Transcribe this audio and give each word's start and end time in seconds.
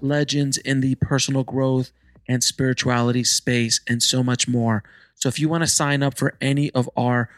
legends 0.00 0.58
in 0.58 0.80
the 0.80 0.94
personal 0.96 1.44
growth 1.44 1.92
and 2.28 2.42
spirituality 2.44 3.24
space, 3.24 3.80
and 3.88 4.02
so 4.02 4.22
much 4.22 4.46
more. 4.46 4.84
So, 5.14 5.28
if 5.28 5.38
you 5.38 5.48
want 5.48 5.62
to 5.62 5.68
sign 5.68 6.02
up 6.02 6.18
for 6.18 6.36
any 6.40 6.70
of 6.72 6.90
our 6.96 7.30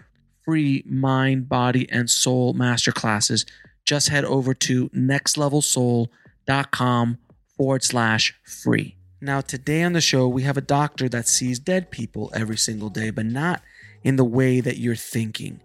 free 0.45 0.83
mind, 0.87 1.49
body, 1.49 1.89
and 1.91 2.11
soul 2.11 2.55
masterclasses, 2.55 3.47
just 3.84 4.09
head 4.09 4.25
over 4.25 4.55
to 4.55 4.89
nextlevelsoul.com 4.91 7.19
forward 7.57 7.84
slash 7.84 8.34
free. 8.45 8.97
Now, 9.21 9.43
today 9.43 9.83
on 9.83 9.93
the 9.93 10.01
show, 10.01 10.27
we 10.27 10.43
have 10.43 10.56
a 10.56 10.62
doctor 10.62 11.09
that 11.11 11.29
sees 11.29 11.59
dead 11.59 11.91
people 11.91 12.33
every 12.34 12.56
single 12.56 12.89
day, 12.89 13.11
but 13.11 13.27
not 13.27 13.62
in 14.03 14.17
the 14.17 14.25
way 14.25 14.61
that 14.61 14.79
you're 14.79 14.97
thinking. 14.97 15.61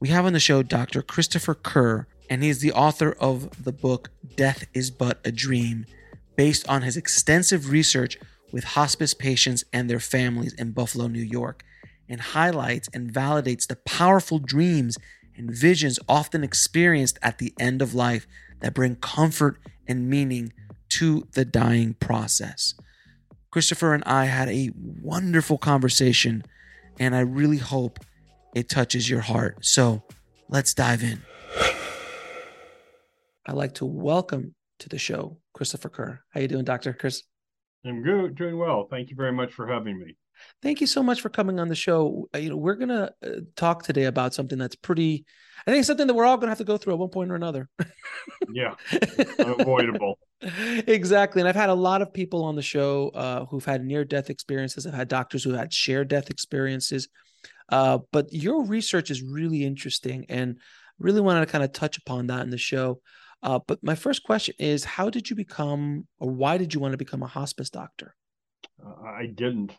We 0.00 0.08
have 0.08 0.26
on 0.26 0.32
the 0.32 0.40
show 0.40 0.62
Dr. 0.62 1.02
Christopher 1.02 1.54
Kerr, 1.54 2.06
and 2.28 2.42
he's 2.42 2.60
the 2.60 2.72
author 2.72 3.12
of 3.20 3.62
the 3.62 3.72
book 3.72 4.10
Death 4.36 4.66
is 4.74 4.90
But 4.90 5.20
a 5.24 5.30
Dream, 5.30 5.86
based 6.36 6.68
on 6.68 6.82
his 6.82 6.96
extensive 6.96 7.70
research 7.70 8.18
with 8.52 8.64
hospice 8.64 9.14
patients 9.14 9.64
and 9.72 9.88
their 9.88 10.00
families 10.00 10.54
in 10.54 10.72
Buffalo, 10.72 11.06
New 11.06 11.22
York, 11.22 11.64
and 12.08 12.20
highlights 12.20 12.88
and 12.92 13.12
validates 13.12 13.66
the 13.66 13.76
powerful 13.76 14.38
dreams 14.38 14.98
and 15.36 15.50
visions 15.50 15.98
often 16.08 16.42
experienced 16.42 17.18
at 17.22 17.38
the 17.38 17.54
end 17.58 17.80
of 17.80 17.94
life 17.94 18.26
that 18.60 18.74
bring 18.74 18.96
comfort 18.96 19.58
and 19.86 20.08
meaning 20.08 20.52
to 20.88 21.26
the 21.32 21.44
dying 21.44 21.94
process. 21.94 22.74
Christopher 23.50 23.94
and 23.94 24.04
I 24.04 24.26
had 24.26 24.48
a 24.48 24.70
wonderful 24.76 25.58
conversation, 25.58 26.44
and 26.98 27.14
I 27.14 27.20
really 27.20 27.58
hope 27.58 27.98
it 28.54 28.68
touches 28.68 29.08
your 29.08 29.20
heart. 29.20 29.64
So 29.64 30.02
let's 30.48 30.74
dive 30.74 31.02
in. 31.02 31.22
I'd 33.46 33.54
like 33.54 33.74
to 33.74 33.86
welcome 33.86 34.54
to 34.80 34.88
the 34.88 34.98
show 34.98 35.38
Christopher 35.54 35.88
Kerr. 35.88 36.20
How 36.30 36.40
you 36.40 36.48
doing, 36.48 36.64
Doctor 36.64 36.92
Chris? 36.92 37.22
I'm 37.84 38.02
good, 38.02 38.34
doing 38.34 38.58
well. 38.58 38.86
Thank 38.90 39.10
you 39.10 39.16
very 39.16 39.32
much 39.32 39.52
for 39.52 39.66
having 39.66 39.98
me. 39.98 40.16
Thank 40.62 40.80
you 40.80 40.86
so 40.86 41.02
much 41.02 41.20
for 41.20 41.28
coming 41.28 41.60
on 41.60 41.68
the 41.68 41.74
show. 41.74 42.28
Uh, 42.34 42.38
you 42.38 42.50
know, 42.50 42.56
we're 42.56 42.74
gonna 42.74 43.10
uh, 43.24 43.40
talk 43.56 43.82
today 43.82 44.04
about 44.04 44.34
something 44.34 44.58
that's 44.58 44.76
pretty. 44.76 45.24
I 45.66 45.70
think 45.70 45.84
something 45.84 46.06
that 46.06 46.14
we're 46.14 46.24
all 46.24 46.38
gonna 46.38 46.50
have 46.50 46.58
to 46.58 46.64
go 46.64 46.78
through 46.78 46.94
at 46.94 46.98
one 46.98 47.10
point 47.10 47.30
or 47.30 47.34
another. 47.34 47.68
yeah, 48.52 48.74
unavoidable. 49.38 50.18
exactly, 50.40 51.40
and 51.40 51.48
I've 51.48 51.56
had 51.56 51.68
a 51.68 51.74
lot 51.74 52.00
of 52.00 52.12
people 52.12 52.44
on 52.44 52.56
the 52.56 52.62
show 52.62 53.10
uh, 53.10 53.44
who've 53.46 53.64
had 53.64 53.84
near-death 53.84 54.30
experiences. 54.30 54.86
I've 54.86 54.94
had 54.94 55.08
doctors 55.08 55.44
who 55.44 55.52
had 55.52 55.72
shared 55.72 56.08
death 56.08 56.30
experiences. 56.30 57.08
Uh, 57.68 57.98
but 58.10 58.32
your 58.32 58.64
research 58.64 59.10
is 59.10 59.22
really 59.22 59.64
interesting, 59.64 60.26
and 60.28 60.58
really 60.98 61.20
wanted 61.20 61.40
to 61.40 61.52
kind 61.52 61.64
of 61.64 61.72
touch 61.72 61.98
upon 61.98 62.28
that 62.28 62.42
in 62.42 62.50
the 62.50 62.58
show. 62.58 63.00
Uh, 63.42 63.58
but 63.66 63.82
my 63.82 63.94
first 63.94 64.22
question 64.22 64.54
is, 64.58 64.84
how 64.84 65.08
did 65.08 65.30
you 65.30 65.36
become, 65.36 66.06
or 66.18 66.30
why 66.30 66.58
did 66.58 66.74
you 66.74 66.80
want 66.80 66.92
to 66.92 66.98
become 66.98 67.22
a 67.22 67.26
hospice 67.26 67.70
doctor? 67.70 68.14
Uh, 68.84 69.02
I 69.02 69.26
didn't. 69.26 69.72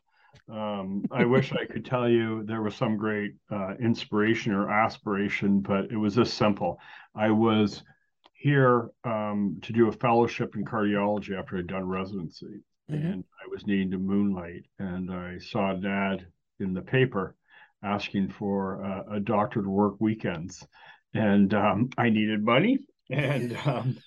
Um, 0.50 1.04
I 1.12 1.26
wish 1.26 1.54
I 1.54 1.66
could 1.66 1.86
tell 1.86 2.10
you 2.10 2.44
there 2.44 2.62
was 2.62 2.76
some 2.76 2.98
great 2.98 3.34
uh, 3.52 3.76
inspiration 3.80 4.54
or 4.54 4.70
aspiration, 4.70 5.60
but 5.60 5.92
it 5.92 5.98
was 5.98 6.16
this 6.16 6.34
simple. 6.34 6.80
I 7.16 7.30
was 7.30 7.84
here 8.34 8.90
um, 9.04 9.60
to 9.62 9.74
do 9.74 9.88
a 9.88 9.92
fellowship 9.92 10.56
in 10.56 10.66
cardiology 10.66 11.38
after 11.38 11.58
I'd 11.58 11.68
done 11.68 11.88
residency, 11.88 12.64
mm-hmm. 12.90 13.06
and 13.06 13.24
I 13.44 13.48
was 13.50 13.68
needing 13.68 13.92
to 13.92 14.00
moonlight, 14.00 14.66
and 14.80 15.12
I 15.14 15.38
saw 15.38 15.72
an 15.72 15.86
ad 15.86 16.26
in 16.60 16.74
the 16.74 16.82
paper 16.82 17.36
asking 17.84 18.30
for 18.30 19.04
a 19.12 19.20
doctor 19.20 19.62
to 19.64 19.70
work 19.70 19.96
weekends, 20.00 20.64
and 21.16 21.52
um, 21.56 21.90
I 21.98 22.10
needed 22.10 22.44
money, 22.46 22.78
and 23.12 23.58
um, 23.66 23.98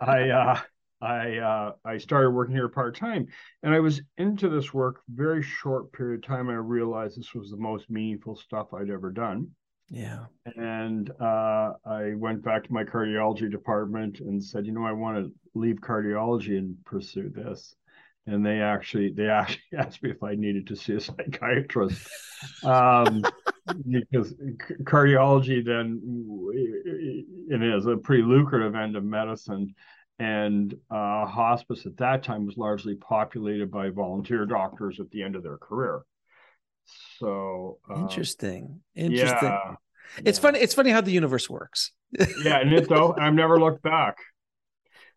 I 0.00 0.30
uh, 0.30 0.60
I 1.00 1.38
uh, 1.38 1.72
I 1.84 1.98
started 1.98 2.30
working 2.30 2.54
here 2.54 2.68
part 2.68 2.96
time, 2.96 3.26
and 3.62 3.74
I 3.74 3.80
was 3.80 4.00
into 4.18 4.48
this 4.48 4.72
work 4.72 5.02
very 5.08 5.42
short 5.42 5.92
period 5.92 6.24
of 6.24 6.26
time. 6.26 6.48
And 6.48 6.56
I 6.56 6.60
realized 6.60 7.18
this 7.18 7.34
was 7.34 7.50
the 7.50 7.56
most 7.56 7.90
meaningful 7.90 8.36
stuff 8.36 8.72
I'd 8.72 8.90
ever 8.90 9.10
done. 9.10 9.48
Yeah. 9.90 10.24
And 10.56 11.10
uh, 11.20 11.72
I 11.84 12.14
went 12.16 12.42
back 12.42 12.64
to 12.64 12.72
my 12.72 12.82
cardiology 12.82 13.50
department 13.50 14.20
and 14.20 14.42
said, 14.42 14.64
you 14.64 14.72
know, 14.72 14.86
I 14.86 14.92
want 14.92 15.18
to 15.18 15.32
leave 15.54 15.76
cardiology 15.76 16.56
and 16.56 16.76
pursue 16.86 17.28
this. 17.28 17.76
And 18.26 18.46
they 18.46 18.60
actually 18.60 19.12
they 19.12 19.28
actually 19.28 19.62
asked 19.78 20.02
me 20.02 20.10
if 20.10 20.22
I 20.22 20.34
needed 20.34 20.68
to 20.68 20.76
see 20.76 20.94
a 20.94 21.00
psychiatrist. 21.00 22.08
Um, 22.64 23.24
because 23.88 24.34
cardiology 24.82 25.64
then 25.64 26.00
it 27.48 27.62
is 27.62 27.86
a 27.86 27.96
pretty 27.96 28.22
lucrative 28.24 28.74
end 28.74 28.96
of 28.96 29.04
medicine 29.04 29.74
and 30.18 30.74
uh, 30.90 31.26
hospice 31.26 31.86
at 31.86 31.96
that 31.96 32.22
time 32.22 32.46
was 32.46 32.56
largely 32.56 32.94
populated 32.96 33.70
by 33.70 33.90
volunteer 33.90 34.46
doctors 34.46 35.00
at 35.00 35.10
the 35.10 35.22
end 35.22 35.36
of 35.36 35.42
their 35.42 35.58
career. 35.58 36.02
So 37.18 37.78
uh, 37.90 38.00
interesting. 38.00 38.80
Interesting. 38.94 39.38
yeah, 39.42 39.74
it's 40.24 40.38
yeah. 40.38 40.42
funny 40.42 40.58
it's 40.58 40.74
funny 40.74 40.90
how 40.90 41.00
the 41.00 41.12
universe 41.12 41.48
works. 41.48 41.92
Yeah 42.44 42.58
and 42.60 42.72
it 42.72 42.88
though 42.88 43.16
i've 43.18 43.34
never 43.34 43.58
looked 43.58 43.82
back 43.82 44.18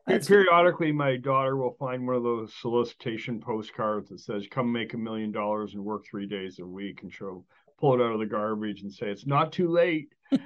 That's 0.07 0.27
periodically 0.27 0.91
my 0.91 1.17
daughter 1.17 1.57
will 1.57 1.75
find 1.79 2.05
one 2.05 2.15
of 2.15 2.23
those 2.23 2.53
solicitation 2.61 3.39
postcards 3.39 4.09
that 4.09 4.19
says 4.19 4.45
come 4.49 4.71
make 4.71 4.93
a 4.93 4.97
million 4.97 5.31
dollars 5.31 5.73
and 5.73 5.83
work 5.83 6.05
three 6.05 6.27
days 6.27 6.59
a 6.59 6.65
week 6.65 7.01
and 7.01 7.11
she'll 7.11 7.43
pull 7.79 7.93
it 7.95 8.01
out 8.03 8.13
of 8.13 8.19
the 8.19 8.25
garbage 8.25 8.81
and 8.81 8.91
say 8.91 9.07
it's 9.07 9.25
not 9.25 9.51
too 9.51 9.67
late. 9.67 10.09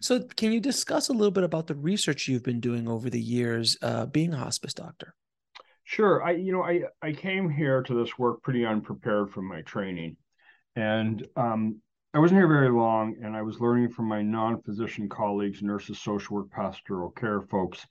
so, 0.00 0.20
can 0.36 0.52
you 0.52 0.60
discuss 0.60 1.08
a 1.08 1.12
little 1.12 1.30
bit 1.30 1.44
about 1.44 1.66
the 1.66 1.74
research 1.74 2.28
you've 2.28 2.42
been 2.42 2.60
doing 2.60 2.88
over 2.88 3.10
the 3.10 3.20
years, 3.20 3.76
uh, 3.82 4.06
being 4.06 4.32
a 4.32 4.38
hospice 4.38 4.74
doctor? 4.74 5.14
Sure. 5.84 6.22
I, 6.22 6.32
you 6.32 6.52
know, 6.52 6.62
I 6.62 6.82
I 7.02 7.12
came 7.12 7.48
here 7.50 7.82
to 7.82 7.94
this 7.94 8.18
work 8.18 8.42
pretty 8.42 8.64
unprepared 8.64 9.30
from 9.30 9.46
my 9.46 9.62
training, 9.62 10.16
and 10.74 11.26
um, 11.36 11.80
I 12.16 12.18
wasn't 12.18 12.40
here 12.40 12.48
very 12.48 12.70
long, 12.70 13.16
and 13.22 13.36
I 13.36 13.42
was 13.42 13.60
learning 13.60 13.90
from 13.90 14.06
my 14.06 14.22
non-physician 14.22 15.06
colleagues, 15.06 15.62
nurses, 15.62 15.98
social 15.98 16.36
work, 16.36 16.50
pastoral 16.50 17.10
care 17.10 17.42
folks, 17.42 17.86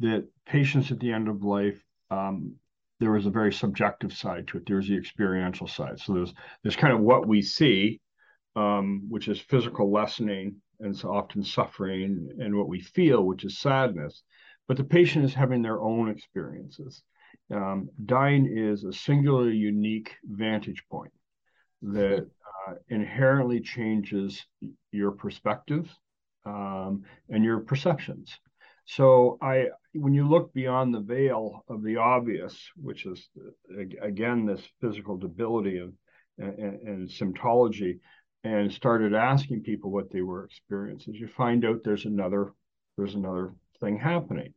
that 0.00 0.28
patients 0.44 0.92
at 0.92 1.00
the 1.00 1.10
end 1.10 1.28
of 1.28 1.44
life 1.44 1.82
um, 2.10 2.56
there 2.98 3.12
was 3.12 3.24
a 3.24 3.30
very 3.30 3.50
subjective 3.50 4.12
side 4.12 4.46
to 4.48 4.58
it. 4.58 4.64
There's 4.66 4.86
the 4.86 4.98
experiential 4.98 5.66
side. 5.66 5.98
So 5.98 6.12
there's 6.12 6.34
there's 6.62 6.76
kind 6.76 6.92
of 6.92 7.00
what 7.00 7.26
we 7.26 7.40
see, 7.40 8.02
um, 8.54 9.06
which 9.08 9.28
is 9.28 9.40
physical 9.40 9.90
lessening 9.90 10.56
and 10.80 10.94
so 10.94 11.08
often 11.08 11.42
suffering, 11.42 12.28
and 12.38 12.54
what 12.54 12.68
we 12.68 12.80
feel, 12.80 13.24
which 13.24 13.46
is 13.46 13.60
sadness. 13.60 14.22
But 14.68 14.76
the 14.76 14.84
patient 14.84 15.24
is 15.24 15.32
having 15.32 15.62
their 15.62 15.80
own 15.80 16.10
experiences. 16.10 17.02
Um, 17.50 17.88
dying 18.04 18.44
is 18.44 18.84
a 18.84 18.92
singularly 18.92 19.56
unique 19.56 20.16
vantage 20.24 20.84
point 20.90 21.12
that 21.82 22.28
uh, 22.66 22.74
inherently 22.88 23.60
changes 23.60 24.44
your 24.92 25.12
perspective 25.12 25.88
um, 26.44 27.02
and 27.28 27.44
your 27.44 27.60
perceptions. 27.60 28.38
So 28.86 29.38
I, 29.40 29.66
when 29.94 30.14
you 30.14 30.28
look 30.28 30.52
beyond 30.52 30.92
the 30.92 31.00
veil 31.00 31.64
of 31.68 31.82
the 31.82 31.96
obvious, 31.96 32.58
which 32.76 33.06
is 33.06 33.28
again 34.02 34.46
this 34.46 34.62
physical 34.80 35.16
debility 35.16 35.78
and, 35.78 35.92
and, 36.38 36.80
and 36.82 37.08
symptology, 37.08 38.00
and 38.42 38.72
started 38.72 39.14
asking 39.14 39.62
people 39.62 39.90
what 39.90 40.10
they 40.10 40.22
were 40.22 40.44
experiencing, 40.44 41.14
you 41.14 41.28
find 41.28 41.64
out 41.64 41.82
there's 41.84 42.06
another 42.06 42.52
there's 42.96 43.14
another 43.14 43.54
thing 43.80 43.98
happening. 43.98 44.54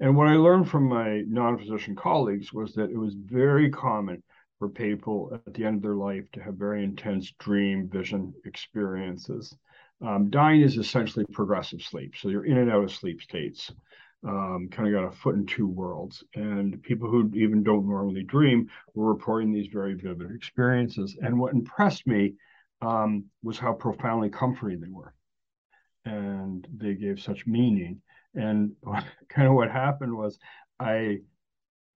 And 0.00 0.16
what 0.16 0.28
I 0.28 0.34
learned 0.34 0.68
from 0.68 0.88
my 0.88 1.22
non 1.26 1.58
physician 1.58 1.94
colleagues 1.94 2.52
was 2.52 2.74
that 2.74 2.90
it 2.90 2.98
was 2.98 3.14
very 3.14 3.70
common 3.70 4.22
for 4.58 4.68
people 4.68 5.30
at 5.46 5.54
the 5.54 5.64
end 5.64 5.76
of 5.76 5.82
their 5.82 5.96
life 5.96 6.24
to 6.32 6.42
have 6.42 6.54
very 6.54 6.84
intense 6.84 7.32
dream 7.38 7.88
vision 7.88 8.32
experiences. 8.44 9.56
Um, 10.00 10.30
dying 10.30 10.60
is 10.60 10.76
essentially 10.76 11.24
progressive 11.32 11.82
sleep. 11.82 12.14
So 12.16 12.28
you're 12.28 12.46
in 12.46 12.58
and 12.58 12.70
out 12.70 12.84
of 12.84 12.92
sleep 12.92 13.22
states, 13.22 13.72
um, 14.26 14.68
kind 14.70 14.88
of 14.88 14.94
got 14.94 15.08
a 15.08 15.16
foot 15.16 15.34
in 15.34 15.46
two 15.46 15.66
worlds. 15.66 16.22
And 16.34 16.82
people 16.82 17.08
who 17.08 17.30
even 17.34 17.62
don't 17.62 17.88
normally 17.88 18.22
dream 18.22 18.68
were 18.94 19.12
reporting 19.12 19.52
these 19.52 19.68
very 19.68 19.94
vivid 19.94 20.30
experiences. 20.34 21.16
And 21.20 21.38
what 21.38 21.52
impressed 21.52 22.06
me 22.06 22.34
um, 22.80 23.24
was 23.42 23.58
how 23.58 23.72
profoundly 23.72 24.30
comforting 24.30 24.80
they 24.80 24.88
were. 24.88 25.14
And 26.04 26.66
they 26.76 26.94
gave 26.94 27.20
such 27.20 27.46
meaning. 27.46 28.00
And 28.34 28.72
kind 29.28 29.48
of 29.48 29.54
what 29.54 29.70
happened 29.70 30.16
was 30.16 30.38
I 30.78 31.20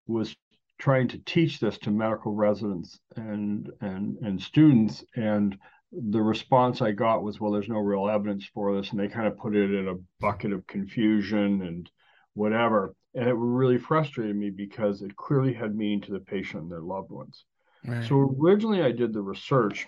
was 0.06 0.34
trying 0.78 1.08
to 1.08 1.19
teach 1.19 1.60
this 1.60 1.78
to 1.78 1.90
medical 1.90 2.32
residents 2.32 3.00
and 3.16 3.70
and 3.80 4.16
and 4.19 4.40
students 4.40 5.04
and 5.16 5.58
the 5.92 6.20
response 6.20 6.82
I 6.82 6.92
got 6.92 7.22
was, 7.22 7.40
well, 7.40 7.52
there's 7.52 7.69
no 7.69 7.78
real 7.78 8.08
evidence 8.08 8.44
for 8.52 8.76
this. 8.76 8.90
And 8.90 9.00
they 9.00 9.08
kind 9.08 9.26
of 9.26 9.38
put 9.38 9.56
it 9.56 9.72
in 9.72 9.88
a 9.88 9.94
bucket 10.20 10.52
of 10.52 10.66
confusion 10.66 11.62
and 11.62 11.90
whatever. 12.34 12.94
And 13.14 13.28
it 13.28 13.34
really 13.34 13.78
frustrated 13.78 14.36
me 14.36 14.50
because 14.50 15.02
it 15.02 15.16
clearly 15.16 15.54
had 15.54 15.75
meaning 15.75 16.02
to 16.02 16.12
the 16.12 16.20
patient 16.20 16.62
and 16.62 16.70
their 16.70 16.82
loved 16.82 17.10
ones. 17.10 17.44
Right. 17.86 18.06
So 18.06 18.36
originally 18.38 18.82
I 18.82 18.92
did 18.92 19.12
the 19.12 19.22
research 19.22 19.86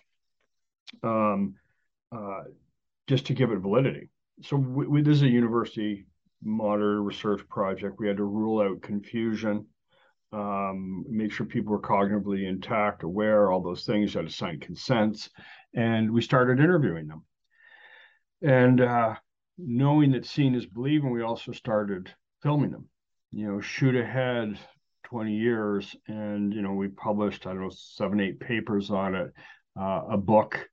um, 1.02 1.54
uh, 2.10 2.44
just 3.06 3.26
to 3.26 3.34
give 3.34 3.50
it 3.50 3.58
validity. 3.58 4.08
So 4.42 4.56
we, 4.56 4.86
we, 4.86 5.02
this 5.02 5.16
is 5.16 5.22
a 5.22 5.28
university 5.28 6.06
monitor 6.42 7.02
research 7.02 7.46
project. 7.48 7.96
We 7.98 8.08
had 8.08 8.16
to 8.16 8.24
rule 8.24 8.62
out 8.62 8.80
confusion 8.80 9.66
um, 10.32 11.04
make 11.08 11.32
sure 11.32 11.46
people 11.46 11.72
were 11.72 11.80
cognitively 11.80 12.48
intact, 12.48 13.02
aware, 13.02 13.50
all 13.50 13.60
those 13.60 13.84
things. 13.84 14.14
Had 14.14 14.26
to 14.26 14.32
sign 14.32 14.60
consents, 14.60 15.30
and 15.74 16.10
we 16.10 16.22
started 16.22 16.60
interviewing 16.60 17.08
them. 17.08 17.24
And 18.42 18.80
uh, 18.80 19.14
knowing 19.58 20.12
that 20.12 20.26
seeing 20.26 20.54
is 20.54 20.66
believing, 20.66 21.10
we 21.10 21.22
also 21.22 21.52
started 21.52 22.12
filming 22.42 22.70
them. 22.70 22.88
You 23.32 23.46
know, 23.48 23.60
shoot 23.60 23.96
ahead 23.96 24.58
20 25.04 25.34
years, 25.34 25.96
and 26.06 26.54
you 26.54 26.62
know, 26.62 26.72
we 26.72 26.88
published 26.88 27.46
I 27.46 27.50
don't 27.52 27.62
know 27.62 27.70
seven, 27.70 28.20
eight 28.20 28.38
papers 28.38 28.90
on 28.90 29.14
it, 29.14 29.32
uh, 29.78 30.02
a 30.10 30.16
book. 30.16 30.68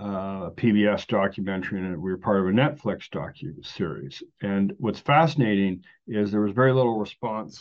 Uh, 0.00 0.46
a 0.46 0.50
PBS 0.56 1.06
documentary, 1.08 1.78
and 1.78 2.00
we 2.00 2.10
were 2.10 2.16
part 2.16 2.40
of 2.40 2.46
a 2.46 2.50
Netflix 2.50 3.10
docu 3.10 3.62
series. 3.62 4.22
And 4.40 4.72
what's 4.78 5.00
fascinating 5.00 5.82
is 6.06 6.30
there 6.30 6.40
was 6.40 6.54
very 6.54 6.72
little 6.72 6.98
response 6.98 7.60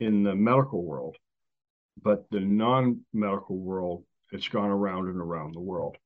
in 0.00 0.22
the 0.22 0.34
medical 0.34 0.84
world, 0.84 1.16
but 2.02 2.24
the 2.30 2.40
non-medical 2.40 3.56
world, 3.56 4.04
it's 4.32 4.48
gone 4.48 4.70
around 4.70 5.08
and 5.08 5.20
around 5.20 5.54
the 5.54 5.60
world. 5.60 5.96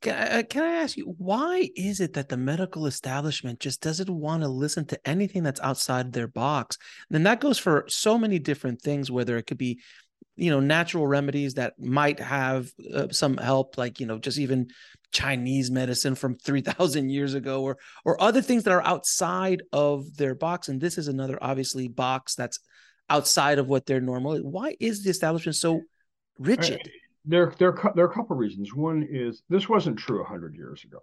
Can 0.00 0.14
I, 0.14 0.40
uh, 0.40 0.62
ask 0.62 0.96
you 0.96 1.14
why 1.18 1.70
is 1.76 2.00
it 2.00 2.14
that 2.14 2.28
the 2.28 2.36
medical 2.36 2.86
establishment 2.86 3.60
just 3.60 3.80
doesn't 3.80 4.10
want 4.10 4.42
to 4.42 4.48
listen 4.48 4.84
to 4.86 5.08
anything 5.08 5.44
that's 5.44 5.60
outside 5.60 6.12
their 6.12 6.26
box? 6.26 6.76
And 7.10 7.24
that 7.26 7.40
goes 7.40 7.58
for 7.58 7.84
so 7.88 8.18
many 8.18 8.40
different 8.40 8.82
things, 8.82 9.10
whether 9.10 9.36
it 9.36 9.46
could 9.46 9.58
be, 9.58 9.80
you 10.34 10.50
know, 10.50 10.58
natural 10.58 11.06
remedies 11.06 11.54
that 11.54 11.74
might 11.78 12.18
have 12.18 12.70
uh, 12.92 13.08
some 13.10 13.36
help, 13.36 13.78
like 13.78 14.00
you 14.00 14.06
know, 14.06 14.18
just 14.18 14.38
even 14.38 14.68
Chinese 15.12 15.70
medicine 15.70 16.14
from 16.14 16.34
3000 16.36 17.10
years 17.10 17.34
ago 17.34 17.62
or 17.62 17.78
or 18.04 18.20
other 18.20 18.42
things 18.42 18.64
that 18.64 18.72
are 18.72 18.84
outside 18.84 19.62
of 19.72 20.16
their 20.16 20.34
box 20.34 20.68
and 20.68 20.80
this 20.80 20.98
is 20.98 21.06
another 21.06 21.38
obviously 21.42 21.86
box 21.86 22.34
that's 22.34 22.58
outside 23.12 23.58
of 23.58 23.68
what 23.68 23.84
they're 23.86 24.00
normally. 24.00 24.40
Why 24.40 24.74
is 24.80 25.04
the 25.04 25.10
establishment 25.10 25.56
so 25.56 25.82
rigid? 26.38 26.80
There, 27.24 27.52
there, 27.58 27.74
there 27.94 28.04
are 28.04 28.10
a 28.10 28.14
couple 28.14 28.34
of 28.34 28.40
reasons. 28.40 28.74
One 28.74 29.06
is 29.08 29.42
this 29.48 29.68
wasn't 29.68 29.98
true 29.98 30.24
hundred 30.24 30.54
years 30.56 30.84
ago, 30.84 31.02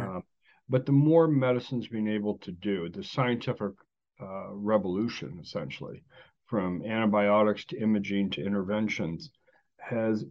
uh, 0.00 0.20
but 0.68 0.86
the 0.86 0.92
more 0.92 1.26
medicine's 1.28 1.88
been 1.88 2.08
able 2.08 2.38
to 2.38 2.52
do, 2.52 2.88
the 2.88 3.04
scientific 3.04 3.72
uh, 4.20 4.48
revolution, 4.52 5.38
essentially, 5.42 6.04
from 6.46 6.82
antibiotics 6.84 7.64
to 7.66 7.80
imaging 7.80 8.30
to 8.30 8.44
interventions, 8.44 9.30
has 9.78 10.24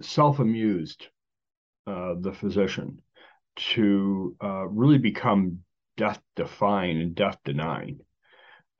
self-amused 0.00 1.06
uh, 1.86 2.14
the 2.20 2.32
physician 2.32 3.00
to 3.56 4.36
uh, 4.42 4.66
really 4.66 4.98
become 4.98 5.58
death-defying 5.96 7.00
and 7.00 7.14
death-denying. 7.14 8.00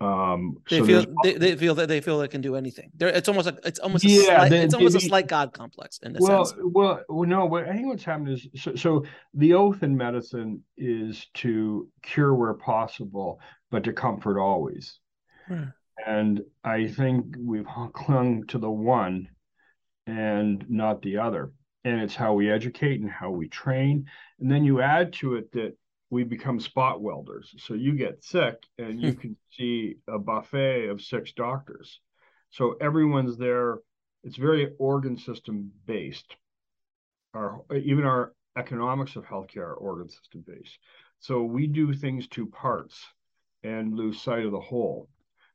Um, 0.01 0.59
they 0.71 0.79
so 0.79 0.87
feel 0.87 1.05
they, 1.25 1.33
they, 1.35 1.57
feel 1.57 1.75
that 1.75 1.89
they 1.89 2.01
feel 2.01 2.21
they 2.21 2.29
can 2.29 2.41
do 2.41 2.55
anything. 2.55 2.91
There, 2.95 3.09
it's 3.09 3.29
almost 3.29 3.47
like 3.47 3.59
it's 3.65 3.81
almost 3.81 4.05
yeah, 4.05 4.21
a 4.21 4.25
slight, 4.25 4.51
they, 4.51 4.61
it's 4.61 4.75
almost 4.75 4.93
they, 4.93 5.05
a 5.05 5.09
slight 5.09 5.27
god 5.27 5.53
complex 5.53 5.99
in 6.05 6.15
a 6.15 6.19
well, 6.21 6.45
sense. 6.45 6.61
Well, 6.63 7.03
well, 7.09 7.29
no, 7.29 7.49
but 7.49 7.69
I 7.69 7.75
think 7.75 7.89
what's 7.89 8.05
happened 8.05 8.29
is 8.29 8.47
so, 8.55 8.77
so 8.77 9.05
the 9.35 9.55
oath 9.55 9.83
in 9.83 9.97
medicine 9.97 10.63
is 10.77 11.27
to 11.35 11.89
cure 12.03 12.33
where 12.35 12.55
possible, 12.55 13.41
but 13.73 13.83
to 13.85 13.93
comfort 13.93 14.41
always. 14.41 15.01
Hmm. 15.49 15.65
And 16.07 16.43
I 16.63 16.87
think 16.87 17.35
we've 17.37 17.67
clung 17.93 18.47
to 18.49 18.59
the 18.59 18.71
one 18.71 19.29
and 20.07 20.65
not 20.69 21.03
the 21.03 21.19
other. 21.19 21.53
And 21.85 22.01
it's 22.01 22.15
how 22.15 22.35
we 22.35 22.51
educate 22.51 23.01
and 23.01 23.11
how 23.11 23.31
we 23.31 23.49
train. 23.49 24.07
And 24.39 24.51
then 24.51 24.65
you 24.65 24.81
add 24.81 25.13
to 25.15 25.35
it 25.37 25.51
that 25.53 25.77
we 26.11 26.25
become 26.25 26.59
spot 26.59 27.03
welders. 27.03 27.55
So 27.59 27.75
you 27.75 27.95
get 27.95 28.25
sick 28.25 28.57
and 28.79 29.01
you 29.01 29.13
hmm. 29.13 29.21
can 29.21 29.37
see 29.51 29.97
a 30.09 30.19
buffet 30.19 30.89
of 30.89 31.03
six 31.03 31.33
doctors. 31.33 32.01
So 32.51 32.77
everyone's 32.81 33.37
there. 33.37 33.79
It's 34.25 34.37
very 34.37 34.73
organ 34.79 35.17
system 35.17 35.71
based. 35.87 36.37
Our 37.35 37.61
even 37.75 38.05
our 38.05 38.33
economics 38.57 39.17
of 39.17 39.25
healthcare 39.25 39.69
are 39.69 39.75
organ 39.75 40.09
system 40.09 40.45
based. 40.47 40.79
So 41.21 41.43
we 41.43 41.67
do 41.67 41.93
things 41.93 42.27
to 42.29 42.47
parts 42.47 43.05
and 43.63 43.95
lose 43.95 44.21
sight 44.21 44.47
of 44.47 44.53
the 44.53 44.61
whole. 44.61 45.09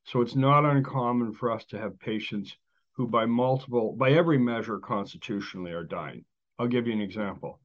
So 0.05 0.21
it's 0.21 0.35
not 0.35 0.65
uncommon 0.65 1.33
for 1.33 1.51
us 1.51 1.65
to 1.65 1.79
have 1.79 1.99
patients 1.99 2.55
who 2.91 3.07
by 3.07 3.25
multiple 3.25 3.95
by 3.97 4.11
every 4.11 4.37
measure 4.37 4.77
constitutionally 4.77 5.71
are 5.71 5.83
dying. 5.83 6.25
I'll 6.59 6.67
give 6.67 6.85
you 6.85 6.93
an 6.93 7.01
example 7.01 7.59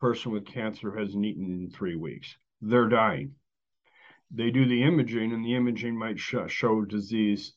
person 0.00 0.32
with 0.32 0.46
cancer 0.46 0.96
hasn't 0.96 1.24
eaten 1.24 1.44
in 1.44 1.70
three 1.70 1.96
weeks. 1.96 2.36
They're 2.60 2.88
dying. 2.88 3.32
They 4.30 4.50
do 4.50 4.66
the 4.66 4.82
imaging, 4.82 5.32
and 5.32 5.44
the 5.44 5.54
imaging 5.54 5.96
might 5.96 6.18
sh- 6.18 6.34
show 6.48 6.84
disease 6.84 7.54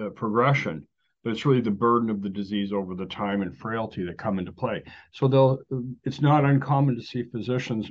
uh, 0.00 0.10
progression, 0.10 0.86
but 1.22 1.30
it's 1.30 1.44
really 1.44 1.60
the 1.60 1.70
burden 1.70 2.10
of 2.10 2.22
the 2.22 2.28
disease 2.28 2.72
over 2.72 2.94
the 2.94 3.06
time 3.06 3.42
and 3.42 3.56
frailty 3.56 4.04
that 4.04 4.18
come 4.18 4.38
into 4.38 4.52
play. 4.52 4.82
So 5.12 5.28
they'll. 5.28 5.58
It's 6.04 6.20
not 6.20 6.44
uncommon 6.44 6.96
to 6.96 7.02
see 7.02 7.24
physicians 7.24 7.90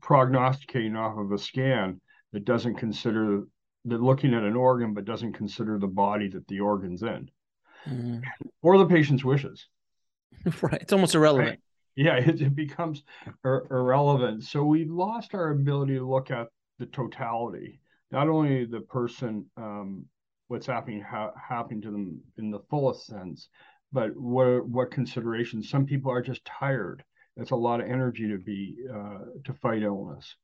prognosticating 0.00 0.96
off 0.96 1.16
of 1.16 1.32
a 1.32 1.38
scan 1.38 2.00
that 2.32 2.44
doesn't 2.44 2.74
consider 2.74 3.44
that 3.86 4.02
looking 4.02 4.34
at 4.34 4.42
an 4.42 4.56
organ 4.56 4.94
but 4.94 5.04
doesn't 5.04 5.34
consider 5.34 5.78
the 5.78 5.86
body 5.86 6.28
that 6.28 6.46
the 6.48 6.60
organ's 6.60 7.02
in, 7.02 7.30
mm-hmm. 7.86 8.18
or 8.62 8.78
the 8.78 8.86
patient's 8.86 9.24
wishes. 9.24 9.66
Right. 10.60 10.82
It's 10.82 10.92
almost 10.92 11.14
irrelevant. 11.14 11.60
Yeah, 11.96 12.16
it, 12.18 12.40
it 12.40 12.54
becomes 12.54 13.02
ir- 13.44 13.66
irrelevant. 13.70 14.44
So 14.44 14.64
we've 14.64 14.90
lost 14.90 15.34
our 15.34 15.50
ability 15.50 15.94
to 15.98 16.08
look 16.08 16.30
at 16.30 16.48
the 16.78 16.86
totality, 16.86 17.80
not 18.10 18.28
only 18.28 18.64
the 18.64 18.80
person, 18.80 19.46
um, 19.56 20.06
what's 20.48 20.66
happening 20.66 21.00
ha- 21.00 21.32
happening 21.36 21.82
to 21.82 21.90
them 21.90 22.20
in 22.38 22.50
the 22.50 22.60
fullest 22.70 23.06
sense, 23.06 23.48
but 23.92 24.16
what 24.16 24.66
what 24.66 24.90
considerations. 24.90 25.70
Some 25.70 25.86
people 25.86 26.10
are 26.10 26.22
just 26.22 26.44
tired. 26.44 27.04
That's 27.36 27.52
a 27.52 27.56
lot 27.56 27.80
of 27.80 27.88
energy 27.88 28.28
to 28.28 28.38
be 28.38 28.76
uh, 28.92 29.18
to 29.44 29.52
fight 29.54 29.82
illness. 29.82 30.36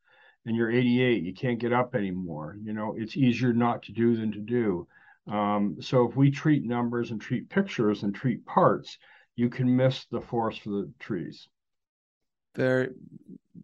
And 0.47 0.57
you're 0.57 0.71
88, 0.71 1.23
you 1.23 1.35
can't 1.35 1.59
get 1.59 1.73
up 1.73 1.95
anymore. 1.95 2.57
You 2.63 2.73
know, 2.73 2.95
it's 2.97 3.17
easier 3.17 3.53
not 3.53 3.83
to 3.85 3.93
do 3.93 4.17
than 4.17 4.33
to 4.33 4.41
do. 4.41 4.89
Um, 5.27 5.77
so 5.81 6.09
if 6.09 6.17
we 6.17 6.31
treat 6.31 6.65
numbers 6.65 7.11
and 7.11 7.21
treat 7.21 7.51
pictures 7.51 8.03
and 8.03 8.15
treat 8.15 8.45
parts, 8.47 8.97
you 9.41 9.49
can 9.49 9.75
miss 9.75 10.05
the 10.11 10.21
forest 10.21 10.61
for 10.61 10.69
the 10.69 10.93
trees. 10.99 11.49
Very, 12.55 12.91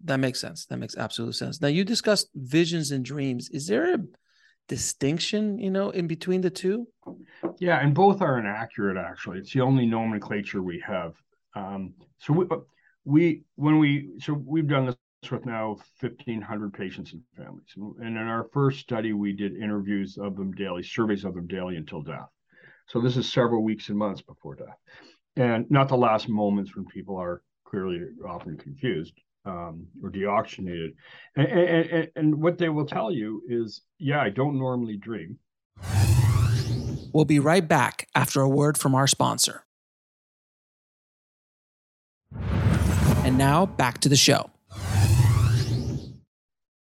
that 0.04 0.18
makes 0.18 0.40
sense. 0.40 0.64
That 0.66 0.78
makes 0.78 0.96
absolute 0.96 1.34
sense. 1.34 1.60
Now 1.60 1.68
you 1.68 1.84
discussed 1.84 2.30
visions 2.34 2.92
and 2.92 3.04
dreams. 3.04 3.50
Is 3.50 3.66
there 3.66 3.92
a 3.92 3.98
distinction, 4.68 5.58
you 5.58 5.70
know, 5.70 5.90
in 5.90 6.06
between 6.06 6.40
the 6.40 6.48
two? 6.48 6.86
Yeah, 7.58 7.78
and 7.78 7.94
both 7.94 8.22
are 8.22 8.38
inaccurate. 8.38 8.96
Actually, 8.96 9.40
it's 9.40 9.52
the 9.52 9.60
only 9.60 9.84
nomenclature 9.84 10.62
we 10.62 10.82
have. 10.86 11.12
Um, 11.54 11.92
so 12.20 12.32
we, 12.32 12.46
we 13.04 13.42
when 13.56 13.78
we 13.78 14.12
so 14.18 14.32
we've 14.32 14.68
done 14.68 14.86
this 14.86 14.96
with 15.30 15.44
now 15.44 15.76
1500 16.00 16.72
patients 16.72 17.12
and 17.12 17.22
families 17.36 17.66
and 17.76 18.16
in 18.16 18.28
our 18.28 18.44
first 18.52 18.78
study 18.78 19.12
we 19.12 19.32
did 19.32 19.56
interviews 19.56 20.18
of 20.18 20.36
them 20.36 20.52
daily 20.52 20.84
surveys 20.84 21.24
of 21.24 21.34
them 21.34 21.48
daily 21.48 21.76
until 21.76 22.00
death 22.00 22.28
so 22.86 23.00
this 23.00 23.16
is 23.16 23.32
several 23.32 23.64
weeks 23.64 23.88
and 23.88 23.98
months 23.98 24.22
before 24.22 24.54
death 24.54 24.76
and 25.36 25.70
not 25.70 25.88
the 25.88 25.96
last 25.96 26.28
moments 26.28 26.74
when 26.74 26.84
people 26.86 27.16
are 27.16 27.42
clearly 27.64 28.00
often 28.26 28.56
confused. 28.56 29.14
um, 29.46 29.86
or 30.02 30.10
deoxygenated. 30.10 30.94
And, 31.36 31.46
and, 31.46 32.08
and 32.16 32.42
what 32.42 32.58
they 32.58 32.68
will 32.68 32.84
tell 32.86 33.12
you 33.12 33.42
is, 33.48 33.82
yeah, 33.98 34.20
I 34.20 34.28
don't 34.28 34.58
normally 34.58 34.96
dream. 34.96 35.38
We'll 37.12 37.24
be 37.24 37.38
right 37.38 37.66
back 37.66 38.08
after 38.14 38.40
a 38.40 38.48
word 38.48 38.76
from 38.76 38.94
our 38.96 39.06
sponsor. 39.06 39.62
And 43.24 43.38
now 43.38 43.66
back 43.66 43.98
to 44.00 44.08
the 44.08 44.16
show. 44.16 44.50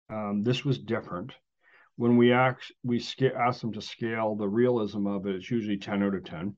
Um, 0.09 0.41
this 0.43 0.65
was 0.65 0.79
different. 0.79 1.31
When 1.97 2.17
we 2.17 2.31
ask, 2.33 2.59
we 2.83 2.99
sca- 2.99 3.35
ask 3.35 3.61
them 3.61 3.73
to 3.73 3.81
scale 3.81 4.35
the 4.35 4.47
realism 4.47 5.05
of 5.05 5.27
it, 5.27 5.35
it's 5.35 5.51
usually 5.51 5.77
10 5.77 6.01
out 6.03 6.15
of 6.15 6.23
10. 6.23 6.55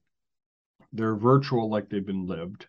They're 0.93 1.15
virtual 1.15 1.69
like 1.69 1.89
they've 1.89 2.05
been 2.05 2.27
lived. 2.27 2.67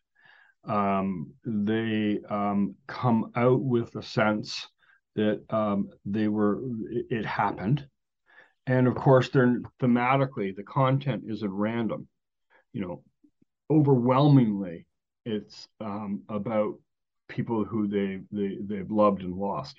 Um, 0.64 1.33
they 1.45 2.21
um, 2.29 2.76
come 2.87 3.33
out 3.35 3.61
with 3.61 3.95
a 3.97 4.02
sense 4.02 4.69
that 5.17 5.43
um, 5.50 5.88
they 6.05 6.29
were 6.29 6.62
it, 6.88 7.07
it, 7.11 7.26
happened. 7.26 7.87
And 8.67 8.87
of 8.87 8.95
course 8.95 9.29
they're 9.29 9.61
thematically 9.81 10.55
the 10.55 10.62
content 10.62 11.25
isn't 11.26 11.50
random. 11.50 12.07
You 12.73 12.83
know 12.83 13.02
overwhelmingly 13.73 14.87
it's 15.25 15.69
um, 15.81 16.23
about 16.29 16.75
people 17.29 17.64
who 17.64 17.87
they, 17.87 18.21
they 18.31 18.59
they've 18.61 18.91
loved 18.91 19.23
and 19.23 19.35
lost. 19.35 19.79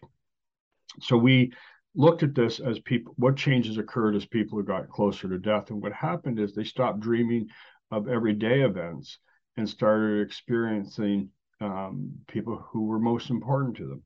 So 1.01 1.17
we 1.17 1.53
looked 1.95 2.23
at 2.23 2.33
this 2.33 2.59
as 2.59 2.79
people 2.79 3.13
what 3.17 3.35
changes 3.35 3.77
occurred 3.77 4.15
as 4.15 4.25
people 4.25 4.61
got 4.61 4.89
closer 4.89 5.27
to 5.29 5.37
death. 5.37 5.69
And 5.69 5.81
what 5.81 5.93
happened 5.93 6.39
is 6.39 6.53
they 6.53 6.63
stopped 6.63 7.01
dreaming 7.01 7.49
of 7.91 8.07
everyday 8.07 8.61
events 8.61 9.19
and 9.57 9.69
started 9.69 10.21
experiencing 10.21 11.29
um, 11.61 12.11
people 12.27 12.57
who 12.71 12.85
were 12.85 12.99
most 12.99 13.29
important 13.29 13.77
to 13.77 13.87
them. 13.87 14.03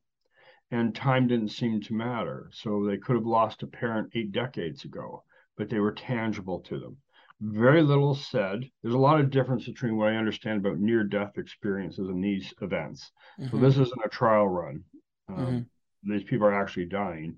And 0.72 0.94
time 0.94 1.28
didn't 1.28 1.50
seem 1.50 1.80
to 1.82 1.94
matter. 1.94 2.50
So 2.52 2.86
they 2.86 2.98
could 2.98 3.16
have 3.16 3.26
lost 3.26 3.64
a 3.64 3.68
parent 3.68 4.12
eight 4.14 4.34
decades 4.34 4.84
ago, 4.84 5.24
but 5.56 5.70
they 5.70 5.80
were 5.80 5.94
tangible 5.94 6.60
to 6.62 6.80
them. 6.80 6.98
Very 7.40 7.84
little 7.84 8.16
said. 8.16 8.70
There's 8.82 8.96
a 8.96 9.00
lot 9.00 9.20
of 9.20 9.30
difference 9.30 9.66
between 9.66 9.96
what 9.96 10.10
I 10.10 10.18
understand 10.18 10.60
about 10.60 10.80
near 10.80 11.04
death 11.04 11.38
experiences 11.38 12.10
and 12.10 12.22
these 12.22 12.54
events. 12.62 13.12
Mm-hmm. 13.40 13.52
So 13.52 13.62
this 13.62 13.78
isn't 13.78 14.06
a 14.06 14.10
trial 14.10 14.48
run. 14.48 14.84
Um, 15.30 15.38
mm-hmm. 15.38 16.12
These 16.12 16.24
people 16.24 16.48
are 16.48 16.62
actually 16.62 16.88
dying. 16.88 17.38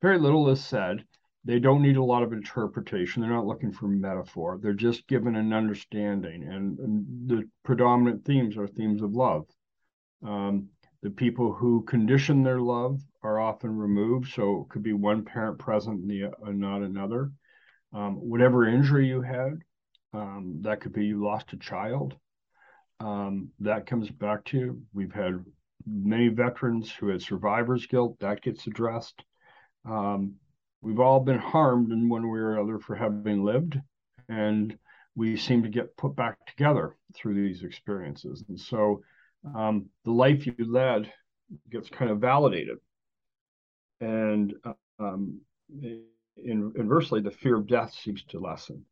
Very 0.00 0.18
little 0.18 0.48
is 0.48 0.64
said 0.64 1.04
they 1.44 1.58
don't 1.58 1.82
need 1.82 1.96
a 1.96 2.04
lot 2.04 2.22
of 2.22 2.32
interpretation. 2.32 3.22
They're 3.22 3.30
not 3.30 3.46
looking 3.46 3.72
for 3.72 3.88
metaphor. 3.88 4.58
They're 4.60 4.72
just 4.74 5.06
given 5.06 5.36
an 5.36 5.52
understanding. 5.52 6.42
And, 6.42 6.78
and 6.78 7.06
the 7.28 7.48
predominant 7.64 8.24
themes 8.24 8.56
are 8.58 8.66
themes 8.66 9.02
of 9.02 9.12
love. 9.12 9.46
Um, 10.22 10.68
the 11.02 11.10
people 11.10 11.52
who 11.52 11.82
condition 11.84 12.42
their 12.42 12.60
love 12.60 13.00
are 13.22 13.40
often 13.40 13.74
removed. 13.74 14.32
So 14.32 14.62
it 14.62 14.72
could 14.72 14.82
be 14.82 14.92
one 14.92 15.24
parent 15.24 15.58
present 15.58 16.00
and, 16.00 16.10
the, 16.10 16.30
not 16.52 16.82
another. 16.82 17.30
Um, 17.94 18.16
whatever 18.16 18.68
injury 18.68 19.08
you 19.08 19.22
had, 19.22 19.58
um, 20.12 20.58
that 20.60 20.80
could 20.80 20.92
be 20.92 21.06
you 21.06 21.24
lost 21.24 21.52
a 21.54 21.56
child. 21.56 22.16
Um, 23.00 23.48
that 23.60 23.86
comes 23.86 24.10
back 24.10 24.44
to. 24.46 24.78
We've 24.92 25.12
had 25.12 25.42
many 25.86 26.28
veterans 26.28 26.92
who 26.92 27.08
had 27.08 27.22
survivor's 27.22 27.86
guilt. 27.86 28.18
That 28.20 28.42
gets 28.42 28.66
addressed. 28.66 29.24
Um, 29.88 30.34
we've 30.82 31.00
all 31.00 31.20
been 31.20 31.38
harmed 31.38 31.92
in 31.92 32.08
one 32.08 32.30
way 32.30 32.38
or 32.38 32.58
other 32.58 32.78
for 32.78 32.94
having 32.94 33.44
lived 33.44 33.78
and 34.28 34.76
we 35.16 35.36
seem 35.36 35.62
to 35.62 35.68
get 35.68 35.96
put 35.96 36.14
back 36.14 36.36
together 36.46 36.96
through 37.14 37.34
these 37.34 37.62
experiences. 37.62 38.44
And 38.48 38.58
so 38.58 39.02
um, 39.54 39.86
the 40.04 40.12
life 40.12 40.46
you 40.46 40.54
led 40.58 41.12
gets 41.70 41.88
kind 41.90 42.10
of 42.10 42.20
validated. 42.20 42.78
And 44.00 44.54
um, 44.98 45.40
in, 45.68 46.72
inversely 46.76 47.20
the 47.20 47.30
fear 47.30 47.56
of 47.56 47.66
death 47.66 47.92
seems 47.92 48.22
to 48.24 48.38
lessen. 48.38 48.84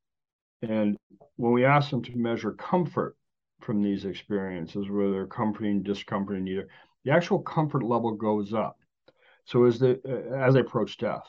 And 0.62 0.96
when 1.36 1.52
we 1.52 1.64
ask 1.64 1.90
them 1.90 2.02
to 2.02 2.16
measure 2.16 2.52
comfort 2.52 3.16
from 3.60 3.82
these 3.82 4.04
experiences 4.04 4.88
whether 4.90 5.26
comforting 5.26 5.82
discomforting 5.82 6.46
either 6.46 6.68
the 7.04 7.12
actual 7.12 7.40
comfort 7.40 7.82
level 7.82 8.12
goes 8.12 8.52
up. 8.52 8.76
So 9.44 9.64
as 9.64 9.78
the 9.78 10.00
as 10.36 10.54
they 10.54 10.60
approach 10.60 10.98
death 10.98 11.24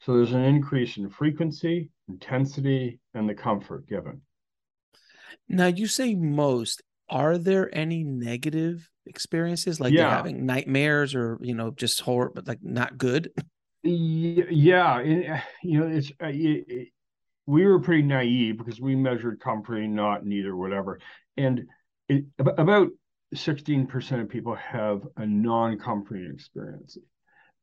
so 0.00 0.16
there's 0.16 0.32
an 0.32 0.44
increase 0.44 0.96
in 0.96 1.08
frequency, 1.10 1.90
intensity, 2.08 3.00
and 3.14 3.28
the 3.28 3.34
comfort 3.34 3.88
given. 3.88 4.20
Now, 5.48 5.66
you 5.66 5.86
say 5.86 6.14
most. 6.14 6.82
Are 7.10 7.38
there 7.38 7.74
any 7.74 8.04
negative 8.04 8.88
experiences, 9.06 9.80
like 9.80 9.94
yeah. 9.94 10.10
having 10.10 10.44
nightmares 10.44 11.14
or 11.14 11.38
you 11.40 11.54
know 11.54 11.70
just 11.70 12.00
horror, 12.00 12.30
but 12.34 12.46
like 12.46 12.62
not 12.62 12.98
good? 12.98 13.30
Yeah, 13.84 15.00
you 15.62 15.80
know, 15.80 15.86
it's 15.86 16.10
uh, 16.20 16.26
it, 16.26 16.64
it, 16.66 16.88
we 17.46 17.64
were 17.64 17.78
pretty 17.78 18.02
naive 18.02 18.58
because 18.58 18.80
we 18.80 18.96
measured 18.96 19.40
comfort, 19.40 19.80
not 19.86 20.26
neither, 20.26 20.54
whatever, 20.56 20.98
and 21.36 21.64
it, 22.08 22.24
about 22.38 22.88
sixteen 23.34 23.86
percent 23.86 24.20
of 24.20 24.28
people 24.28 24.56
have 24.56 25.02
a 25.16 25.24
non-comforting 25.24 26.28
experience 26.34 26.98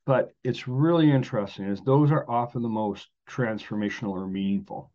but 0.05 0.33
it's 0.43 0.67
really 0.67 1.11
interesting 1.11 1.65
is 1.65 1.81
those 1.81 2.11
are 2.11 2.29
often 2.29 2.61
the 2.61 2.69
most 2.69 3.09
transformational 3.29 4.09
or 4.09 4.27
meaningful. 4.27 4.91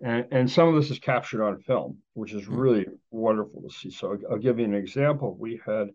And, 0.00 0.26
and 0.30 0.50
some 0.50 0.68
of 0.68 0.74
this 0.74 0.90
is 0.90 0.98
captured 0.98 1.42
on 1.42 1.58
film 1.60 1.98
which 2.14 2.32
is 2.32 2.46
hmm. 2.46 2.56
really 2.56 2.86
wonderful 3.10 3.62
to 3.62 3.70
see. 3.70 3.90
So 3.90 4.16
I'll, 4.30 4.38
give 4.38 4.58
you 4.58 4.64
an 4.64 4.74
example. 4.74 5.36
We 5.38 5.60
had 5.64 5.88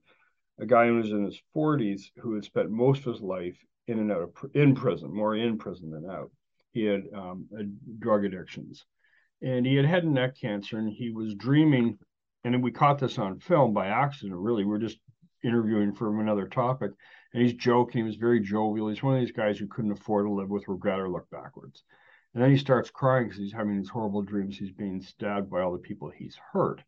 a 0.60 0.66
guy 0.66 0.88
who 0.88 0.96
was 0.96 1.12
in 1.12 1.26
his 1.26 1.40
40s 1.56 2.04
who 2.18 2.36
had 2.36 2.44
spent 2.44 2.70
most 2.70 3.06
of 3.06 3.14
his 3.14 3.22
life 3.22 3.58
in 3.88 4.00
and 4.00 4.12
out 4.12 4.22
of 4.22 4.32
in 4.54 4.76
prison 4.76 5.14
more 5.14 5.36
in 5.36 5.58
prison 5.58 5.90
than 5.92 6.10
out. 6.10 6.32
He 6.74 6.84
had 6.86 7.04
um, 7.16 7.48
drug 8.00 8.26
addictions. 8.26 8.86
And 9.42 9.66
he 9.66 9.76
had 9.76 9.86
head 9.86 10.04
and 10.04 10.14
neck 10.14 10.36
cancer 10.40 10.78
and 10.78 10.92
he 10.92 11.10
was 11.10 11.34
dreaming 11.36 11.98
and 12.44 12.64
we 12.64 12.72
caught 12.72 13.00
this 13.00 13.18
on 13.18 13.40
film 13.40 13.74
by 13.74 13.88
accident 13.88 14.36
really. 14.36 14.66
We're 14.66 14.80
just 14.80 15.00
interviewing 15.44 15.94
for 15.94 16.20
another 16.20 16.48
topic 16.48 16.92
and 17.34 17.44
he's 17.44 17.54
joking. 17.54 18.00
He 18.00 18.08
was 18.08 18.16
very 18.16 18.40
jovial. 18.40 18.90
He's 18.90 19.04
one 19.04 19.16
of 19.16 19.22
these 19.22 19.32
guys 19.32 19.58
who 19.58 19.68
couldn't 19.68 19.92
afford 19.92 20.26
to 20.26 20.32
live 20.32 20.50
with 20.50 20.68
regret 20.68 21.00
or 21.00 21.10
look 21.10 21.30
backwards. 21.30 21.84
And 22.34 22.44
then 22.44 22.52
he 22.52 22.58
starts 22.58 22.90
crying 22.90 23.26
because 23.26 23.40
he's 23.40 23.54
having 23.54 23.78
these 23.78 23.90
horrible 23.90 24.22
dreams. 24.22 24.58
He's 24.58 24.72
being 24.72 25.02
stabbed 25.02 25.50
by 25.50 25.62
all 25.62 25.74
the 25.74 25.80
people 25.80 26.10
he's 26.10 26.38
hurt 26.52 26.82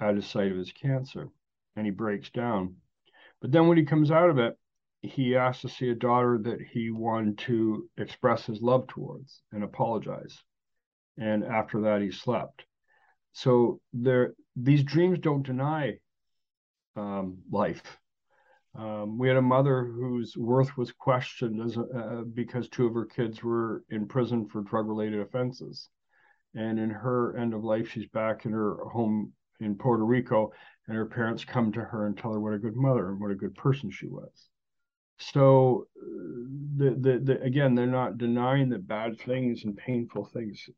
out 0.00 0.16
of 0.16 0.24
sight 0.24 0.50
of 0.50 0.58
his 0.58 0.72
cancer. 0.72 1.28
And 1.76 1.86
he 1.86 1.90
breaks 1.90 2.30
down. 2.30 2.76
But 3.40 3.52
then 3.52 3.68
when 3.68 3.78
he 3.78 3.84
comes 3.84 4.10
out 4.10 4.30
of 4.30 4.38
it, 4.38 4.56
he 5.00 5.36
asks 5.36 5.62
to 5.62 5.68
see 5.68 5.90
a 5.90 5.94
daughter 5.94 6.38
that 6.42 6.60
he 6.60 6.90
wanted 6.90 7.38
to 7.38 7.88
express 7.98 8.46
his 8.46 8.60
love 8.60 8.88
towards 8.88 9.42
and 9.52 9.62
apologize. 9.62 10.36
And 11.16 11.44
after 11.44 11.82
that, 11.82 12.02
he 12.02 12.10
slept. 12.10 12.64
So 13.32 13.80
there, 13.92 14.34
these 14.56 14.82
dreams 14.82 15.20
don't 15.20 15.46
deny 15.46 15.98
um, 16.98 17.38
life 17.50 17.82
um, 18.78 19.18
we 19.18 19.26
had 19.26 19.36
a 19.36 19.42
mother 19.42 19.84
whose 19.84 20.36
worth 20.36 20.76
was 20.76 20.92
questioned 20.92 21.60
as, 21.60 21.76
uh, 21.76 22.22
because 22.32 22.68
two 22.68 22.86
of 22.86 22.94
her 22.94 23.06
kids 23.06 23.42
were 23.42 23.82
in 23.90 24.06
prison 24.06 24.46
for 24.46 24.62
drug 24.62 24.86
related 24.86 25.20
offenses. 25.20 25.88
And 26.54 26.78
in 26.78 26.90
her 26.90 27.36
end 27.36 27.54
of 27.54 27.64
life, 27.64 27.90
she's 27.90 28.06
back 28.06 28.44
in 28.44 28.52
her 28.52 28.76
home 28.86 29.32
in 29.60 29.74
Puerto 29.74 30.04
Rico, 30.04 30.52
and 30.86 30.96
her 30.96 31.06
parents 31.06 31.44
come 31.44 31.72
to 31.72 31.80
her 31.80 32.06
and 32.06 32.16
tell 32.16 32.32
her 32.32 32.40
what 32.40 32.54
a 32.54 32.58
good 32.58 32.76
mother 32.76 33.08
and 33.08 33.20
what 33.20 33.32
a 33.32 33.36
good 33.36 33.54
person 33.56 33.90
she 33.90 34.06
was. 34.06 34.48
So, 35.18 35.88
the, 35.96 36.96
the, 37.00 37.18
the, 37.18 37.42
again, 37.42 37.74
they're 37.74 37.86
not 37.86 38.18
denying 38.18 38.68
that 38.68 38.86
bad 38.86 39.18
things 39.18 39.64
and 39.64 39.76
painful 39.76 40.26
things 40.26 40.70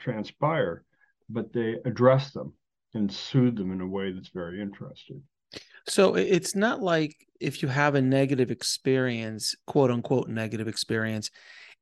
transpire, 0.00 0.84
but 1.30 1.52
they 1.52 1.76
address 1.84 2.32
them 2.32 2.54
and 2.94 3.12
soothe 3.12 3.56
them 3.56 3.70
in 3.70 3.80
a 3.80 3.86
way 3.86 4.10
that's 4.10 4.30
very 4.30 4.60
interesting. 4.60 5.22
So 5.86 6.14
it's 6.14 6.54
not 6.54 6.82
like 6.82 7.14
if 7.40 7.62
you 7.62 7.68
have 7.68 7.94
a 7.94 8.00
negative 8.00 8.50
experience, 8.50 9.54
quote 9.66 9.90
unquote 9.90 10.28
negative 10.28 10.68
experience, 10.68 11.30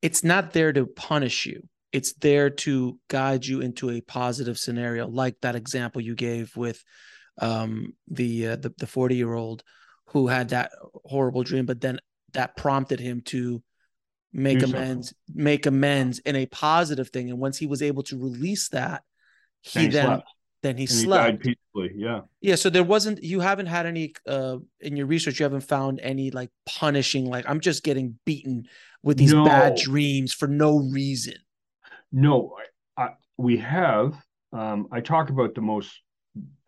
it's 0.00 0.24
not 0.24 0.52
there 0.52 0.72
to 0.72 0.86
punish 0.86 1.46
you. 1.46 1.68
It's 1.92 2.14
there 2.14 2.50
to 2.50 2.98
guide 3.08 3.44
you 3.46 3.60
into 3.60 3.90
a 3.90 4.00
positive 4.00 4.58
scenario, 4.58 5.06
like 5.06 5.36
that 5.42 5.54
example 5.54 6.00
you 6.00 6.14
gave 6.14 6.56
with 6.56 6.82
um, 7.38 7.92
the 8.08 8.48
uh, 8.48 8.56
the 8.56 8.86
forty 8.86 9.16
year 9.16 9.34
old 9.34 9.62
who 10.06 10.26
had 10.26 10.50
that 10.50 10.72
horrible 11.04 11.42
dream, 11.42 11.66
but 11.66 11.80
then 11.80 11.98
that 12.32 12.56
prompted 12.56 12.98
him 12.98 13.20
to 13.26 13.62
make 14.32 14.60
Do 14.60 14.64
amends, 14.66 15.08
something. 15.08 15.44
make 15.44 15.66
amends 15.66 16.18
in 16.20 16.34
a 16.36 16.46
positive 16.46 17.10
thing. 17.10 17.30
And 17.30 17.38
once 17.38 17.58
he 17.58 17.66
was 17.66 17.82
able 17.82 18.02
to 18.04 18.18
release 18.18 18.68
that, 18.70 19.02
he, 19.60 19.80
he 19.80 19.86
then. 19.88 20.22
Then 20.62 20.76
he 20.76 20.84
and 20.84 20.90
slept. 20.90 21.44
He 21.44 21.56
Exactly. 21.74 22.00
Yeah. 22.00 22.20
Yeah. 22.40 22.54
So 22.54 22.70
there 22.70 22.84
wasn't. 22.84 23.22
You 23.22 23.40
haven't 23.40 23.66
had 23.66 23.86
any 23.86 24.14
uh 24.26 24.58
in 24.80 24.96
your 24.96 25.06
research. 25.06 25.40
You 25.40 25.44
haven't 25.44 25.62
found 25.62 26.00
any 26.00 26.30
like 26.30 26.50
punishing. 26.66 27.26
Like 27.26 27.44
I'm 27.48 27.60
just 27.60 27.82
getting 27.82 28.18
beaten 28.24 28.68
with 29.02 29.16
these 29.16 29.32
no. 29.32 29.44
bad 29.44 29.76
dreams 29.76 30.32
for 30.32 30.48
no 30.48 30.78
reason. 30.78 31.34
No, 32.12 32.54
I, 32.96 33.02
I, 33.02 33.08
we 33.36 33.56
have. 33.58 34.14
Um, 34.52 34.88
I 34.92 35.00
talk 35.00 35.30
about 35.30 35.54
the 35.54 35.62
most 35.62 35.90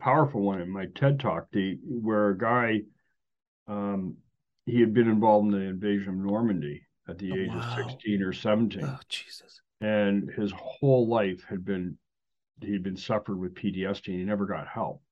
powerful 0.00 0.40
one 0.40 0.60
in 0.60 0.70
my 0.70 0.86
TED 0.94 1.20
talk, 1.20 1.46
the 1.52 1.78
where 1.84 2.30
a 2.30 2.38
guy 2.38 2.80
um, 3.68 4.16
he 4.66 4.80
had 4.80 4.94
been 4.94 5.08
involved 5.08 5.52
in 5.52 5.60
the 5.60 5.66
invasion 5.66 6.08
of 6.10 6.14
Normandy 6.16 6.82
at 7.08 7.18
the 7.18 7.32
Oh, 7.32 7.36
age 7.36 7.48
wow. 7.50 7.76
of 7.78 7.90
16 7.90 8.22
or 8.22 8.32
17. 8.32 8.84
Oh, 8.84 8.98
Jesus. 9.08 9.60
And 9.80 10.30
his 10.30 10.52
whole 10.52 11.06
life 11.06 11.44
had 11.48 11.64
been, 11.64 11.98
he'd 12.60 12.82
been 12.82 12.96
suffered 12.96 13.38
with 13.38 13.54
PTSD 13.54 14.08
and 14.08 14.18
he 14.18 14.24
never 14.24 14.46
got 14.46 14.68
help. 14.68 15.02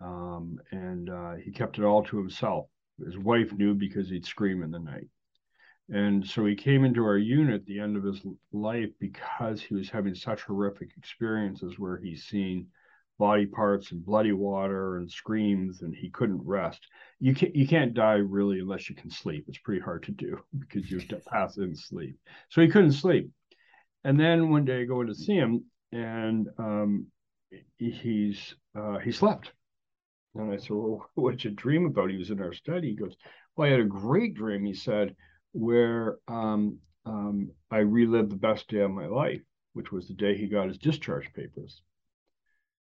Um, 0.00 0.58
and 0.70 1.10
uh, 1.10 1.34
he 1.34 1.52
kept 1.52 1.78
it 1.78 1.84
all 1.84 2.02
to 2.04 2.18
himself. 2.18 2.66
His 3.04 3.18
wife 3.18 3.52
knew 3.52 3.74
because 3.74 4.08
he'd 4.08 4.26
scream 4.26 4.62
in 4.62 4.70
the 4.70 4.78
night. 4.78 5.08
And 5.88 6.26
so 6.26 6.46
he 6.46 6.54
came 6.54 6.84
into 6.84 7.04
our 7.04 7.18
unit 7.18 7.66
the 7.66 7.80
end 7.80 7.96
of 7.96 8.04
his 8.04 8.20
life 8.52 8.90
because 8.98 9.60
he 9.60 9.74
was 9.74 9.90
having 9.90 10.14
such 10.14 10.42
horrific 10.42 10.90
experiences 10.96 11.78
where 11.78 11.98
he's 11.98 12.24
seen 12.24 12.68
body 13.18 13.46
parts 13.46 13.92
and 13.92 14.04
bloody 14.04 14.32
water 14.32 14.96
and 14.96 15.10
screams 15.10 15.82
and 15.82 15.94
he 15.94 16.10
couldn't 16.10 16.40
rest. 16.44 16.86
You 17.20 17.34
can't 17.34 17.54
you 17.54 17.68
can't 17.68 17.94
die 17.94 18.14
really 18.14 18.60
unless 18.60 18.88
you 18.88 18.96
can 18.96 19.10
sleep. 19.10 19.44
It's 19.48 19.58
pretty 19.58 19.80
hard 19.80 20.02
to 20.04 20.12
do 20.12 20.38
because 20.58 20.90
you 20.90 20.98
have 20.98 21.08
to 21.08 21.20
pass 21.30 21.58
in 21.58 21.76
sleep. 21.76 22.16
So 22.48 22.62
he 22.62 22.68
couldn't 22.68 22.92
sleep. 22.92 23.30
And 24.04 24.18
then 24.18 24.50
one 24.50 24.64
day 24.64 24.80
I 24.80 24.84
go 24.84 25.00
in 25.02 25.08
to 25.08 25.14
see 25.14 25.34
him 25.34 25.64
and 25.92 26.48
um, 26.58 27.06
he's 27.78 28.54
uh, 28.74 28.98
he 28.98 29.12
slept. 29.12 29.52
And 30.34 30.52
I 30.52 30.56
said, 30.56 30.70
Well, 30.70 31.08
what'd 31.14 31.44
you 31.44 31.50
dream 31.50 31.86
about? 31.86 32.10
He 32.10 32.16
was 32.16 32.30
in 32.30 32.40
our 32.40 32.54
study. 32.54 32.90
He 32.90 32.96
goes, 32.96 33.16
Well, 33.56 33.68
I 33.68 33.70
had 33.70 33.80
a 33.80 33.84
great 33.84 34.34
dream, 34.34 34.64
he 34.64 34.74
said, 34.74 35.14
where 35.52 36.16
um, 36.28 36.78
um, 37.04 37.50
I 37.70 37.78
relived 37.78 38.30
the 38.30 38.36
best 38.36 38.68
day 38.68 38.80
of 38.80 38.90
my 38.90 39.06
life, 39.06 39.42
which 39.74 39.92
was 39.92 40.08
the 40.08 40.14
day 40.14 40.36
he 40.36 40.46
got 40.46 40.68
his 40.68 40.78
discharge 40.78 41.32
papers. 41.34 41.82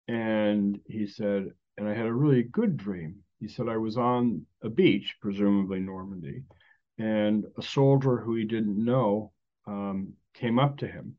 And 0.08 0.80
he 0.88 1.08
said, 1.08 1.52
and 1.78 1.88
I 1.88 1.94
had 1.94 2.06
a 2.06 2.14
really 2.14 2.44
good 2.44 2.78
dream. 2.78 3.18
He 3.40 3.48
said, 3.48 3.68
I 3.68 3.78
was 3.78 3.98
on 3.98 4.46
a 4.64 4.70
beach, 4.70 5.16
presumably 5.22 5.80
Normandy, 5.80 6.44
and 6.98 7.46
a 7.58 7.62
soldier 7.62 8.18
who 8.18 8.36
he 8.36 8.46
didn't 8.46 8.84
know 8.84 9.32
um, 9.68 10.14
came 10.34 10.60
up 10.60 10.78
to 10.78 10.88
him 10.88 11.18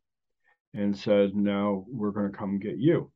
and 0.75 0.97
said, 0.97 1.35
Now 1.35 1.85
we're 1.89 2.11
going 2.11 2.31
to 2.31 2.37
come 2.37 2.59
get 2.59 2.79
you. 2.79 3.11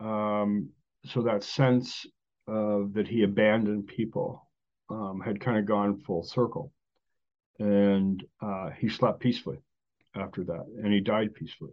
Um, 0.00 0.70
so 1.06 1.22
that 1.22 1.42
sense 1.42 2.06
uh, 2.48 2.80
that 2.92 3.06
he 3.08 3.22
abandoned 3.22 3.86
people 3.86 4.48
um, 4.90 5.20
had 5.24 5.40
kind 5.40 5.58
of 5.58 5.66
gone 5.66 5.96
full 6.00 6.22
circle. 6.22 6.72
And 7.58 8.22
uh, 8.40 8.70
he 8.78 8.88
slept 8.88 9.20
peacefully 9.20 9.58
after 10.14 10.42
that, 10.44 10.64
and 10.82 10.92
he 10.92 11.00
died 11.00 11.34
peacefully. 11.34 11.72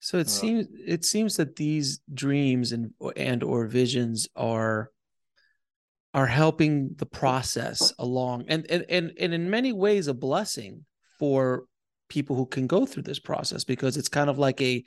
So 0.00 0.18
it 0.18 0.26
Uh, 0.26 0.30
seems 0.30 0.66
it 0.86 1.04
seems 1.04 1.36
that 1.36 1.56
these 1.56 2.00
dreams 2.12 2.72
and 2.72 2.92
and 3.16 3.42
or 3.42 3.66
visions 3.66 4.28
are 4.36 4.90
are 6.12 6.26
helping 6.26 6.94
the 6.96 7.06
process 7.06 7.92
along 7.98 8.44
and 8.48 8.66
and 8.70 8.84
and, 8.88 9.12
and 9.18 9.32
in 9.32 9.48
many 9.48 9.72
ways 9.72 10.06
a 10.06 10.14
blessing 10.14 10.84
for 11.18 11.64
people 12.08 12.36
who 12.36 12.46
can 12.46 12.66
go 12.66 12.86
through 12.86 13.02
this 13.02 13.18
process 13.18 13.64
because 13.64 13.96
it's 13.96 14.08
kind 14.08 14.28
of 14.30 14.38
like 14.38 14.60
a 14.60 14.84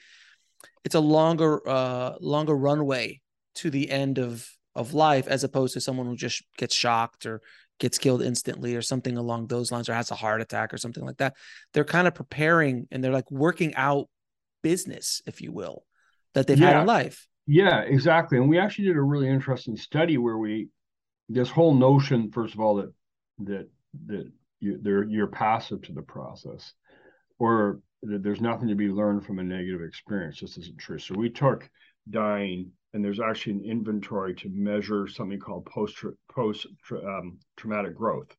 it's 0.84 0.96
a 0.96 1.00
longer 1.00 1.68
uh 1.68 2.14
longer 2.20 2.56
runway 2.56 3.20
to 3.56 3.70
the 3.70 3.90
end 3.90 4.18
of 4.18 4.48
of 4.76 4.94
life 4.94 5.28
as 5.28 5.44
opposed 5.44 5.74
to 5.74 5.82
someone 5.82 6.06
who 6.06 6.16
just 6.16 6.44
gets 6.58 6.76
shocked 6.76 7.26
or 7.26 7.42
gets 7.80 7.98
killed 7.98 8.22
instantly 8.22 8.76
or 8.76 8.82
something 8.82 9.18
along 9.18 9.48
those 9.48 9.72
lines 9.72 9.90
or 9.90 9.94
has 9.94 10.12
a 10.12 10.16
heart 10.16 10.42
attack 10.42 10.74
or 10.74 10.78
something 10.78 11.06
like 11.06 11.18
that. 11.18 11.36
They're 11.74 11.84
kind 11.84 12.08
of 12.08 12.16
preparing 12.16 12.88
and 12.92 13.04
they're 13.04 13.12
like 13.12 13.30
working 13.32 13.76
out 13.76 14.10
business 14.64 15.22
if 15.26 15.42
you 15.42 15.52
will 15.52 15.84
that 16.34 16.48
they've 16.48 16.60
had 16.60 16.80
in 16.80 16.86
life. 16.86 17.28
Yeah, 17.46 17.82
exactly. 17.82 18.38
And 18.38 18.50
we 18.50 18.60
actually 18.60 18.86
did 18.86 18.98
a 18.98 19.02
really 19.02 19.30
interesting 19.30 19.78
study 19.78 20.18
where 20.18 20.38
we 20.38 20.70
this 21.30 21.50
whole 21.50 21.74
notion, 21.74 22.32
first 22.32 22.54
of 22.54 22.60
all, 22.60 22.76
that 22.76 22.94
that 23.40 23.70
that 24.08 24.32
you, 24.60 24.80
they're, 24.82 25.04
you're 25.04 25.28
passive 25.28 25.82
to 25.84 25.94
the 25.94 26.02
process, 26.02 26.74
or 27.40 27.80
there's 28.04 28.42
nothing 28.42 28.68
to 28.68 28.76
be 28.76 28.90
learned 28.90 29.26
from 29.26 29.40
a 29.40 29.44
negative 29.44 29.82
experience, 29.82 30.40
This 30.40 30.58
isn't 30.58 30.80
true. 30.80 31.00
So 31.00 31.16
we 31.16 31.30
took 31.30 31.70
dying, 32.10 32.72
and 32.94 33.04
there's 33.04 33.20
actually 33.20 33.54
an 33.54 33.66
inventory 33.66 34.36
to 34.36 34.50
measure 34.50 35.08
something 35.08 35.40
called 35.40 35.66
post 35.66 36.04
post 36.32 36.68
um, 36.92 37.40
traumatic 37.56 37.96
growth. 37.96 38.36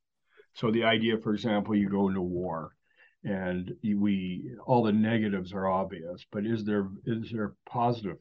So 0.53 0.71
the 0.71 0.83
idea, 0.83 1.17
for 1.17 1.33
example, 1.33 1.75
you 1.75 1.89
go 1.89 2.07
into 2.07 2.21
war, 2.21 2.75
and 3.23 3.73
we 3.83 4.55
all 4.65 4.83
the 4.83 4.91
negatives 4.91 5.53
are 5.53 5.67
obvious, 5.67 6.25
but 6.31 6.45
is 6.45 6.63
there 6.63 6.87
is 7.05 7.31
there 7.31 7.53
positive 7.65 8.19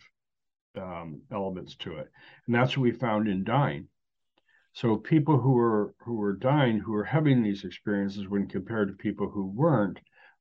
um, 0.77 1.23
elements 1.33 1.77
to 1.77 1.97
it, 1.97 2.11
and 2.47 2.55
that's 2.55 2.77
what 2.77 2.83
we 2.83 2.93
found 2.93 3.29
in 3.29 3.45
dying. 3.45 3.88
So 4.75 4.97
people 4.97 5.38
who 5.38 5.53
were 5.53 5.95
who 6.01 6.14
were 6.14 6.35
dying, 6.35 6.79
who 6.79 6.93
were 6.93 7.05
having 7.05 7.43
these 7.43 7.64
experiences, 7.64 8.29
when 8.29 8.49
compared 8.49 8.88
to 8.88 8.95
people 8.95 9.29
who 9.29 9.47
weren't, 9.47 9.99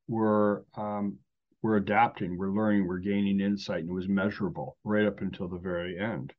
were 0.07 0.65
um, 0.75 1.17
were 1.61 1.77
adapting, 1.77 2.37
we're 2.37 2.51
learning, 2.51 2.87
we're 2.87 2.99
gaining 2.99 3.39
insight, 3.39 3.79
and 3.79 3.89
it 3.89 3.93
was 3.93 4.07
measurable 4.07 4.77
right 4.83 5.05
up 5.05 5.21
until 5.21 5.47
the 5.47 5.57
very 5.57 5.99
end. 5.99 6.33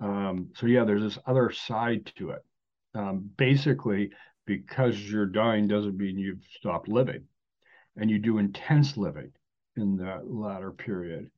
Um, 0.00 0.50
so 0.54 0.66
yeah, 0.66 0.84
there's 0.84 1.02
this 1.02 1.18
other 1.26 1.50
side 1.50 2.10
to 2.16 2.30
it. 2.30 2.44
Um, 2.94 3.30
basically, 3.36 4.10
because 4.46 4.98
you're 4.98 5.26
dying 5.26 5.68
doesn't 5.68 5.96
mean 5.96 6.18
you've 6.18 6.44
stopped 6.56 6.88
living, 6.88 7.24
and 7.96 8.10
you 8.10 8.18
do 8.18 8.38
intense 8.38 8.96
living 8.96 9.32
in 9.76 9.96
that 9.96 10.30
latter 10.30 10.70
period 10.70 11.30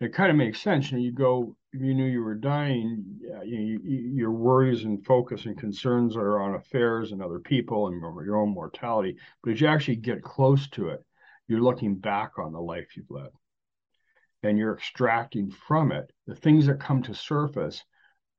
it 0.00 0.12
kind 0.12 0.30
of 0.30 0.36
makes 0.36 0.60
sense. 0.60 0.90
You 0.90 0.98
know, 0.98 1.04
you 1.04 1.12
go, 1.12 1.56
you 1.72 1.94
knew 1.94 2.06
you 2.06 2.22
were 2.22 2.34
dying, 2.34 3.04
you, 3.44 3.80
you, 3.82 3.98
your 4.14 4.32
worries 4.32 4.84
and 4.84 5.04
focus 5.04 5.46
and 5.46 5.58
concerns 5.58 6.16
are 6.16 6.40
on 6.42 6.54
affairs 6.54 7.12
and 7.12 7.22
other 7.22 7.38
people 7.38 7.88
and 7.88 8.00
your 8.00 8.36
own 8.36 8.50
mortality. 8.50 9.16
But 9.42 9.52
as 9.52 9.60
you 9.60 9.66
actually 9.66 9.96
get 9.96 10.22
close 10.22 10.68
to 10.70 10.88
it, 10.88 11.04
you're 11.48 11.60
looking 11.60 11.96
back 11.96 12.38
on 12.38 12.52
the 12.52 12.60
life 12.60 12.96
you've 12.96 13.10
led 13.10 13.30
and 14.42 14.58
you're 14.58 14.74
extracting 14.74 15.50
from 15.50 15.90
it 15.92 16.10
the 16.26 16.34
things 16.34 16.66
that 16.66 16.80
come 16.80 17.02
to 17.02 17.14
surface 17.14 17.82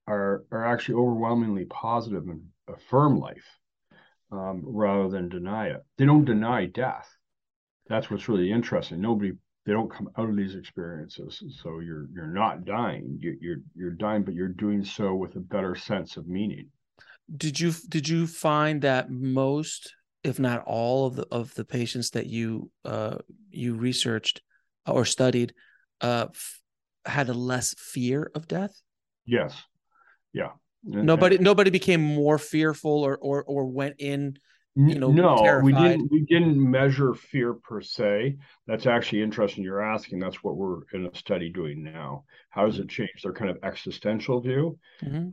are, 0.08 0.44
are 0.52 0.65
actually 0.65 0.96
overwhelmingly 0.96 1.65
positive 1.65 2.28
and 2.28 2.44
affirm 2.68 3.20
life 3.20 3.60
um, 4.32 4.62
rather 4.63 5.10
than 5.10 5.30
deny 5.30 5.68
it. 5.68 5.84
They 5.98 6.06
don't 6.06 6.26
deny 6.26 6.68
death. 6.68 7.10
That's 7.88 8.10
what's 8.10 8.30
really 8.30 8.52
interesting. 8.52 9.02
Nobody 9.02 9.34
they 9.65 9.73
don't 9.73 9.91
come 9.91 10.10
out 10.17 10.30
of 10.30 10.36
these 10.36 10.56
experiences 10.56 11.43
so 11.62 11.80
you're 11.80 12.08
you're 12.13 12.28
not 12.28 12.65
dying. 12.65 13.17
You, 13.19 13.38
you're 13.41 13.58
you're 13.75 13.91
dying 13.91 14.23
but 14.23 14.34
you're 14.34 14.47
doing 14.47 14.84
so 14.86 15.15
with 15.15 15.36
a 15.36 15.39
better 15.39 15.75
sense 15.75 16.17
of 16.17 16.28
meaning. 16.28 16.67
Did 17.36 17.60
you 17.60 17.73
did 17.89 18.08
you 18.08 18.28
find 18.28 18.82
that 18.84 19.10
most 19.10 19.93
if 20.23 20.39
not 20.39 20.63
all 20.65 21.08
of 21.08 21.15
the 21.15 21.28
of 21.32 21.54
the 21.56 21.65
patients 21.65 22.12
that 22.12 22.28
you 22.28 22.69
uh 22.84 23.17
you 23.49 23.75
researched 23.75 24.41
or 24.88 25.06
studied 25.06 25.54
uh 26.01 26.28
f- 26.30 26.62
had 27.06 27.30
a 27.30 27.34
less 27.34 27.73
fear 27.78 28.30
of 28.36 28.47
death? 28.47 28.80
Yes. 29.25 29.60
Yeah. 30.34 30.51
And- 30.91 31.06
nobody 31.06 31.39
nobody 31.39 31.71
became 31.71 32.01
more 32.01 32.38
fearful 32.38 33.04
or 33.04 33.17
or 33.17 33.43
or 33.43 33.65
went 33.65 33.95
in 33.97 34.38
you 34.76 35.00
know, 35.00 35.12
no, 35.12 35.60
we 35.64 35.72
didn't. 35.72 36.12
We 36.12 36.22
didn't 36.22 36.58
measure 36.58 37.14
fear 37.14 37.54
per 37.54 37.82
se. 37.82 38.38
That's 38.68 38.86
actually 38.86 39.22
interesting. 39.22 39.64
You're 39.64 39.82
asking. 39.82 40.20
That's 40.20 40.44
what 40.44 40.58
we're 40.58 40.82
in 40.94 41.06
a 41.06 41.16
study 41.16 41.50
doing 41.50 41.84
now. 41.84 42.26
How 42.50 42.66
does 42.66 42.80
it 42.80 42.90
change 42.90 43.22
their 43.24 43.34
kind 43.34 43.50
of 43.50 43.58
existential 43.64 44.42
view? 44.42 44.78
Mhm. 45.04 45.32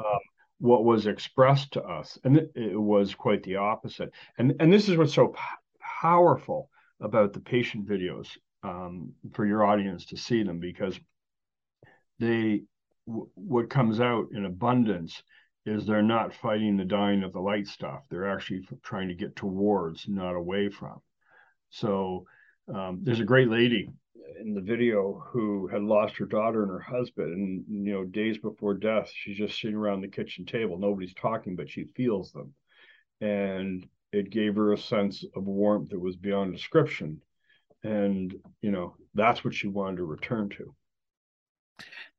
What 0.59 0.85
was 0.85 1.09
expressed 1.09 1.73
to 1.73 1.83
us, 1.83 2.19
and 2.23 2.37
it, 2.37 2.53
it 2.55 2.81
was 2.81 3.17
quite 3.17 3.43
the 3.43 3.57
opposite. 3.57 4.13
And 4.39 4.55
and 4.61 4.73
this 4.73 4.89
is 4.89 4.97
what's 4.97 5.15
so 5.15 5.29
p- 5.29 5.41
powerful 5.81 6.71
about 7.01 7.33
the 7.33 7.41
patient 7.41 7.89
videos 7.89 8.29
um, 8.63 9.13
for 9.33 9.45
your 9.45 9.65
audience 9.65 10.07
to 10.07 10.17
see 10.17 10.45
them 10.45 10.61
because 10.61 11.01
they 12.19 12.63
w- 13.07 13.29
what 13.35 13.71
comes 13.71 14.01
out 14.01 14.29
in 14.33 14.45
abundance 14.45 15.23
is 15.65 15.87
they're 15.87 16.03
not 16.03 16.35
fighting 16.35 16.77
the 16.77 16.85
dying 16.85 17.23
of 17.23 17.33
the 17.33 17.41
light 17.41 17.67
stuff. 17.67 18.03
They're 18.11 18.31
actually 18.31 18.67
trying 18.83 19.09
to 19.09 19.15
get 19.15 19.37
towards, 19.37 20.09
not 20.09 20.35
away 20.35 20.69
from. 20.69 21.01
So 21.71 22.27
um, 22.73 23.01
there's 23.03 23.21
a 23.21 23.25
great 23.25 23.49
lady 23.49 23.89
in 24.41 24.55
the 24.55 24.61
video 24.61 25.23
who 25.31 25.67
had 25.69 25.83
lost 25.83 26.17
her 26.17 26.27
daughter 26.27 26.63
and 26.63 26.71
her 26.71 26.81
husband, 26.81 27.33
and 27.33 27.65
you 27.69 27.93
know, 27.93 28.05
days 28.05 28.39
before 28.39 28.75
death, 28.75 29.11
she's 29.15 29.39
just 29.39 29.61
sitting 29.61 29.77
around 29.77 30.01
the 30.01 30.09
kitchen 30.09 30.45
table. 30.45 30.79
Nobody's 30.79 31.15
talking, 31.15 31.57
but 31.57 31.71
she 31.71 31.85
feels 31.97 32.33
them, 32.33 32.53
and 33.21 33.87
it 34.13 34.31
gave 34.31 34.57
her 34.57 34.73
a 34.73 34.79
sense 34.79 35.25
of 35.37 35.45
warmth 35.45 35.91
that 35.91 36.01
was 36.01 36.17
beyond 36.17 36.53
description. 36.53 37.21
And 37.85 38.35
you 38.61 38.71
know, 38.71 38.97
that's 39.15 39.45
what 39.45 39.55
she 39.55 39.69
wanted 39.69 39.99
to 39.99 40.05
return 40.05 40.49
to. 40.51 40.75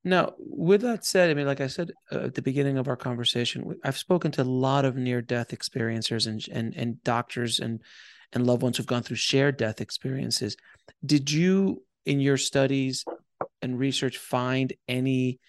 Now, 0.04 0.34
with 0.38 0.82
that 0.82 1.06
said, 1.06 1.30
I 1.30 1.34
mean, 1.34 1.46
like 1.46 1.62
I 1.62 1.68
said 1.68 1.92
uh, 2.12 2.26
at 2.26 2.36
the 2.36 2.42
beginning 2.42 2.78
of 2.78 2.88
our 2.88 2.98
conversation, 2.98 3.80
I've 3.84 3.98
spoken 3.98 4.32
to 4.34 4.42
a 4.42 4.44
lot 4.44 4.84
of 4.84 4.98
near-death 4.98 5.50
experiencers 5.50 6.28
and 6.28 6.46
and 6.52 6.76
and 6.76 7.04
doctors 7.04 7.60
and 7.60 7.82
and 8.34 8.46
loved 8.46 8.64
ones 8.64 8.78
who've 8.78 8.86
gone 8.86 9.04
through 9.04 9.16
shared 9.16 9.58
death 9.58 9.80
experiences. 9.80 10.58
Did 11.06 11.32
you, 11.32 11.84
in 12.06 12.20
your 12.20 12.38
studies 12.38 13.06
and 13.62 13.80
research, 13.80 14.18
find 14.18 14.74
any 14.88 15.40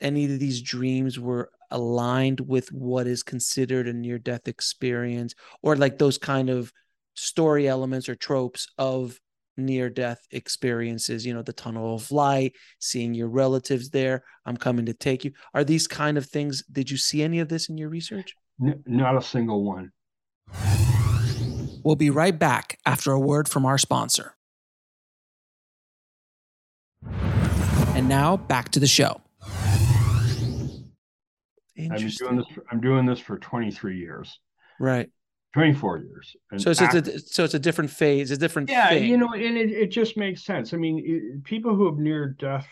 any 0.00 0.24
of 0.24 0.38
these 0.38 0.62
dreams 0.62 1.18
were 1.18 1.50
aligned 1.70 2.40
with 2.40 2.72
what 2.72 3.06
is 3.06 3.22
considered 3.22 3.86
a 3.86 3.92
near 3.92 4.18
death 4.18 4.48
experience 4.48 5.34
or 5.62 5.76
like 5.76 5.98
those 5.98 6.18
kind 6.18 6.50
of 6.50 6.72
story 7.14 7.68
elements 7.68 8.08
or 8.08 8.14
tropes 8.14 8.68
of 8.78 9.18
near 9.60 9.88
death 9.90 10.26
experiences 10.30 11.24
you 11.24 11.32
know 11.32 11.42
the 11.42 11.52
tunnel 11.52 11.94
of 11.94 12.10
light 12.10 12.54
seeing 12.78 13.14
your 13.14 13.28
relatives 13.28 13.90
there 13.90 14.24
i'm 14.46 14.56
coming 14.56 14.86
to 14.86 14.94
take 14.94 15.24
you 15.24 15.32
are 15.54 15.64
these 15.64 15.86
kind 15.86 16.18
of 16.18 16.26
things 16.26 16.64
did 16.72 16.90
you 16.90 16.96
see 16.96 17.22
any 17.22 17.38
of 17.40 17.48
this 17.48 17.68
in 17.68 17.78
your 17.78 17.88
research 17.88 18.34
N- 18.62 18.82
not 18.86 19.16
a 19.16 19.22
single 19.22 19.64
one 19.64 19.92
we'll 21.84 21.96
be 21.96 22.10
right 22.10 22.38
back 22.38 22.78
after 22.84 23.12
a 23.12 23.20
word 23.20 23.48
from 23.48 23.64
our 23.64 23.78
sponsor 23.78 24.34
and 27.94 28.08
now 28.08 28.36
back 28.36 28.70
to 28.70 28.80
the 28.80 28.86
show 28.86 29.20
I've 31.90 32.16
doing 32.16 32.36
this. 32.36 32.46
For, 32.54 32.64
I'm 32.70 32.80
doing 32.80 33.06
this 33.06 33.18
for 33.18 33.38
23 33.38 33.98
years. 33.98 34.38
Right. 34.78 35.10
24 35.52 35.98
years. 35.98 36.36
So 36.58 36.70
it's, 36.70 36.80
after, 36.80 36.98
a, 36.98 37.18
so 37.18 37.44
it's 37.44 37.54
a 37.54 37.58
different 37.58 37.90
phase, 37.90 38.30
a 38.30 38.36
different 38.36 38.70
yeah, 38.70 38.90
thing. 38.90 39.04
you 39.04 39.16
know, 39.16 39.32
and 39.32 39.56
it, 39.56 39.70
it 39.70 39.90
just 39.90 40.16
makes 40.16 40.44
sense. 40.44 40.72
I 40.72 40.76
mean, 40.76 41.02
it, 41.04 41.44
people 41.44 41.74
who 41.74 41.86
have 41.86 41.98
near 41.98 42.28
death 42.28 42.68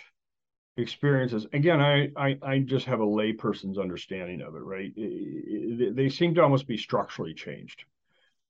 experiences, 0.77 1.47
again, 1.53 1.81
I, 1.81 2.11
I, 2.17 2.39
I 2.43 2.59
just 2.61 2.87
have 2.87 3.01
a 3.01 3.07
layperson's 3.07 3.79
understanding 3.79 4.43
of 4.43 4.55
it, 4.55 4.63
right? 4.63 4.93
It, 4.97 5.97
they 5.97 6.09
seem 6.09 6.35
to 6.37 6.43
almost 6.43 6.69
be 6.69 6.77
structurally 6.77 7.35
changed. 7.35 7.85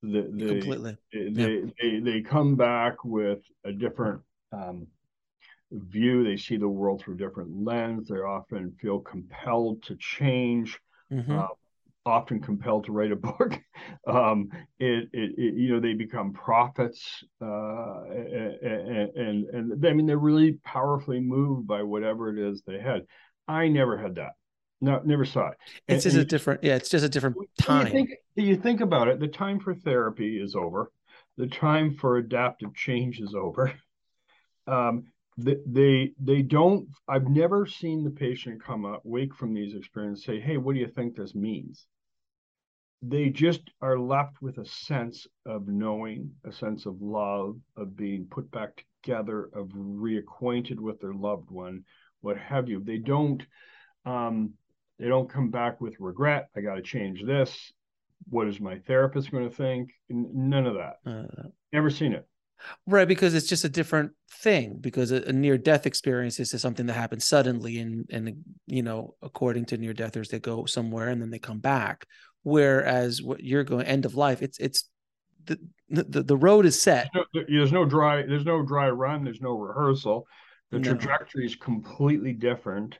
The, 0.03 0.29
the, 0.31 0.47
Completely. 0.47 0.97
They, 1.11 1.19
yeah. 1.19 1.71
they, 1.81 1.99
they 1.99 2.21
come 2.21 2.55
back 2.55 3.03
with 3.03 3.39
a 3.65 3.71
different 3.71 4.21
um, 4.53 4.87
view. 5.71 6.23
They 6.23 6.37
see 6.37 6.57
the 6.57 6.69
world 6.69 7.01
through 7.01 7.15
a 7.15 7.17
different 7.17 7.65
lens. 7.65 8.07
They 8.07 8.15
often 8.15 8.75
feel 8.79 8.99
compelled 8.99 9.83
to 9.83 9.95
change. 9.95 10.79
Mm-hmm. 11.11 11.31
Uh, 11.31 11.47
often 12.09 12.41
compelled 12.41 12.85
to 12.85 12.91
write 12.91 13.11
a 13.11 13.15
book. 13.29 13.59
um, 14.07 14.49
it, 14.79 15.09
it, 15.13 15.31
it, 15.37 15.53
you 15.55 15.73
know, 15.73 15.79
they 15.79 15.93
become 15.93 16.33
prophets, 16.33 17.23
uh, 17.41 18.03
and, 18.09 19.15
and, 19.15 19.45
and 19.45 19.85
I 19.85 19.93
mean, 19.93 20.05
they're 20.05 20.17
really 20.17 20.53
powerfully 20.63 21.19
moved 21.19 21.67
by 21.67 21.83
whatever 21.83 22.29
it 22.29 22.39
is 22.39 22.61
they 22.65 22.79
had. 22.79 23.05
I 23.47 23.67
never 23.67 23.97
had 23.97 24.15
that. 24.15 24.31
No, 24.81 25.01
never 25.03 25.25
saw 25.25 25.49
it. 25.49 25.57
It's 25.87 26.05
and, 26.05 26.13
just 26.13 26.23
a 26.23 26.25
different, 26.25 26.63
yeah, 26.63 26.75
it's 26.75 26.89
just 26.89 27.05
a 27.05 27.09
different 27.09 27.37
time. 27.59 27.87
You 27.87 27.91
think, 27.91 28.09
you 28.35 28.55
think 28.55 28.81
about 28.81 29.09
it, 29.09 29.19
the 29.19 29.27
time 29.27 29.59
for 29.59 29.75
therapy 29.75 30.41
is 30.41 30.55
over. 30.55 30.91
The 31.37 31.47
time 31.47 31.95
for 31.95 32.17
adaptive 32.17 32.73
change 32.75 33.19
is 33.19 33.35
over. 33.35 33.73
Um, 34.67 35.05
they 35.39 36.11
they 36.19 36.41
don't 36.41 36.87
i've 37.07 37.27
never 37.27 37.65
seen 37.65 38.03
the 38.03 38.09
patient 38.09 38.63
come 38.63 38.85
up 38.85 39.01
wake 39.03 39.33
from 39.33 39.53
these 39.53 39.75
experiences 39.75 40.25
say 40.25 40.39
hey 40.39 40.57
what 40.57 40.73
do 40.73 40.79
you 40.79 40.87
think 40.87 41.15
this 41.15 41.35
means 41.35 41.85
they 43.01 43.29
just 43.29 43.61
are 43.81 43.97
left 43.97 44.41
with 44.41 44.57
a 44.57 44.65
sense 44.65 45.25
of 45.45 45.67
knowing 45.67 46.31
a 46.45 46.51
sense 46.51 46.85
of 46.85 47.01
love 47.01 47.57
of 47.77 47.95
being 47.95 48.25
put 48.29 48.51
back 48.51 48.85
together 49.01 49.49
of 49.53 49.67
reacquainted 49.69 50.79
with 50.79 50.99
their 50.99 51.13
loved 51.13 51.49
one 51.49 51.83
what 52.21 52.37
have 52.37 52.67
you. 52.67 52.81
They 52.83 52.97
don't 52.97 53.41
um 54.05 54.53
they 54.97 55.07
don't 55.07 55.29
come 55.29 55.49
back 55.49 55.79
with 55.79 55.95
regret. 55.99 56.49
I 56.55 56.61
got 56.61 56.75
to 56.75 56.81
change 56.81 57.23
this. 57.23 57.71
What 58.29 58.47
is 58.47 58.59
my 58.59 58.79
therapist 58.79 59.31
going 59.31 59.49
to 59.49 59.55
think 59.55 59.91
none 60.09 60.67
of 60.67 60.75
that. 60.75 60.97
Uh, 61.05 61.47
never 61.71 61.89
seen 61.89 62.13
it. 62.13 62.27
Right, 62.85 63.07
because 63.07 63.33
it's 63.33 63.47
just 63.47 63.63
a 63.63 63.69
different 63.69 64.11
thing. 64.41 64.77
Because 64.81 65.11
a, 65.11 65.21
a 65.23 65.31
near 65.31 65.57
death 65.57 65.85
experience 65.85 66.39
is 66.41 66.51
something 66.61 66.87
that 66.87 66.93
happens 66.93 67.25
suddenly, 67.25 67.79
and 67.79 68.05
and 68.11 68.43
you 68.67 68.83
know, 68.83 69.15
according 69.21 69.65
to 69.67 69.77
near 69.77 69.93
deathers, 69.93 70.27
they 70.27 70.39
go 70.39 70.65
somewhere 70.65 71.07
and 71.07 71.21
then 71.21 71.29
they 71.29 71.39
come 71.39 71.59
back. 71.59 72.05
Whereas 72.43 73.21
what 73.21 73.43
you're 73.43 73.63
going 73.63 73.85
end 73.85 74.05
of 74.05 74.15
life, 74.15 74.41
it's 74.41 74.57
it's 74.59 74.89
the 75.45 75.59
the, 75.89 76.23
the 76.23 76.37
road 76.37 76.65
is 76.65 76.81
set. 76.81 77.09
There's 77.13 77.25
no, 77.33 77.43
there's 77.47 77.71
no 77.71 77.85
dry 77.85 78.23
there's 78.23 78.45
no 78.45 78.63
dry 78.63 78.89
run. 78.89 79.23
There's 79.23 79.41
no 79.41 79.51
rehearsal. 79.51 80.25
The 80.71 80.79
no. 80.79 80.93
trajectory 80.93 81.45
is 81.45 81.55
completely 81.55 82.33
different. 82.33 82.97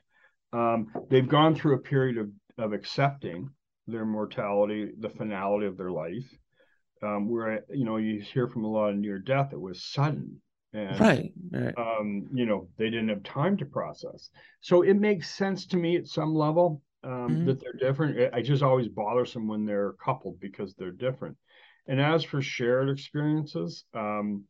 Um, 0.52 0.88
they've 1.08 1.28
gone 1.28 1.54
through 1.54 1.76
a 1.76 1.80
period 1.80 2.18
of 2.18 2.30
of 2.58 2.72
accepting 2.72 3.48
their 3.86 4.04
mortality, 4.04 4.90
the 4.98 5.08
finality 5.08 5.66
of 5.66 5.76
their 5.76 5.90
life 5.90 6.28
um, 7.02 7.28
where 7.28 7.64
you 7.70 7.84
know 7.84 7.96
you 7.96 8.20
hear 8.20 8.48
from 8.48 8.64
a 8.64 8.70
lot 8.70 8.90
of 8.90 8.96
near 8.96 9.18
death 9.18 9.52
it 9.52 9.60
was 9.60 9.82
sudden 9.82 10.40
and 10.72 11.00
right, 11.00 11.32
right. 11.50 11.74
Um, 11.76 12.28
you 12.32 12.46
know 12.46 12.68
they 12.76 12.90
didn't 12.90 13.08
have 13.08 13.22
time 13.22 13.56
to 13.58 13.64
process 13.64 14.30
so 14.60 14.82
it 14.82 14.94
makes 14.94 15.30
sense 15.30 15.66
to 15.66 15.76
me 15.76 15.96
at 15.96 16.06
some 16.06 16.34
level 16.34 16.82
um, 17.02 17.10
mm-hmm. 17.12 17.46
that 17.46 17.60
they're 17.60 17.72
different 17.72 18.34
I 18.34 18.42
just 18.42 18.62
always 18.62 18.88
bothersome 18.88 19.48
when 19.48 19.64
they're 19.64 19.92
coupled 20.04 20.40
because 20.40 20.74
they're 20.74 20.90
different 20.90 21.36
and 21.86 22.00
as 22.00 22.24
for 22.24 22.42
shared 22.42 22.90
experiences 22.90 23.84
um, 23.94 24.44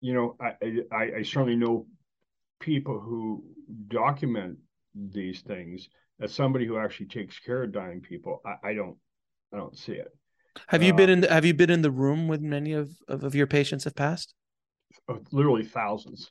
you 0.00 0.14
know 0.14 0.36
I, 0.40 0.82
I, 0.92 1.10
I 1.18 1.22
certainly 1.22 1.56
know 1.56 1.86
people 2.60 2.98
who 2.98 3.44
document 3.88 4.58
these 4.94 5.40
things 5.42 5.88
as 6.20 6.34
somebody 6.34 6.66
who 6.66 6.78
actually 6.78 7.06
takes 7.06 7.38
care 7.38 7.62
of 7.62 7.72
dying 7.72 8.00
people 8.00 8.42
I, 8.44 8.70
I 8.70 8.74
don't 8.74 8.96
I 9.52 9.56
don't 9.56 9.78
see 9.78 9.92
it 9.92 10.12
have 10.66 10.82
you 10.82 10.92
uh, 10.92 10.96
been 10.96 11.10
in 11.10 11.20
the, 11.20 11.32
Have 11.32 11.44
you 11.44 11.54
been 11.54 11.70
in 11.70 11.82
the 11.82 11.90
room 11.90 12.28
with 12.28 12.40
many 12.40 12.72
of, 12.72 12.90
of, 13.06 13.24
of 13.24 13.34
your 13.34 13.46
patients 13.46 13.84
have 13.84 13.94
passed? 13.94 14.34
Oh, 15.08 15.20
literally 15.30 15.64
thousands. 15.64 16.30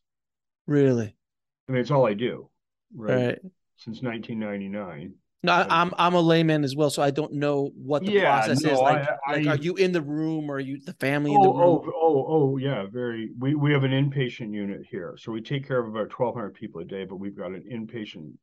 Really? 0.65 1.15
I 1.67 1.71
mean, 1.71 1.81
it's 1.81 1.91
all 1.91 2.05
I 2.05 2.13
do. 2.13 2.49
Right. 2.93 3.15
right. 3.15 3.39
Since 3.77 4.01
1999. 4.01 5.13
No, 5.47 5.53
I, 5.53 5.61
am 5.61 5.67
I'm, 5.69 5.93
I'm 5.97 6.13
a 6.13 6.21
layman 6.21 6.63
as 6.63 6.75
well, 6.75 6.89
so 6.89 7.01
I 7.01 7.11
don't 7.11 7.33
know 7.33 7.71
what 7.75 8.05
the 8.05 8.11
yeah, 8.11 8.39
process 8.39 8.61
no, 8.61 8.71
is. 8.71 8.79
Like, 8.79 9.07
I, 9.27 9.35
like, 9.37 9.47
are 9.47 9.61
you 9.61 9.75
in 9.75 9.91
the 9.91 10.01
room, 10.01 10.51
or 10.51 10.55
are 10.55 10.59
you 10.59 10.79
the 10.79 10.93
family 10.93 11.31
oh, 11.31 11.35
in 11.35 11.41
the 11.41 11.47
oh, 11.47 11.51
oh, 11.51 11.57
room? 11.57 11.93
Oh, 11.95 12.15
oh, 12.17 12.25
oh, 12.29 12.57
yeah, 12.57 12.85
very. 12.91 13.31
We 13.39 13.55
we 13.55 13.73
have 13.73 13.83
an 13.83 13.91
inpatient 13.91 14.53
unit 14.53 14.85
here, 14.89 15.17
so 15.19 15.31
we 15.31 15.41
take 15.41 15.67
care 15.67 15.79
of 15.79 15.87
about 15.87 16.17
1,200 16.17 16.53
people 16.53 16.81
a 16.81 16.85
day, 16.85 17.05
but 17.05 17.15
we've 17.15 17.37
got 17.37 17.47
an 17.47 17.63
inpatient 17.71 18.33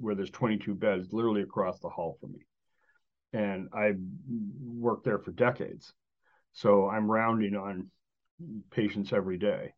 where 0.00 0.14
there's 0.14 0.30
22 0.30 0.74
beds, 0.74 1.12
literally 1.12 1.42
across 1.42 1.80
the 1.80 1.88
hall 1.88 2.16
from 2.18 2.32
me 2.32 2.38
and 3.32 3.68
I 3.72 3.92
worked 4.60 5.04
there 5.04 5.18
for 5.18 5.30
decades. 5.32 5.92
So 6.52 6.88
I'm 6.88 7.10
rounding 7.10 7.54
on 7.54 7.88
patients 8.70 9.12
every 9.12 9.38
day. 9.38 9.72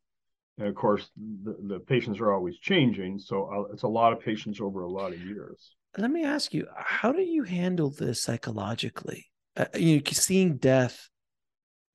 And 0.59 0.69
of 0.69 0.75
course, 0.75 1.11
the, 1.17 1.57
the 1.67 1.81
patients 1.81 2.21
are 2.21 2.33
always 2.33 2.59
changing. 2.59 3.19
So 3.19 3.51
I'll, 3.53 3.67
it's 3.73 3.83
a 3.83 3.89
lot 3.89 4.13
of 4.13 4.21
patients 4.21 4.61
over 4.61 4.83
a 4.83 4.91
lot 4.91 5.13
of 5.13 5.21
years. 5.21 5.75
Let 5.97 6.11
me 6.11 6.25
ask 6.25 6.55
you, 6.55 6.67
how 6.77 7.13
do 7.13 7.21
you 7.21 7.43
handle 7.43 7.91
this 7.91 8.23
psychologically? 8.23 9.27
Uh, 9.57 9.67
you 9.75 9.97
know, 9.97 10.03
seeing 10.13 10.57
death 10.57 11.09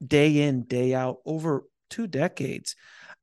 day 0.06 0.44
in, 0.44 0.64
day 0.64 0.94
out 0.94 1.18
over 1.26 1.64
two 1.90 2.06
decades. 2.06 2.76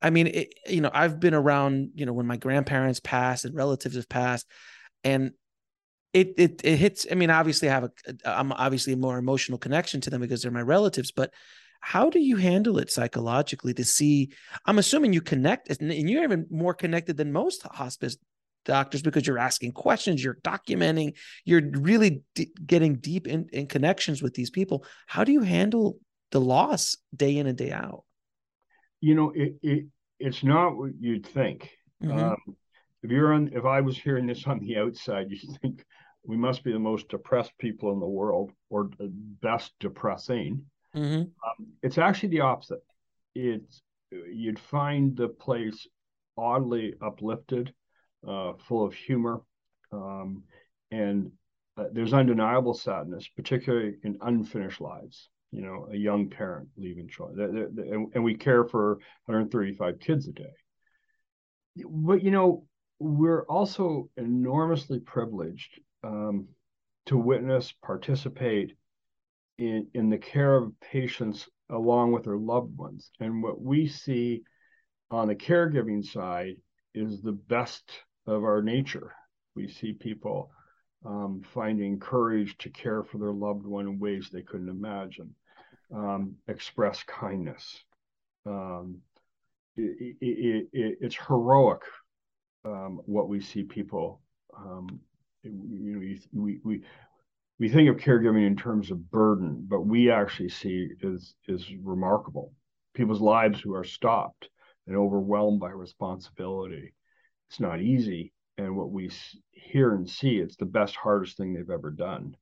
I 0.02 0.10
mean, 0.10 0.26
it, 0.26 0.54
you 0.66 0.80
know, 0.80 0.90
I've 0.92 1.20
been 1.20 1.34
around, 1.34 1.90
you 1.94 2.06
know, 2.06 2.12
when 2.12 2.26
my 2.26 2.36
grandparents 2.36 3.00
passed 3.00 3.44
and 3.44 3.54
relatives 3.54 3.94
have 3.94 4.08
passed, 4.08 4.46
and 5.04 5.32
it 6.12 6.34
it 6.36 6.60
it 6.64 6.76
hits. 6.76 7.06
I 7.10 7.14
mean, 7.14 7.30
obviously, 7.30 7.68
I 7.68 7.72
have 7.72 7.84
a 7.84 7.90
I'm 8.24 8.52
obviously 8.52 8.94
a 8.94 8.96
more 8.96 9.18
emotional 9.18 9.58
connection 9.58 10.00
to 10.02 10.10
them 10.10 10.20
because 10.20 10.42
they're 10.42 10.50
my 10.50 10.62
relatives, 10.62 11.12
but 11.12 11.32
how 11.84 12.08
do 12.08 12.18
you 12.18 12.36
handle 12.36 12.78
it 12.78 12.90
psychologically 12.90 13.74
to 13.74 13.84
see 13.84 14.32
i'm 14.64 14.78
assuming 14.78 15.12
you 15.12 15.20
connect 15.20 15.68
and 15.68 15.92
you're 15.92 16.24
even 16.24 16.46
more 16.50 16.72
connected 16.72 17.14
than 17.14 17.30
most 17.30 17.62
hospice 17.64 18.16
doctors 18.64 19.02
because 19.02 19.26
you're 19.26 19.38
asking 19.38 19.72
questions 19.72 20.22
you're 20.22 20.38
documenting 20.44 21.14
you're 21.44 21.62
really 21.72 22.22
d- 22.34 22.50
getting 22.66 22.96
deep 22.96 23.26
in, 23.26 23.46
in 23.52 23.66
connections 23.66 24.22
with 24.22 24.34
these 24.34 24.50
people 24.50 24.84
how 25.06 25.24
do 25.24 25.32
you 25.32 25.42
handle 25.42 25.98
the 26.30 26.40
loss 26.40 26.96
day 27.14 27.36
in 27.36 27.46
and 27.46 27.58
day 27.58 27.72
out 27.72 28.04
you 29.00 29.14
know 29.14 29.32
it, 29.34 29.54
it 29.62 29.86
it's 30.18 30.42
not 30.42 30.76
what 30.76 30.92
you'd 30.98 31.26
think 31.26 31.70
mm-hmm. 32.02 32.18
um, 32.18 32.36
if 33.02 33.10
you're 33.10 33.32
on 33.32 33.50
if 33.52 33.64
i 33.64 33.80
was 33.80 33.98
hearing 33.98 34.26
this 34.26 34.46
on 34.46 34.58
the 34.60 34.76
outside 34.76 35.26
you'd 35.30 35.60
think 35.60 35.84
we 36.26 36.36
must 36.36 36.64
be 36.64 36.72
the 36.72 36.78
most 36.78 37.08
depressed 37.08 37.52
people 37.58 37.92
in 37.92 38.00
the 38.00 38.06
world 38.06 38.50
or 38.70 38.90
the 38.98 39.12
best 39.42 39.72
depressing. 39.78 40.64
Mm-hmm. 40.96 41.20
Um, 41.20 41.66
it's 41.82 41.98
actually 41.98 42.30
the 42.30 42.40
opposite. 42.40 42.82
It's 43.34 43.82
you'd 44.10 44.58
find 44.58 45.16
the 45.16 45.28
place 45.28 45.86
oddly 46.36 46.94
uplifted, 47.02 47.74
full 48.24 48.84
of 48.84 48.94
humor, 48.94 49.40
um, 49.92 50.44
and 50.90 51.30
uh, 51.76 51.84
there's 51.92 52.12
undeniable 52.12 52.74
sadness, 52.74 53.28
particularly 53.28 53.96
in 54.02 54.18
unfinished 54.22 54.80
lives. 54.80 55.28
You 55.50 55.62
know, 55.62 55.88
a 55.92 55.96
young 55.96 56.30
parent 56.30 56.68
leaving 56.76 57.08
children, 57.08 58.10
and 58.12 58.24
we 58.24 58.34
care 58.34 58.64
for 58.64 58.94
135 59.26 60.00
kids 60.00 60.26
a 60.26 60.32
day. 60.32 60.52
But 61.76 62.24
you 62.24 62.32
know, 62.32 62.66
we're 62.98 63.44
also 63.44 64.08
enormously 64.16 64.98
privileged 64.98 65.80
um, 66.02 66.48
to 67.06 67.16
witness, 67.16 67.72
participate 67.84 68.76
in, 69.58 69.88
in 69.94 70.10
the 70.10 70.18
care 70.18 70.56
of 70.56 70.72
patients 70.80 71.48
along 71.70 72.12
with 72.12 72.24
their 72.24 72.36
loved 72.36 72.76
ones. 72.76 73.10
And 73.20 73.42
what 73.42 73.60
we 73.60 73.88
see 73.88 74.42
on 75.10 75.28
the 75.28 75.34
caregiving 75.34 76.04
side 76.04 76.56
is 76.94 77.20
the 77.20 77.32
best 77.32 77.84
of 78.26 78.44
our 78.44 78.62
nature. 78.62 79.14
We 79.54 79.68
see 79.68 79.92
people 79.92 80.50
um, 81.04 81.42
finding 81.52 81.98
courage 81.98 82.56
to 82.58 82.70
care 82.70 83.02
for 83.02 83.18
their 83.18 83.32
loved 83.32 83.66
one 83.66 83.86
in 83.86 83.98
ways 83.98 84.28
they 84.32 84.42
couldn't 84.42 84.68
imagine, 84.68 85.34
um, 85.94 86.34
express 86.48 87.02
kindness. 87.02 87.84
Um, 88.46 88.98
it, 89.76 90.16
it, 90.20 90.68
it, 90.72 90.98
it's 91.00 91.16
heroic 91.16 91.82
um, 92.64 93.00
what 93.06 93.28
we 93.28 93.40
see 93.40 93.62
people. 93.62 94.20
Um, 94.56 95.00
you 95.42 95.50
know, 95.52 96.42
we, 96.42 96.60
we 96.64 96.82
we 97.58 97.68
think 97.68 97.88
of 97.88 97.96
caregiving 97.96 98.46
in 98.46 98.56
terms 98.56 98.90
of 98.90 99.10
burden, 99.10 99.64
but 99.68 99.82
we 99.82 100.10
actually 100.10 100.48
see 100.48 100.88
is 101.00 101.34
is 101.46 101.66
remarkable. 101.82 102.52
People's 102.94 103.20
lives 103.20 103.60
who 103.60 103.74
are 103.74 103.84
stopped 103.84 104.48
and 104.86 104.96
overwhelmed 104.96 105.60
by 105.60 105.70
responsibility. 105.70 106.94
It's 107.54 107.60
not 107.60 107.80
easy, 107.80 108.32
and 108.58 108.76
what 108.76 108.90
we 108.90 109.12
hear 109.52 109.94
and 109.94 110.10
see, 110.10 110.38
it's 110.38 110.56
the 110.56 110.64
best, 110.64 110.96
hardest 110.96 111.36
thing 111.36 111.54
they've 111.54 111.70
ever 111.70 111.92
done. 111.92 112.36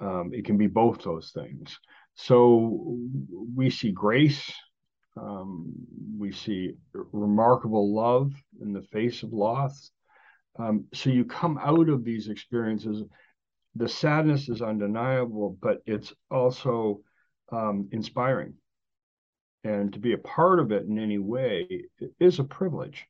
Um, 0.00 0.30
it 0.32 0.46
can 0.46 0.56
be 0.56 0.66
both 0.66 1.02
those 1.02 1.30
things. 1.34 1.78
So 2.14 2.96
we 3.54 3.68
see 3.68 3.92
grace, 3.92 4.50
um, 5.14 5.74
we 6.18 6.32
see 6.32 6.72
remarkable 6.94 7.94
love 7.94 8.32
in 8.62 8.72
the 8.72 8.80
face 8.80 9.22
of 9.22 9.34
loss. 9.34 9.90
Um, 10.58 10.86
so 10.94 11.10
you 11.10 11.26
come 11.26 11.58
out 11.58 11.90
of 11.90 12.02
these 12.02 12.28
experiences. 12.30 13.02
The 13.74 13.90
sadness 13.90 14.48
is 14.48 14.62
undeniable, 14.62 15.58
but 15.60 15.82
it's 15.84 16.14
also 16.30 17.02
um, 17.52 17.90
inspiring. 17.92 18.54
And 19.64 19.92
to 19.92 19.98
be 19.98 20.14
a 20.14 20.18
part 20.18 20.60
of 20.60 20.72
it 20.72 20.86
in 20.86 20.98
any 20.98 21.18
way 21.18 21.84
is 22.18 22.38
a 22.38 22.44
privilege. 22.44 23.06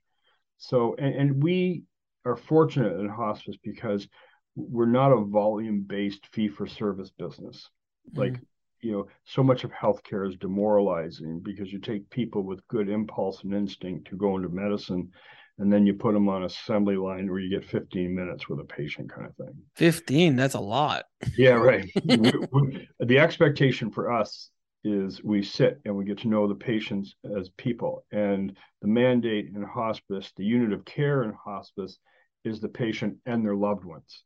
So, 0.60 0.94
and, 0.98 1.14
and 1.14 1.42
we 1.42 1.82
are 2.24 2.36
fortunate 2.36 3.00
in 3.00 3.08
hospice 3.08 3.56
because 3.64 4.06
we're 4.54 4.86
not 4.86 5.10
a 5.10 5.24
volume 5.24 5.82
based 5.86 6.26
fee 6.32 6.48
for 6.48 6.66
service 6.66 7.10
business. 7.10 7.68
Mm-hmm. 8.10 8.20
Like, 8.20 8.40
you 8.82 8.92
know, 8.92 9.06
so 9.24 9.42
much 9.42 9.64
of 9.64 9.72
healthcare 9.72 10.28
is 10.28 10.36
demoralizing 10.36 11.40
because 11.40 11.72
you 11.72 11.80
take 11.80 12.08
people 12.10 12.42
with 12.42 12.66
good 12.68 12.88
impulse 12.88 13.42
and 13.42 13.54
instinct 13.54 14.08
to 14.08 14.16
go 14.16 14.36
into 14.36 14.48
medicine 14.48 15.10
and 15.58 15.70
then 15.70 15.86
you 15.86 15.92
put 15.92 16.14
them 16.14 16.28
on 16.28 16.44
assembly 16.44 16.96
line 16.96 17.30
where 17.30 17.38
you 17.38 17.50
get 17.50 17.68
15 17.68 18.14
minutes 18.14 18.48
with 18.48 18.60
a 18.60 18.64
patient 18.64 19.12
kind 19.12 19.26
of 19.26 19.36
thing 19.36 19.54
15 19.76 20.34
that's 20.34 20.54
a 20.54 20.60
lot 20.60 21.04
yeah 21.36 21.50
right 21.50 21.90
we, 22.04 22.32
we, 22.50 22.88
the 23.00 23.18
expectation 23.18 23.90
for 23.90 24.10
us 24.10 24.50
is 24.82 25.22
we 25.22 25.42
sit 25.42 25.80
and 25.84 25.94
we 25.94 26.04
get 26.04 26.18
to 26.18 26.28
know 26.28 26.48
the 26.48 26.54
patients 26.54 27.14
as 27.36 27.50
people 27.50 28.04
and 28.12 28.56
the 28.80 28.88
mandate 28.88 29.46
in 29.54 29.62
hospice 29.62 30.32
the 30.36 30.44
unit 30.44 30.72
of 30.72 30.84
care 30.84 31.22
in 31.22 31.32
hospice 31.32 31.98
is 32.44 32.60
the 32.60 32.68
patient 32.68 33.16
and 33.26 33.44
their 33.44 33.56
loved 33.56 33.84
ones. 33.84 34.24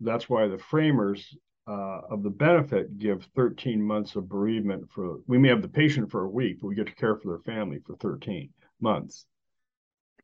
That's 0.00 0.28
why 0.28 0.48
the 0.48 0.58
framers 0.58 1.36
uh, 1.66 2.00
of 2.10 2.22
the 2.22 2.30
benefit 2.30 2.98
give 2.98 3.26
13 3.36 3.80
months 3.82 4.16
of 4.16 4.28
bereavement 4.28 4.90
for, 4.90 5.18
we 5.26 5.38
may 5.38 5.48
have 5.48 5.62
the 5.62 5.68
patient 5.68 6.10
for 6.10 6.24
a 6.24 6.30
week, 6.30 6.58
but 6.60 6.68
we 6.68 6.74
get 6.74 6.86
to 6.86 6.94
care 6.94 7.16
for 7.16 7.28
their 7.28 7.54
family 7.54 7.78
for 7.86 7.96
13 7.96 8.50
months. 8.80 9.26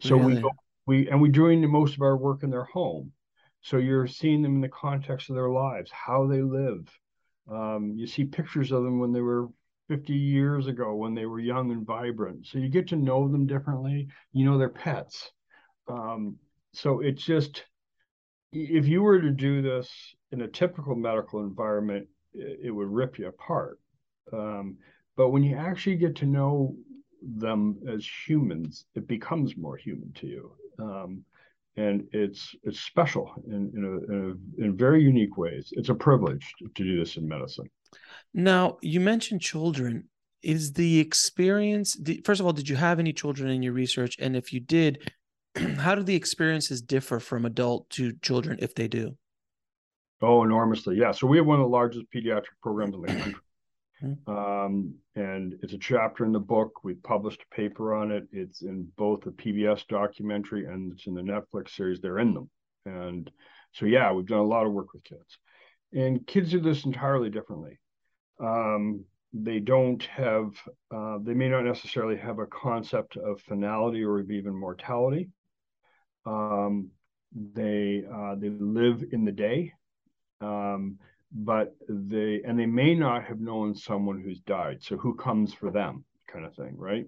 So 0.01 0.17
really? 0.17 0.43
we, 0.43 0.51
we, 0.87 1.09
and 1.09 1.21
we're 1.21 1.33
doing 1.33 1.69
most 1.71 1.95
of 1.95 2.03
our 2.03 2.17
work 2.17 2.43
in 2.43 2.51
their 2.51 2.65
home. 2.65 3.13
So 3.63 3.77
you're 3.77 4.07
seeing 4.07 4.43
them 4.43 4.57
in 4.57 4.61
the 4.61 4.69
context 4.69 5.29
of 5.29 5.37
their 5.37 5.51
lives, 5.51 5.91
how 5.91 6.27
they 6.27 6.43
live. 6.43 6.89
Um, 7.51 7.95
you 7.97 8.07
see 8.07 8.25
pictures 8.25 8.73
of 8.73 8.85
them 8.85 8.99
when 8.99 9.13
they 9.13 9.21
were 9.21 9.49
50 9.89 10.13
years 10.13 10.69
ago, 10.69 10.95
when 10.95 11.15
they 11.15 11.27
were 11.27 11.41
young 11.41 11.73
and 11.73 11.85
vibrant. 11.85 12.47
So 12.47 12.59
you 12.59 12.69
get 12.69 12.87
to 12.89 12.97
know 12.97 13.29
them 13.29 13.47
differently. 13.47 14.09
You 14.33 14.45
know 14.45 14.57
their 14.57 14.69
pets. 14.69 15.33
Um, 15.89 16.37
so 16.73 17.01
it's 17.01 17.25
just 17.25 17.65
if 18.53 18.87
you 18.87 19.03
were 19.03 19.21
to 19.21 19.31
do 19.31 19.63
this 19.63 19.91
in 20.33 20.43
a 20.43 20.49
typical 20.49 20.95
medical 20.95 21.41
environment, 21.41 22.07
it, 22.35 22.61
it 22.65 22.71
would 22.71 22.89
rip 22.89 23.19
you 23.19 23.29
apart. 23.29 23.79
Um, 24.33 24.77
but 25.17 25.31
when 25.31 25.43
you 25.43 25.57
actually 25.57 25.97
get 25.97 26.17
to 26.17 26.27
know 26.27 26.77
them 27.23 27.79
as 27.89 28.09
humans, 28.27 28.87
it 28.95 29.07
becomes 29.07 29.57
more 29.57 29.77
human 29.77 30.13
to 30.15 30.27
you. 30.27 30.53
Um, 30.79 31.25
and 31.81 32.07
it's 32.13 32.55
it's 32.63 32.81
special 32.81 33.33
in 33.47 33.73
in, 33.75 33.85
a, 33.85 34.13
in, 34.13 34.39
a, 34.59 34.65
in 34.65 34.77
very 34.77 35.03
unique 35.03 35.37
ways. 35.37 35.73
It's 35.73 35.89
a 35.89 35.95
privilege 35.95 36.47
to, 36.59 36.69
to 36.75 36.85
do 36.85 36.99
this 36.99 37.17
in 37.17 37.27
medicine. 37.27 37.69
Now, 38.35 38.79
you 38.83 39.01
mentioned 39.01 39.41
children. 39.41 40.05
Is 40.43 40.73
the 40.73 41.01
experience? 41.01 41.99
First 42.25 42.41
of 42.41 42.47
all, 42.47 42.55
did 42.55 42.67
you 42.67 42.77
have 42.77 42.99
any 42.99 43.13
children 43.13 43.51
in 43.51 43.63
your 43.63 43.75
research? 43.75 44.17
And 44.19 44.35
if 44.35 44.55
you 44.55 44.61
did, 44.61 45.13
how 45.77 45.95
do 45.95 46.03
the 46.03 46.15
experiences 46.15 46.81
differ 46.81 47.21
from 47.21 47.45
adult 47.45 47.91
to 47.91 48.15
children 48.23 48.59
if 48.63 48.75
they 48.75 48.89
do? 48.89 49.17
Oh, 50.23 50.43
enormously. 50.43 50.97
Yeah. 50.97 51.13
So 51.13 51.27
we 51.27 51.37
have 51.37 51.47
one 51.47 51.61
of 51.61 51.65
the 51.65 51.69
largest 51.69 52.07
pediatric 52.15 52.57
programs 52.63 52.95
in 52.95 53.03
the 53.03 53.09
country. 53.09 53.35
Hmm. 54.01 54.33
Um, 54.33 54.95
and 55.15 55.55
it's 55.63 55.73
a 55.73 55.79
chapter 55.79 56.25
in 56.25 56.33
the 56.33 56.41
book. 56.41 56.83
We 56.83 56.95
published 56.95 57.43
a 57.43 57.55
paper 57.55 57.95
on 57.95 58.11
it. 58.11 58.27
It's 58.33 58.63
in 58.63 58.89
both 58.97 59.23
the 59.23 59.31
PBS 59.31 59.87
documentary 59.89 60.67
and 60.67 60.93
it's 60.93 61.07
in 61.07 61.15
the 61.15 61.23
Netflix 61.23 61.71
series. 61.71 62.01
They're 62.01 62.19
in 62.19 62.35
them. 62.35 62.51
And 62.87 63.31
so, 63.73 63.87
yeah, 63.87 64.13
we've 64.13 64.27
done 64.27 64.39
a 64.39 64.45
lot 64.45 64.67
of 64.67 64.73
work 64.73 64.95
with 64.95 65.05
kids. 65.05 65.39
And 65.93 66.27
kids 66.27 66.51
do 66.51 66.61
this 66.61 66.85
entirely 66.85 67.31
differently. 67.31 67.79
Um, 68.43 69.05
they 69.33 69.61
don't 69.61 70.03
have, 70.05 70.53
uh, 70.95 71.19
they 71.23 71.35
may 71.35 71.49
not 71.49 71.65
necessarily 71.65 72.17
have 72.17 72.39
a 72.39 72.47
concept 72.47 73.17
of 73.17 73.41
finality 73.43 74.03
or 74.03 74.21
even 74.21 74.55
mortality. 74.55 75.29
Um, 76.27 76.91
they 77.33 78.03
uh, 78.13 78.35
they 78.37 78.49
live 78.49 79.05
in 79.13 79.25
the 79.25 79.33
day, 79.33 79.73
um, 80.41 80.99
but 81.33 81.75
they 81.89 82.43
and 82.45 82.59
they 82.59 82.67
may 82.67 82.95
not 82.95 83.25
have 83.25 83.41
known 83.41 83.75
someone 83.75 84.21
who's 84.21 84.41
died. 84.41 84.83
So 84.83 84.97
who 84.97 85.15
comes 85.15 85.55
for 85.55 85.71
them, 85.71 86.05
kind 86.27 86.45
of 86.45 86.55
thing, 86.55 86.75
right? 86.77 87.07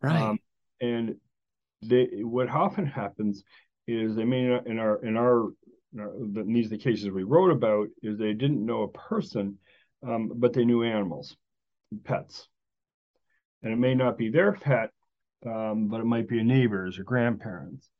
Right. 0.00 0.20
Um, 0.20 0.38
and 0.80 1.16
they 1.82 2.08
what 2.22 2.48
often 2.48 2.86
happens 2.86 3.42
is 3.86 4.14
they 4.14 4.24
may 4.24 4.48
not 4.48 4.66
in 4.66 4.78
our 4.78 5.02
in 5.02 5.16
our, 5.16 5.48
in, 5.92 6.00
our, 6.00 6.14
in 6.14 6.52
these 6.52 6.70
the 6.70 6.78
cases 6.78 7.10
we 7.10 7.24
wrote 7.24 7.50
about 7.50 7.88
is 8.02 8.18
they 8.18 8.32
didn't 8.32 8.64
know 8.64 8.82
a 8.82 8.88
person, 8.88 9.58
um, 10.06 10.32
but 10.36 10.52
they 10.52 10.64
knew 10.64 10.84
animals, 10.84 11.36
pets, 12.04 12.46
and 13.62 13.72
it 13.72 13.76
may 13.76 13.94
not 13.94 14.18
be 14.18 14.30
their 14.30 14.52
pet, 14.52 14.90
um, 15.46 15.88
but 15.88 16.00
it 16.00 16.06
might 16.06 16.28
be 16.28 16.38
a 16.38 16.44
neighbor's 16.44 16.98
or 16.98 17.04
grandparents 17.04 17.90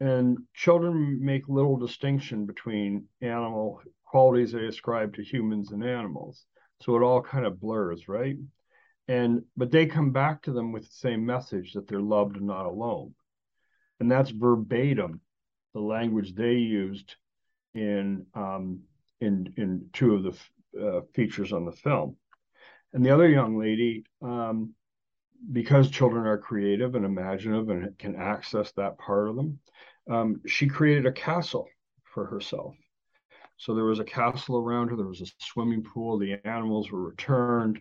and 0.00 0.38
children 0.54 1.18
make 1.20 1.48
little 1.48 1.76
distinction 1.76 2.46
between 2.46 3.04
animal 3.20 3.80
qualities 4.10 4.52
they 4.52 4.66
ascribe 4.66 5.14
to 5.14 5.22
humans 5.22 5.72
and 5.72 5.84
animals. 5.84 6.46
So 6.80 6.96
it 6.96 7.02
all 7.02 7.22
kind 7.22 7.44
of 7.44 7.60
blurs, 7.60 8.08
right? 8.08 8.36
And 9.06 9.42
but 9.56 9.70
they 9.70 9.86
come 9.86 10.12
back 10.12 10.42
to 10.42 10.52
them 10.52 10.72
with 10.72 10.84
the 10.84 10.94
same 10.94 11.24
message 11.24 11.72
that 11.72 11.86
they're 11.88 12.00
loved 12.00 12.36
and 12.36 12.46
not 12.46 12.66
alone. 12.66 13.14
And 14.00 14.10
that's 14.10 14.30
verbatim 14.30 15.20
the 15.74 15.80
language 15.80 16.34
they 16.34 16.54
used 16.54 17.16
in 17.74 18.26
um, 18.34 18.80
in 19.20 19.52
in 19.56 19.86
two 19.92 20.14
of 20.14 20.22
the 20.22 20.86
uh, 20.86 21.00
features 21.14 21.52
on 21.52 21.64
the 21.64 21.72
film. 21.72 22.16
And 22.92 23.04
the 23.04 23.10
other 23.10 23.28
young 23.28 23.58
lady, 23.58 24.04
um, 24.22 24.74
because 25.52 25.90
children 25.90 26.26
are 26.26 26.38
creative 26.38 26.94
and 26.94 27.04
imaginative 27.04 27.68
and 27.68 27.98
can 27.98 28.16
access 28.16 28.72
that 28.72 28.98
part 28.98 29.28
of 29.28 29.36
them, 29.36 29.58
um, 30.10 30.40
she 30.46 30.66
created 30.68 31.06
a 31.06 31.12
castle 31.12 31.68
for 32.14 32.24
herself. 32.26 32.74
So 33.58 33.74
there 33.74 33.84
was 33.84 33.98
a 33.98 34.04
castle 34.04 34.56
around 34.56 34.88
her, 34.88 34.96
there 34.96 35.06
was 35.06 35.20
a 35.20 35.26
swimming 35.38 35.82
pool, 35.82 36.16
the 36.16 36.38
animals 36.46 36.90
were 36.90 37.02
returned, 37.02 37.80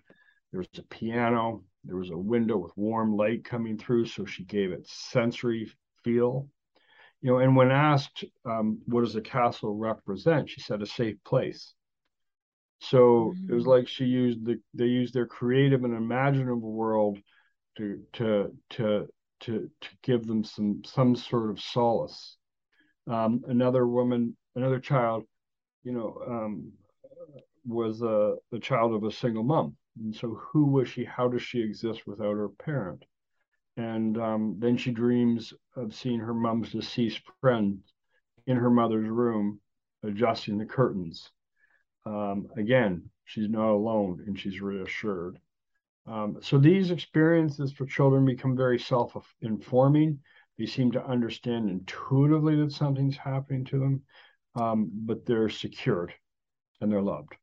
there 0.52 0.60
was 0.60 0.68
a 0.78 0.84
piano, 0.84 1.64
there 1.84 1.96
was 1.96 2.10
a 2.10 2.18
window 2.18 2.58
with 2.58 2.76
warm 2.76 3.16
light 3.16 3.46
coming 3.46 3.78
through, 3.78 4.06
so 4.06 4.26
she 4.26 4.44
gave 4.44 4.72
it 4.72 4.88
sensory 4.88 5.72
feel. 6.04 6.48
You 7.22 7.32
know, 7.32 7.38
and 7.40 7.56
when 7.56 7.72
asked, 7.72 8.24
um, 8.46 8.80
what 8.86 9.02
does 9.02 9.14
the 9.14 9.22
castle 9.22 9.76
represent, 9.76 10.50
she 10.50 10.62
said 10.62 10.82
a 10.82 10.86
safe 10.86 11.18
place. 11.24 11.74
So 12.80 13.34
mm-hmm. 13.36 13.52
it 13.52 13.56
was 13.56 13.66
mm. 13.66 13.68
like 13.68 13.88
she 13.88 14.06
used 14.06 14.46
the 14.46 14.60
they 14.74 14.86
used 14.86 15.14
their 15.14 15.26
creative 15.26 15.84
and 15.84 15.96
imaginable 15.96 16.72
world 16.72 17.18
to 17.78 18.04
to 18.14 18.56
to 18.72 19.08
to 19.42 19.70
to 19.82 19.90
give 20.04 20.28
them 20.28 20.44
some 20.44 20.82
some 20.86 21.16
sort 21.16 21.50
of 21.50 21.60
solace. 21.60 22.38
Um, 23.08 23.42
another 23.48 23.88
woman, 23.88 24.36
another 24.56 24.80
child, 24.80 25.24
you 25.88 25.94
know, 25.94 26.22
um, 26.28 26.74
was 27.66 28.02
a 28.02 28.36
the 28.52 28.60
child 28.60 28.94
of 28.94 29.06
a 29.06 29.12
single 29.12 29.44
mom, 29.44 29.78
and 30.04 30.14
so 30.14 30.36
who 30.36 30.66
was 30.66 30.90
she? 30.90 31.06
How 31.06 31.30
does 31.30 31.42
she 31.42 31.62
exist 31.62 32.06
without 32.06 32.34
her 32.34 32.50
parent? 32.50 33.06
And 33.78 34.18
um, 34.18 34.58
then 34.60 34.76
she 34.76 34.92
dreams 34.92 35.54
of 35.78 35.96
seeing 35.96 36.20
her 36.20 36.34
mom's 36.34 36.74
deceased 36.74 37.22
friend 37.40 37.80
in 38.48 38.58
her 38.58 38.70
mother's 38.70 39.08
room, 39.08 39.62
adjusting 40.04 40.58
the 40.58 40.66
curtains. 40.66 41.30
Um, 42.06 42.48
again, 42.58 43.10
she's 43.24 43.50
not 43.50 43.72
alone, 43.72 44.26
and 44.28 44.38
she's 44.38 44.60
reassured. 44.60 45.40
Um, 46.06 46.40
so 46.42 46.58
these 46.58 46.92
experiences 46.92 47.72
for 47.72 47.86
children 47.86 48.26
become 48.26 48.58
very 48.58 48.80
self-informing. 48.80 50.20
They 50.58 50.66
seem 50.66 50.92
to 50.92 51.06
understand 51.06 51.70
intuitively 51.70 52.58
that 52.58 52.74
something's 52.74 53.16
happening 53.16 53.64
to 53.66 53.80
them. 53.80 54.02
Um, 54.58 54.90
but 54.92 55.26
they're 55.26 55.50
secured 55.50 56.14
and 56.82 56.92
they're 56.92 57.02
loved. 57.02 57.36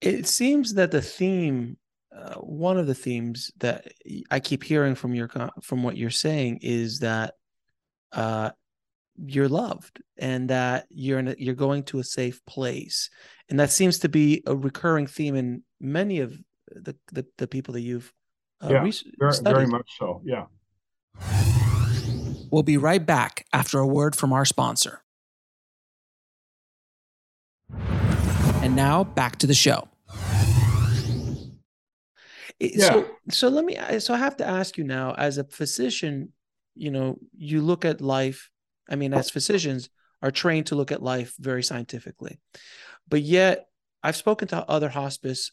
It 0.00 0.26
seems 0.26 0.74
that 0.74 0.90
the 0.90 1.02
theme, 1.02 1.76
uh, 2.14 2.34
one 2.34 2.78
of 2.78 2.86
the 2.86 2.94
themes 2.94 3.50
that 3.58 3.88
I 4.30 4.40
keep 4.40 4.62
hearing 4.62 4.94
from 4.94 5.14
your 5.14 5.28
from 5.62 5.82
what 5.82 5.96
you're 5.96 6.10
saying 6.10 6.60
is 6.62 7.00
that 7.00 7.34
uh, 8.12 8.50
you're 9.16 9.48
loved 9.48 10.00
and 10.16 10.50
that 10.50 10.86
you're 10.90 11.18
in 11.18 11.28
a, 11.28 11.34
you're 11.38 11.54
going 11.54 11.82
to 11.84 11.98
a 11.98 12.04
safe 12.04 12.44
place, 12.46 13.10
and 13.48 13.58
that 13.58 13.70
seems 13.70 13.98
to 14.00 14.08
be 14.08 14.42
a 14.46 14.54
recurring 14.54 15.06
theme 15.06 15.34
in 15.34 15.62
many 15.80 16.20
of 16.20 16.38
the 16.70 16.96
the, 17.12 17.26
the 17.38 17.48
people 17.48 17.74
that 17.74 17.80
you've 17.80 18.12
uh, 18.62 18.68
yeah, 18.70 18.90
very, 19.18 19.34
very 19.42 19.66
much 19.66 19.88
so. 19.98 20.20
Yeah. 20.24 20.44
We'll 22.50 22.62
be 22.62 22.76
right 22.76 23.04
back 23.04 23.44
after 23.52 23.78
a 23.78 23.86
word 23.86 24.16
from 24.16 24.32
our 24.32 24.44
sponsor. 24.44 25.02
And 28.68 28.76
now 28.76 29.02
back 29.02 29.36
to 29.36 29.46
the 29.46 29.54
show. 29.54 29.88
Yeah. 32.60 32.86
So, 32.86 33.08
so 33.30 33.48
let 33.48 33.64
me. 33.64 33.78
So 33.98 34.12
I 34.12 34.18
have 34.18 34.36
to 34.36 34.46
ask 34.46 34.76
you 34.76 34.84
now, 34.84 35.14
as 35.14 35.38
a 35.38 35.44
physician, 35.44 36.34
you 36.74 36.90
know, 36.90 37.16
you 37.34 37.62
look 37.62 37.86
at 37.86 38.02
life. 38.02 38.50
I 38.86 38.96
mean, 38.96 39.14
as 39.14 39.30
physicians 39.30 39.88
are 40.20 40.30
trained 40.30 40.66
to 40.66 40.74
look 40.74 40.92
at 40.92 41.02
life 41.02 41.34
very 41.38 41.62
scientifically, 41.62 42.40
but 43.08 43.22
yet 43.22 43.68
I've 44.02 44.16
spoken 44.16 44.48
to 44.48 44.70
other 44.70 44.90
hospice 44.90 45.50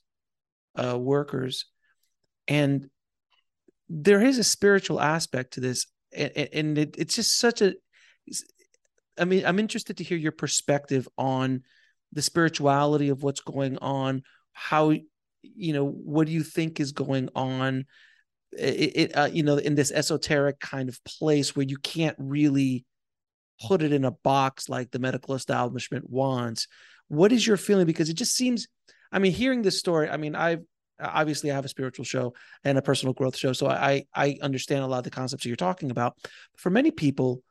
uh, 0.75 0.99
workers, 0.99 1.67
and 2.49 2.89
there 3.87 4.21
is 4.21 4.39
a 4.39 4.43
spiritual 4.43 4.99
aspect 4.99 5.53
to 5.53 5.61
this, 5.61 5.85
and, 6.13 6.49
and 6.51 6.77
it, 6.77 6.95
it's 6.97 7.15
just 7.15 7.39
such 7.39 7.61
a. 7.61 7.75
I 9.17 9.23
mean, 9.23 9.45
I'm 9.45 9.59
interested 9.59 9.95
to 9.97 10.03
hear 10.03 10.17
your 10.17 10.33
perspective 10.33 11.07
on 11.17 11.63
the 12.15 12.21
spirituality 12.21 13.09
of 13.09 13.21
what's 13.21 13.41
going 13.41 13.77
on 13.77 14.23
how 14.53 14.93
you 15.55 15.73
know 15.73 15.85
what 15.85 16.27
do 16.27 16.33
you 16.33 16.43
think 16.43 16.79
is 16.79 16.91
going 16.91 17.29
on? 17.35 17.85
It, 18.57 18.91
it 18.95 19.17
uh, 19.17 19.29
you 19.31 19.43
know 19.43 19.57
in 19.57 19.75
this 19.75 19.91
esoteric 19.91 20.59
kind 20.59 20.89
of 20.89 21.03
place 21.03 21.55
where 21.55 21.65
you 21.65 21.77
can't 21.77 22.15
really 22.17 22.85
put 23.67 23.81
it 23.81 23.93
in 23.93 24.05
a 24.05 24.11
box 24.11 24.67
like 24.67 24.91
the 24.91 24.99
medical 24.99 25.35
establishment 25.35 26.09
wants. 26.09 26.67
What 27.07 27.31
is 27.31 27.45
your 27.45 27.57
feeling? 27.57 27.85
Because 27.85 28.09
it 28.09 28.15
just 28.15 28.35
seems 28.35 28.67
i 29.11 29.19
mean 29.19 29.31
hearing 29.31 29.61
this 29.61 29.77
story 29.77 30.09
i 30.09 30.17
mean 30.17 30.35
i've 30.35 30.63
obviously 30.99 31.51
i 31.51 31.53
have 31.53 31.63
a 31.63 31.69
spiritual 31.69 32.03
show 32.03 32.33
and 32.63 32.75
a 32.75 32.81
personal 32.81 33.13
growth 33.13 33.37
show 33.37 33.53
so 33.53 33.67
i 33.67 34.03
i 34.15 34.35
understand 34.41 34.83
a 34.83 34.87
lot 34.87 34.97
of 34.97 35.03
the 35.03 35.11
concepts 35.11 35.45
you're 35.45 35.55
talking 35.55 35.91
about. 35.91 36.17
For 36.57 36.71
many 36.71 36.89
people 36.89 37.43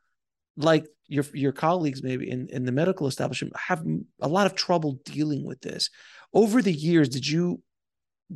like 0.57 0.87
your 1.07 1.25
your 1.35 1.53
colleagues 1.53 2.03
maybe 2.03 2.31
in, 2.31 2.49
in 2.51 2.65
the 2.65 2.73
medical 2.73 3.07
establishment 3.07 3.55
have 3.57 3.85
a 4.21 4.29
lot 4.29 4.47
of 4.47 4.55
trouble 4.55 4.99
dealing 5.05 5.45
with 5.45 5.61
this. 5.61 5.91
Over 6.33 6.63
the 6.63 6.73
years 6.73 7.09
did 7.09 7.27
you 7.27 7.63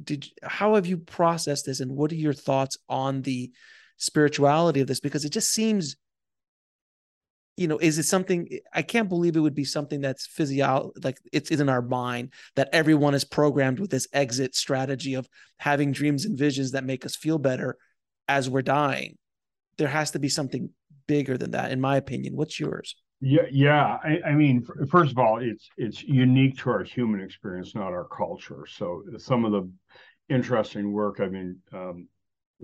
did 0.05 0.27
how 0.43 0.75
have 0.75 0.87
you 0.87 0.99
processed 0.99 1.67
this 1.67 1.81
and 1.81 1.93
what 1.93 2.13
are 2.13 2.17
your 2.17 2.35
thoughts 2.35 2.77
on 2.89 3.23
the 3.23 3.51
spirituality 3.97 4.81
of 4.81 4.87
this? 4.87 5.01
Because 5.01 5.25
it 5.25 5.33
just 5.33 5.53
seems 5.53 5.97
you 7.57 7.67
know 7.67 7.79
is 7.79 7.99
it 7.99 8.05
something 8.05 8.49
i 8.73 8.83
can't 8.83 9.09
believe 9.09 9.35
it 9.35 9.41
would 9.41 9.53
be 9.53 9.65
something 9.65 10.01
that's 10.01 10.29
physio 10.29 10.93
like 11.03 11.19
it's 11.33 11.51
in 11.51 11.69
our 11.69 11.83
mind 11.83 12.33
that 12.55 12.69
everyone 12.73 13.15
is 13.15 13.25
programmed 13.25 13.81
with 13.81 13.91
this 13.91 14.07
exit 14.13 14.55
strategy 14.55 15.15
of 15.15 15.29
having 15.57 15.91
dreams 15.91 16.25
and 16.25 16.39
visions 16.39 16.71
that 16.71 16.85
make 16.85 17.05
us 17.05 17.17
feel 17.17 17.37
better 17.37 17.77
as 18.29 18.49
we're 18.51 18.63
dying. 18.63 19.17
There 19.79 19.89
has 19.89 20.13
to 20.13 20.19
be 20.19 20.29
something 20.29 20.71
bigger 21.09 21.37
than 21.37 21.51
that, 21.51 21.73
in 21.73 21.81
my 21.81 21.97
opinion. 21.97 22.37
What's 22.37 22.61
yours? 22.61 22.95
Yeah, 23.21 23.47
yeah. 23.51 23.99
I, 24.05 24.21
I, 24.29 24.33
mean, 24.35 24.65
first 24.89 25.11
of 25.11 25.19
all, 25.19 25.41
it's 25.41 25.69
it's 25.77 26.05
unique 26.05 26.57
to 26.59 26.71
our 26.71 26.85
human 26.85 27.21
experience, 27.21 27.75
not 27.75 27.93
our 27.93 28.05
culture. 28.05 28.65
So 28.69 29.03
some 29.17 29.45
of 29.45 29.51
the 29.51 29.69
interesting 30.29 30.93
work 30.93 31.19
I've 31.19 31.33
been 31.33 31.57
um, 31.73 32.07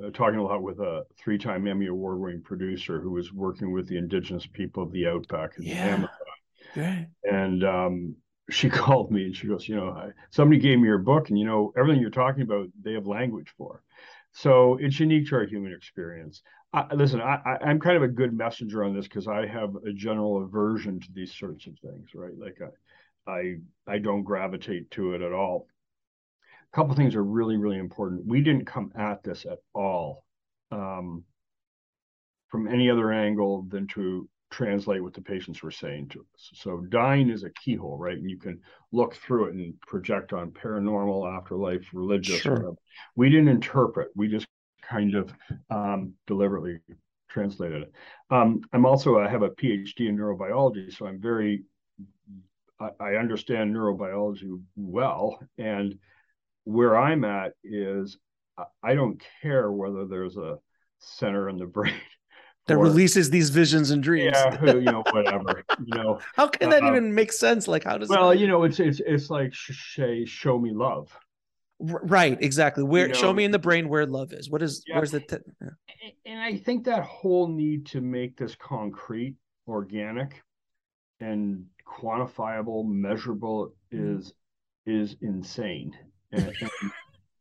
uh, 0.02 0.10
talking 0.10 0.38
a 0.38 0.44
lot 0.44 0.62
with 0.62 0.78
a 0.78 1.04
three-time 1.18 1.66
Emmy 1.66 1.86
award-winning 1.86 2.42
producer 2.42 3.00
who 3.00 3.10
was 3.10 3.32
working 3.32 3.72
with 3.72 3.88
the 3.88 3.96
indigenous 3.96 4.46
people 4.46 4.84
of 4.84 4.92
the 4.92 5.06
outback 5.08 5.56
in 5.58 5.64
yeah. 5.64 6.08
Amazon. 6.76 7.06
And 7.24 7.64
um, 7.64 8.16
she 8.50 8.68
called 8.70 9.10
me 9.10 9.24
and 9.24 9.36
she 9.36 9.46
goes, 9.46 9.68
you 9.68 9.76
know, 9.76 9.90
I, 9.90 10.10
somebody 10.30 10.60
gave 10.60 10.78
me 10.78 10.86
your 10.86 10.98
book, 10.98 11.30
and 11.30 11.38
you 11.38 11.46
know, 11.46 11.72
everything 11.76 12.00
you're 12.00 12.10
talking 12.10 12.42
about, 12.42 12.68
they 12.82 12.92
have 12.92 13.06
language 13.06 13.52
for. 13.56 13.82
So 14.32 14.78
it's 14.80 14.98
unique 14.98 15.28
to 15.28 15.36
our 15.36 15.46
human 15.46 15.72
experience. 15.72 16.42
I, 16.74 16.92
listen, 16.92 17.20
I, 17.20 17.56
am 17.62 17.78
kind 17.78 17.96
of 17.96 18.02
a 18.02 18.08
good 18.08 18.36
messenger 18.36 18.82
on 18.82 18.96
this 18.96 19.06
because 19.06 19.28
I 19.28 19.46
have 19.46 19.76
a 19.86 19.92
general 19.92 20.42
aversion 20.42 20.98
to 20.98 21.08
these 21.14 21.32
sorts 21.32 21.68
of 21.68 21.78
things, 21.78 22.08
right? 22.16 22.36
Like 22.36 22.58
I, 23.28 23.30
I, 23.30 23.54
I 23.86 23.98
don't 23.98 24.24
gravitate 24.24 24.90
to 24.92 25.14
it 25.14 25.22
at 25.22 25.32
all. 25.32 25.68
A 26.72 26.76
couple 26.76 26.96
things 26.96 27.14
are 27.14 27.22
really, 27.22 27.56
really 27.56 27.78
important. 27.78 28.26
We 28.26 28.40
didn't 28.40 28.64
come 28.64 28.90
at 28.96 29.22
this 29.22 29.46
at 29.48 29.58
all 29.72 30.24
um, 30.72 31.22
from 32.48 32.66
any 32.66 32.90
other 32.90 33.12
angle 33.12 33.62
than 33.68 33.86
to 33.88 34.28
translate 34.50 35.02
what 35.02 35.14
the 35.14 35.20
patients 35.20 35.62
were 35.62 35.70
saying 35.70 36.08
to 36.08 36.26
us. 36.34 36.50
So 36.54 36.80
dying 36.88 37.30
is 37.30 37.44
a 37.44 37.50
keyhole, 37.50 37.98
right? 37.98 38.18
And 38.18 38.28
you 38.28 38.38
can 38.38 38.60
look 38.90 39.14
through 39.14 39.46
it 39.46 39.54
and 39.54 39.80
project 39.82 40.32
on 40.32 40.50
paranormal, 40.50 41.38
afterlife, 41.38 41.86
religious. 41.92 42.40
Sure. 42.40 42.74
We 43.14 43.30
didn't 43.30 43.48
interpret. 43.48 44.08
We 44.16 44.26
just 44.26 44.46
kind 44.88 45.14
of 45.14 45.32
um, 45.70 46.14
deliberately 46.26 46.78
translated 47.28 47.82
it. 47.82 47.92
Um, 48.30 48.60
I'm 48.72 48.86
also 48.86 49.18
I 49.18 49.28
have 49.28 49.42
a 49.42 49.50
PhD 49.50 50.08
in 50.08 50.16
neurobiology, 50.16 50.92
so 50.92 51.06
I'm 51.06 51.20
very 51.20 51.64
I, 52.80 52.90
I 53.00 53.14
understand 53.16 53.74
neurobiology 53.74 54.60
well, 54.76 55.38
and 55.58 55.98
where 56.64 56.96
I'm 56.96 57.24
at 57.24 57.52
is 57.62 58.18
I 58.82 58.94
don't 58.94 59.20
care 59.42 59.70
whether 59.72 60.06
there's 60.06 60.36
a 60.36 60.58
center 60.98 61.48
in 61.48 61.58
the 61.58 61.66
brain 61.66 61.94
that 62.66 62.74
or, 62.74 62.82
releases 62.82 63.30
these 63.30 63.50
visions 63.50 63.90
and 63.90 64.02
dreams. 64.02 64.32
Yeah, 64.34 64.74
you 64.74 64.80
know, 64.82 65.02
whatever. 65.10 65.64
you 65.84 65.96
know, 65.96 66.20
how 66.34 66.48
can 66.48 66.70
that 66.70 66.82
uh, 66.82 66.88
even 66.88 67.14
make 67.14 67.32
sense? 67.32 67.68
Like, 67.68 67.84
how 67.84 67.98
does? 67.98 68.08
Well, 68.08 68.34
you 68.34 68.46
know, 68.46 68.64
it's 68.64 68.80
it's 68.80 69.00
it's 69.04 69.30
like 69.30 69.54
say, 69.54 70.24
show 70.24 70.58
me 70.58 70.72
love. 70.72 71.16
Right, 71.80 72.38
exactly. 72.40 72.84
Where 72.84 73.08
you 73.08 73.12
know, 73.12 73.18
show 73.18 73.32
me 73.32 73.44
in 73.44 73.50
the 73.50 73.58
brain 73.58 73.88
where 73.88 74.06
love 74.06 74.32
is. 74.32 74.48
What 74.48 74.62
is 74.62 74.84
yeah. 74.86 74.96
where's 74.96 75.10
the? 75.10 75.42
Yeah. 75.60 75.68
And 76.24 76.40
I 76.40 76.56
think 76.56 76.84
that 76.84 77.04
whole 77.04 77.48
need 77.48 77.86
to 77.86 78.00
make 78.00 78.36
this 78.36 78.54
concrete, 78.54 79.34
organic, 79.66 80.42
and 81.20 81.66
quantifiable, 81.86 82.86
measurable 82.86 83.74
mm-hmm. 83.92 84.18
is 84.18 84.32
is 84.86 85.16
insane, 85.20 85.96
and, 86.32 86.54
and 86.60 86.70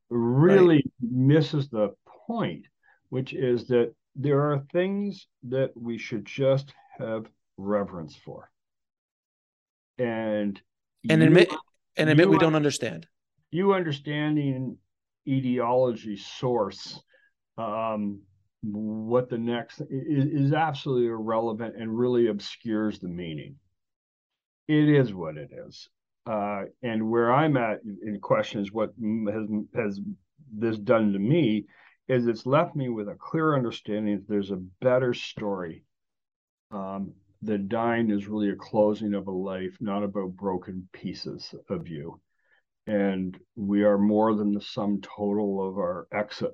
really 0.10 0.76
right. 0.78 0.86
misses 1.02 1.70
the 1.70 1.94
point, 2.28 2.66
which 3.10 3.34
is 3.34 3.68
that 3.68 3.94
there 4.16 4.52
are 4.52 4.64
things 4.72 5.28
that 5.44 5.72
we 5.76 5.98
should 5.98 6.26
just 6.26 6.74
have 6.98 7.28
reverence 7.58 8.16
for, 8.16 8.50
and 10.00 10.60
and 11.08 11.22
admit 11.22 11.54
and 11.98 12.10
admit 12.10 12.30
we 12.30 12.40
don't 12.40 12.56
understand 12.56 13.08
you 13.54 13.74
understanding 13.74 14.78
etiology 15.28 16.18
source 16.18 17.00
um, 17.58 18.22
what 18.64 19.30
the 19.30 19.38
next 19.38 19.82
is, 19.90 20.26
is, 20.26 20.54
absolutely 20.54 21.08
irrelevant 21.08 21.76
and 21.78 21.98
really 21.98 22.28
obscures 22.28 23.00
the 23.00 23.08
meaning. 23.08 23.56
It 24.68 24.90
is 24.90 25.14
what 25.14 25.38
it 25.38 25.52
is. 25.52 25.90
Uh, 26.26 26.64
and 26.82 27.10
where 27.10 27.34
i'm 27.34 27.58
at 27.58 27.82
in 27.84 28.18
question 28.22 28.62
is 28.62 28.72
what 28.72 28.94
has 29.30 29.46
has 29.76 30.00
this 30.58 30.78
done 30.78 31.12
to 31.12 31.20
me 31.20 31.66
is 32.08 32.28
it's 32.28 32.46
left 32.46 32.78
me 32.78 32.88
with 32.88 33.10
a 33.10 33.16
clear 33.16 33.56
understanding 33.56 34.16
that 34.16 34.30
there's 34.30 34.52
a 34.52 34.64
better 34.80 35.14
story 35.14 35.84
um, 36.72 37.12
dying 37.68 38.10
is 38.10 38.28
really 38.28 38.52
a 38.52 38.56
closing 38.56 39.14
of 39.14 39.28
a 39.28 39.32
life 39.32 39.76
not 39.82 40.02
about 40.02 40.38
broken 40.38 40.88
pieces 40.94 41.54
of 41.70 41.90
you 41.90 42.18
and 42.88 43.38
we 43.56 43.84
are 43.84 43.98
more 43.98 44.36
than 44.36 44.54
the 44.54 44.62
sum 44.62 45.02
total 45.02 45.68
of 45.68 45.78
our 45.78 46.08
exit. 46.12 46.52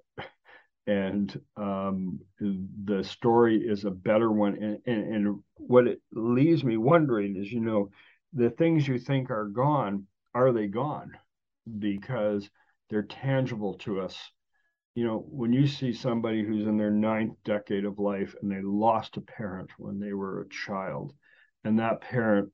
And 0.87 1.39
um, 1.55 2.19
the 2.39 3.03
story 3.03 3.57
is 3.57 3.85
a 3.85 3.91
better 3.91 4.31
one. 4.31 4.55
And, 4.55 4.79
and, 4.87 5.13
and 5.13 5.43
what 5.55 5.87
it 5.87 6.01
leaves 6.11 6.63
me 6.63 6.77
wondering 6.77 7.35
is, 7.35 7.51
you 7.51 7.59
know, 7.59 7.91
the 8.33 8.49
things 8.49 8.87
you 8.87 8.97
think 8.97 9.29
are 9.29 9.45
gone, 9.45 10.05
are 10.33 10.51
they 10.51 10.67
gone? 10.67 11.11
Because 11.77 12.49
they're 12.89 13.03
tangible 13.03 13.75
to 13.79 14.01
us. 14.01 14.17
You 14.95 15.05
know, 15.05 15.25
when 15.29 15.53
you 15.53 15.67
see 15.67 15.93
somebody 15.93 16.43
who's 16.43 16.65
in 16.65 16.77
their 16.77 16.91
ninth 16.91 17.35
decade 17.45 17.85
of 17.85 17.99
life 17.99 18.35
and 18.41 18.51
they 18.51 18.61
lost 18.63 19.17
a 19.17 19.21
parent 19.21 19.69
when 19.77 19.99
they 19.99 20.13
were 20.13 20.41
a 20.41 20.49
child, 20.49 21.13
and 21.63 21.77
that 21.79 22.01
parent 22.01 22.51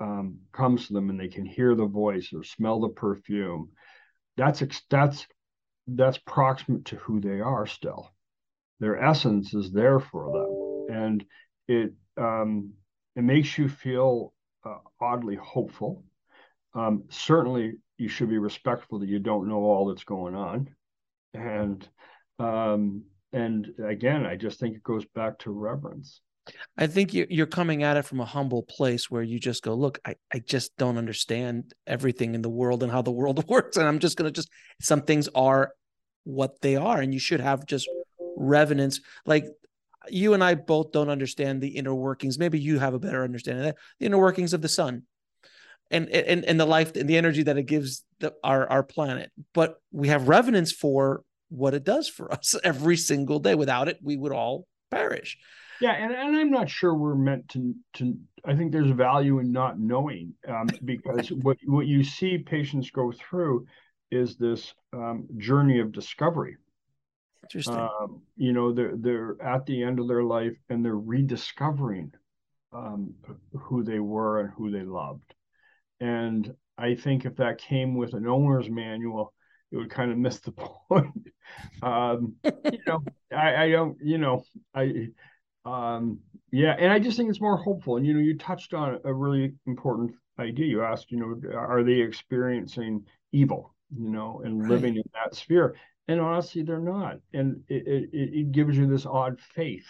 um, 0.00 0.38
comes 0.52 0.86
to 0.86 0.92
them 0.92 1.10
and 1.10 1.18
they 1.18 1.28
can 1.28 1.44
hear 1.44 1.74
the 1.74 1.86
voice 1.86 2.32
or 2.34 2.44
smell 2.44 2.80
the 2.80 2.88
perfume, 2.88 3.70
that's 4.36 4.62
that's 4.90 5.26
that's 5.86 6.18
proximate 6.18 6.84
to 6.86 6.96
who 6.96 7.20
they 7.20 7.40
are 7.40 7.66
still. 7.66 8.10
Their 8.80 9.02
essence 9.02 9.54
is 9.54 9.72
there 9.72 10.00
for 10.00 10.32
them, 10.32 10.96
and 10.96 11.24
it 11.68 11.92
um, 12.16 12.72
it 13.14 13.22
makes 13.22 13.56
you 13.56 13.68
feel 13.68 14.34
uh, 14.64 14.78
oddly 15.00 15.36
hopeful. 15.36 16.04
Um, 16.74 17.04
certainly, 17.08 17.74
you 17.96 18.08
should 18.08 18.28
be 18.28 18.38
respectful 18.38 18.98
that 18.98 19.08
you 19.08 19.18
don't 19.18 19.48
know 19.48 19.62
all 19.64 19.86
that's 19.86 20.04
going 20.04 20.34
on, 20.34 20.74
and 21.32 21.88
um, 22.38 23.04
and 23.32 23.72
again, 23.86 24.26
I 24.26 24.36
just 24.36 24.60
think 24.60 24.76
it 24.76 24.82
goes 24.82 25.04
back 25.14 25.38
to 25.40 25.50
reverence. 25.50 26.20
I 26.76 26.86
think 26.86 27.12
you're 27.12 27.46
coming 27.46 27.82
at 27.82 27.96
it 27.96 28.04
from 28.04 28.20
a 28.20 28.24
humble 28.24 28.62
place 28.62 29.10
where 29.10 29.22
you 29.22 29.38
just 29.38 29.62
go, 29.62 29.74
look, 29.74 29.98
I, 30.04 30.14
I 30.32 30.38
just 30.38 30.76
don't 30.76 30.98
understand 30.98 31.74
everything 31.86 32.34
in 32.34 32.42
the 32.42 32.48
world 32.48 32.82
and 32.82 32.92
how 32.92 33.02
the 33.02 33.10
world 33.10 33.44
works. 33.48 33.76
And 33.76 33.86
I'm 33.86 33.98
just 33.98 34.16
going 34.16 34.30
to 34.30 34.34
just, 34.34 34.50
some 34.80 35.02
things 35.02 35.28
are 35.34 35.72
what 36.24 36.60
they 36.60 36.76
are. 36.76 37.00
And 37.00 37.12
you 37.12 37.20
should 37.20 37.40
have 37.40 37.66
just 37.66 37.88
reverence. 38.36 39.00
Like 39.24 39.46
you 40.08 40.34
and 40.34 40.44
I 40.44 40.54
both 40.54 40.92
don't 40.92 41.08
understand 41.08 41.60
the 41.60 41.76
inner 41.76 41.94
workings. 41.94 42.38
Maybe 42.38 42.60
you 42.60 42.78
have 42.78 42.94
a 42.94 42.98
better 42.98 43.24
understanding 43.24 43.64
of 43.64 43.66
that, 43.66 43.76
the 43.98 44.06
inner 44.06 44.18
workings 44.18 44.52
of 44.52 44.62
the 44.62 44.68
sun 44.68 45.02
and, 45.90 46.08
and, 46.08 46.44
and 46.44 46.60
the 46.60 46.66
life 46.66 46.94
and 46.96 47.08
the 47.08 47.16
energy 47.16 47.42
that 47.44 47.58
it 47.58 47.64
gives 47.64 48.04
the, 48.20 48.34
our, 48.44 48.68
our 48.68 48.82
planet. 48.82 49.30
But 49.54 49.80
we 49.92 50.08
have 50.08 50.28
reverence 50.28 50.72
for 50.72 51.22
what 51.48 51.74
it 51.74 51.84
does 51.84 52.08
for 52.08 52.32
us 52.32 52.54
every 52.62 52.96
single 52.96 53.38
day. 53.38 53.54
Without 53.54 53.88
it, 53.88 53.98
we 54.02 54.16
would 54.16 54.32
all 54.32 54.66
perish. 54.90 55.38
Yeah, 55.80 55.92
and, 55.92 56.12
and 56.12 56.36
I'm 56.36 56.50
not 56.50 56.70
sure 56.70 56.94
we're 56.94 57.14
meant 57.14 57.48
to 57.50 57.74
to. 57.94 58.16
I 58.44 58.54
think 58.54 58.72
there's 58.72 58.90
value 58.90 59.38
in 59.40 59.52
not 59.52 59.78
knowing 59.78 60.34
um, 60.48 60.68
because 60.84 61.30
what 61.42 61.58
what 61.66 61.86
you 61.86 62.04
see 62.04 62.38
patients 62.38 62.90
go 62.90 63.12
through 63.12 63.66
is 64.10 64.36
this 64.36 64.72
um, 64.92 65.26
journey 65.38 65.80
of 65.80 65.92
discovery. 65.92 66.56
Interesting. 67.44 67.76
Um, 67.76 68.22
you 68.36 68.52
know, 68.52 68.72
they're 68.72 68.96
they're 68.96 69.42
at 69.42 69.66
the 69.66 69.82
end 69.82 69.98
of 69.98 70.08
their 70.08 70.24
life 70.24 70.56
and 70.68 70.84
they're 70.84 70.96
rediscovering 70.96 72.12
um, 72.72 73.14
who 73.52 73.82
they 73.82 74.00
were 74.00 74.40
and 74.40 74.50
who 74.50 74.70
they 74.70 74.82
loved. 74.82 75.34
And 76.00 76.54
I 76.78 76.94
think 76.94 77.24
if 77.24 77.36
that 77.36 77.58
came 77.58 77.94
with 77.94 78.14
an 78.14 78.26
owner's 78.26 78.68
manual, 78.68 79.32
it 79.72 79.76
would 79.76 79.90
kind 79.90 80.10
of 80.10 80.18
miss 80.18 80.40
the 80.40 80.52
point. 80.88 81.28
um, 81.82 82.34
you 82.44 82.78
know, 82.86 83.02
I, 83.32 83.64
I 83.64 83.70
don't, 83.70 83.96
you 84.02 84.18
know, 84.18 84.44
I 84.74 85.08
um, 85.66 86.20
yeah, 86.52 86.76
and 86.78 86.92
I 86.92 86.98
just 86.98 87.16
think 87.16 87.28
it's 87.28 87.40
more 87.40 87.56
hopeful. 87.56 87.96
And 87.96 88.06
you 88.06 88.14
know, 88.14 88.20
you 88.20 88.38
touched 88.38 88.72
on 88.72 89.00
a 89.04 89.12
really 89.12 89.54
important 89.66 90.12
idea. 90.38 90.66
You 90.66 90.82
asked, 90.82 91.10
you 91.10 91.18
know, 91.18 91.50
are 91.54 91.82
they 91.82 92.00
experiencing 92.00 93.04
evil? 93.32 93.74
You 93.94 94.10
know, 94.10 94.42
and 94.44 94.62
right. 94.62 94.70
living 94.70 94.96
in 94.96 95.02
that 95.14 95.34
sphere. 95.34 95.76
And 96.08 96.20
honestly, 96.20 96.62
they're 96.62 96.78
not. 96.78 97.16
And 97.32 97.62
it, 97.68 97.86
it, 97.86 98.10
it 98.12 98.52
gives 98.52 98.76
you 98.76 98.86
this 98.86 99.06
odd 99.06 99.40
faith 99.40 99.86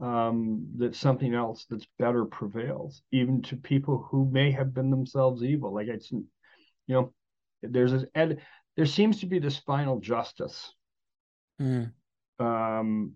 um, 0.00 0.66
that 0.78 0.94
something 0.94 1.34
else 1.34 1.66
that's 1.70 1.86
better 1.98 2.24
prevails, 2.24 3.02
even 3.12 3.42
to 3.42 3.56
people 3.56 4.06
who 4.10 4.28
may 4.30 4.50
have 4.50 4.74
been 4.74 4.90
themselves 4.90 5.42
evil. 5.42 5.72
Like 5.72 5.88
it's, 5.88 6.10
you 6.10 6.24
know, 6.88 7.12
there's 7.62 7.92
this 7.92 8.04
ed, 8.14 8.40
there 8.76 8.86
seems 8.86 9.20
to 9.20 9.26
be 9.26 9.38
this 9.38 9.58
final 9.58 10.00
justice. 10.00 10.72
Mm. 11.60 11.92
Um, 12.38 13.12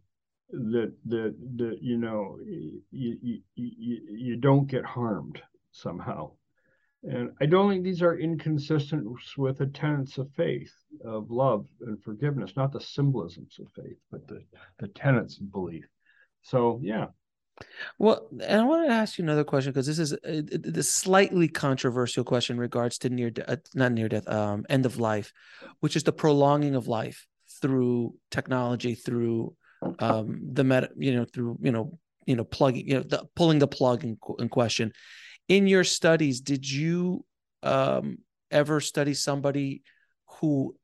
that 0.52 0.92
that 1.06 1.34
that 1.56 1.78
you 1.80 1.96
know 1.96 2.38
you, 2.42 2.80
you 2.90 3.40
you 3.54 4.36
don't 4.36 4.66
get 4.66 4.84
harmed 4.84 5.40
somehow. 5.72 6.32
And 7.02 7.30
i 7.40 7.46
don't 7.46 7.70
think 7.70 7.82
these 7.82 8.02
are 8.02 8.18
inconsistent 8.18 9.06
with 9.38 9.58
the 9.58 9.66
tenets 9.66 10.18
of 10.18 10.30
faith 10.32 10.74
of 11.02 11.30
love 11.30 11.66
and 11.80 12.02
forgiveness 12.02 12.52
not 12.56 12.72
the 12.72 12.80
symbolisms 12.80 13.58
of 13.58 13.72
faith 13.72 13.96
but 14.10 14.28
the 14.28 14.44
the 14.78 14.88
tenets 14.88 15.38
of 15.38 15.50
belief. 15.50 15.86
So 16.42 16.80
yeah. 16.82 17.06
Well, 17.98 18.28
and 18.42 18.60
I 18.60 18.64
want 18.64 18.88
to 18.88 18.94
ask 18.94 19.18
you 19.18 19.24
another 19.24 19.44
question 19.44 19.72
because 19.72 19.86
this 19.86 19.98
is 19.98 20.12
a, 20.12 20.38
uh, 20.38 20.78
a, 20.78 20.82
slightly 20.82 21.46
controversial 21.46 22.24
question 22.24 22.56
in 22.56 22.60
regards 22.60 22.96
to 22.98 23.10
near, 23.10 23.28
de- 23.30 23.50
uh, 23.50 23.56
not 23.74 23.92
near 23.92 24.08
death, 24.08 24.26
um, 24.28 24.64
end 24.70 24.86
of 24.86 24.98
life, 24.98 25.30
which 25.80 25.94
is 25.94 26.04
the 26.04 26.12
prolonging 26.12 26.74
of 26.74 26.88
life 26.88 27.26
through 27.60 28.14
technology, 28.30 28.94
through 28.94 29.54
um, 29.98 30.40
the 30.52 30.64
met, 30.64 30.90
you 30.96 31.14
know, 31.14 31.24
through 31.24 31.58
you 31.60 31.72
know, 31.72 31.98
you 32.26 32.36
know, 32.36 32.44
plugging, 32.44 32.86
you 32.86 32.94
know, 32.94 33.02
the, 33.02 33.24
pulling 33.34 33.58
the 33.58 33.68
plug 33.68 34.04
in, 34.04 34.18
in 34.38 34.48
question. 34.48 34.92
In 35.48 35.66
your 35.66 35.84
studies, 35.84 36.40
did 36.40 36.70
you 36.70 37.24
um, 37.62 38.18
ever 38.50 38.80
study 38.80 39.14
somebody 39.14 39.82
who 40.38 40.76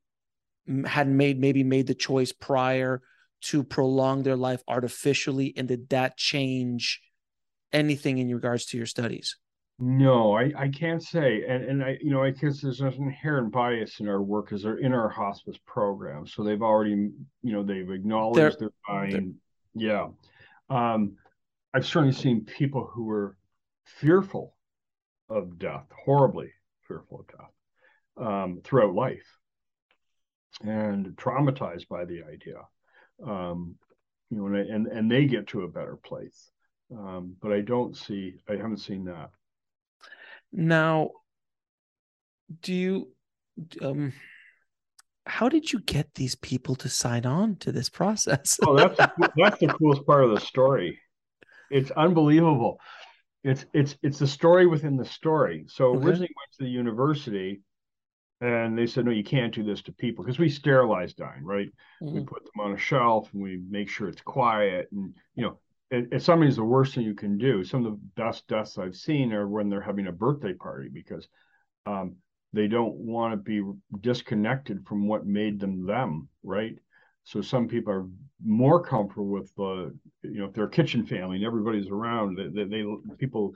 had 0.85 1.07
made 1.07 1.39
maybe 1.39 1.63
made 1.63 1.87
the 1.87 1.95
choice 1.95 2.31
prior 2.31 3.01
to 3.39 3.63
prolong 3.63 4.23
their 4.23 4.35
life 4.35 4.61
artificially, 4.67 5.53
and 5.55 5.67
did 5.67 5.89
that 5.89 6.17
change 6.17 7.01
anything 7.71 8.17
in 8.17 8.33
regards 8.33 8.65
to 8.65 8.77
your 8.77 8.87
studies? 8.87 9.37
No, 9.79 10.35
I, 10.35 10.51
I 10.57 10.67
can't 10.69 11.03
say. 11.03 11.43
And 11.47 11.63
and 11.63 11.83
I 11.83 11.97
you 12.01 12.09
know, 12.09 12.23
I 12.23 12.31
guess 12.31 12.61
there's 12.61 12.81
an 12.81 12.93
inherent 12.93 13.51
bias 13.51 13.99
in 13.99 14.07
our 14.07 14.21
work 14.21 14.45
because 14.45 14.63
they're 14.63 14.77
in 14.77 14.93
our 14.93 15.09
hospice 15.09 15.57
program. 15.65 16.25
So 16.25 16.43
they've 16.43 16.61
already, 16.61 17.11
you 17.43 17.53
know, 17.53 17.63
they've 17.63 17.89
acknowledged 17.89 18.59
they're, 18.59 18.71
they're 18.87 19.09
dying. 19.11 19.35
Yeah. 19.75 20.07
Um, 20.69 21.17
I've 21.73 21.85
certainly 21.85 22.15
seen 22.15 22.45
people 22.45 22.89
who 22.91 23.03
were 23.03 23.37
fearful 23.85 24.55
of 25.29 25.59
death, 25.59 25.85
horribly 26.05 26.51
fearful 26.87 27.19
of 27.19 27.27
death, 27.27 28.25
um, 28.27 28.61
throughout 28.63 28.95
life 28.95 29.37
and 30.63 31.07
traumatized 31.17 31.87
by 31.87 32.05
the 32.05 32.23
idea. 32.23 32.61
Um, 33.23 33.75
you 34.29 34.37
know, 34.37 34.47
and, 34.47 34.55
and 34.55 34.87
and 34.87 35.11
they 35.11 35.25
get 35.25 35.47
to 35.47 35.61
a 35.61 35.67
better 35.67 35.97
place. 35.97 36.49
Um, 36.91 37.35
but 37.41 37.51
I 37.51 37.61
don't 37.61 37.95
see, 37.95 38.39
I 38.49 38.53
haven't 38.53 38.77
seen 38.77 39.05
that. 39.05 39.29
Now, 40.51 41.11
do 42.61 42.73
you 42.73 43.09
um 43.81 44.13
how 45.25 45.49
did 45.49 45.71
you 45.71 45.79
get 45.81 46.13
these 46.15 46.35
people 46.35 46.75
to 46.75 46.89
sign 46.89 47.25
on 47.25 47.57
to 47.57 47.71
this 47.71 47.89
process? 47.89 48.59
oh, 48.65 48.75
that's 48.75 48.97
that's 49.35 49.59
the 49.59 49.67
coolest 49.67 50.05
part 50.05 50.23
of 50.23 50.31
the 50.31 50.39
story. 50.39 50.99
It's 51.69 51.91
unbelievable. 51.91 52.79
It's 53.43 53.65
it's 53.73 53.95
it's 54.01 54.19
the 54.19 54.27
story 54.27 54.67
within 54.67 54.97
the 54.97 55.05
story. 55.05 55.65
So 55.67 55.87
okay. 55.87 56.05
originally 56.05 56.33
went 56.35 56.51
to 56.57 56.63
the 56.63 56.69
university 56.69 57.61
and 58.39 58.77
they 58.77 58.85
said, 58.85 59.05
no, 59.05 59.11
you 59.11 59.23
can't 59.23 59.53
do 59.53 59.63
this 59.63 59.81
to 59.83 59.91
people 59.91 60.23
because 60.23 60.37
we 60.37 60.49
sterilize 60.49 61.13
dying, 61.13 61.43
right? 61.43 61.69
Mm-hmm. 62.01 62.15
We 62.15 62.23
put 62.23 62.43
them 62.43 62.61
on 62.61 62.73
a 62.73 62.77
shelf 62.77 63.29
and 63.33 63.41
we 63.41 63.61
make 63.69 63.89
sure 63.89 64.07
it's 64.07 64.21
quiet 64.21 64.89
and 64.91 65.13
you 65.35 65.43
know 65.43 65.59
it, 65.89 66.07
it's 66.11 66.25
sometimes 66.25 66.55
the 66.55 66.63
worst 66.63 66.95
thing 66.95 67.03
you 67.03 67.15
can 67.15 67.37
do. 67.37 67.63
Some 67.63 67.85
of 67.85 67.91
the 67.91 67.99
best 68.21 68.47
deaths 68.47 68.77
I've 68.77 68.95
seen 68.95 69.33
are 69.33 69.47
when 69.47 69.69
they're 69.69 69.81
having 69.81 70.07
a 70.07 70.11
birthday 70.11 70.53
party 70.53 70.89
because 70.91 71.27
um, 71.85 72.15
they 72.53 72.67
don't 72.67 72.95
want 72.95 73.33
to 73.33 73.37
be 73.37 73.63
disconnected 74.01 74.85
from 74.85 75.07
what 75.07 75.25
made 75.25 75.59
them 75.59 75.85
them, 75.85 76.27
right? 76.43 76.75
So 77.23 77.41
some 77.41 77.67
people 77.67 77.93
are 77.93 78.07
more 78.43 78.81
comfortable 78.81 79.27
with 79.27 79.53
the, 79.55 79.97
you 80.23 80.39
know, 80.39 80.45
if 80.45 80.53
they're 80.53 80.65
a 80.65 80.69
kitchen 80.69 81.05
family 81.05 81.37
and 81.37 81.45
everybody's 81.45 81.89
around, 81.89 82.37
they, 82.37 82.47
they, 82.47 82.69
they 82.69 82.85
people 83.17 83.55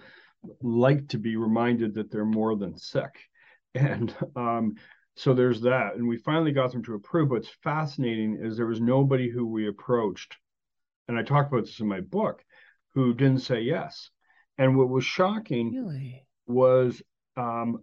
like 0.62 1.08
to 1.10 1.18
be 1.18 1.36
reminded 1.36 1.94
that 1.94 2.12
they're 2.12 2.26
more 2.26 2.56
than 2.58 2.78
sick, 2.78 3.30
and 3.76 4.14
um, 4.36 4.76
so 5.16 5.34
there's 5.34 5.62
that. 5.62 5.96
And 5.96 6.08
we 6.08 6.18
finally 6.18 6.52
got 6.52 6.72
them 6.72 6.84
to 6.84 6.96
approve. 6.96 7.30
What's 7.30 7.50
fascinating 7.64 8.40
is 8.42 8.58
there 8.58 8.66
was 8.66 8.82
nobody 8.82 9.30
who 9.30 9.46
we 9.46 9.68
approached 9.68 10.36
and 11.08 11.18
I 11.18 11.24
talk 11.24 11.48
about 11.48 11.66
this 11.66 11.80
in 11.80 11.88
my 11.88 12.02
book, 12.02 12.44
who 12.94 13.14
didn't 13.14 13.42
say 13.42 13.62
yes. 13.62 14.10
And 14.58 14.78
what 14.78 14.90
was 14.90 15.06
shocking 15.06 15.74
really? 15.74 16.26
was 16.48 17.02
um, 17.38 17.80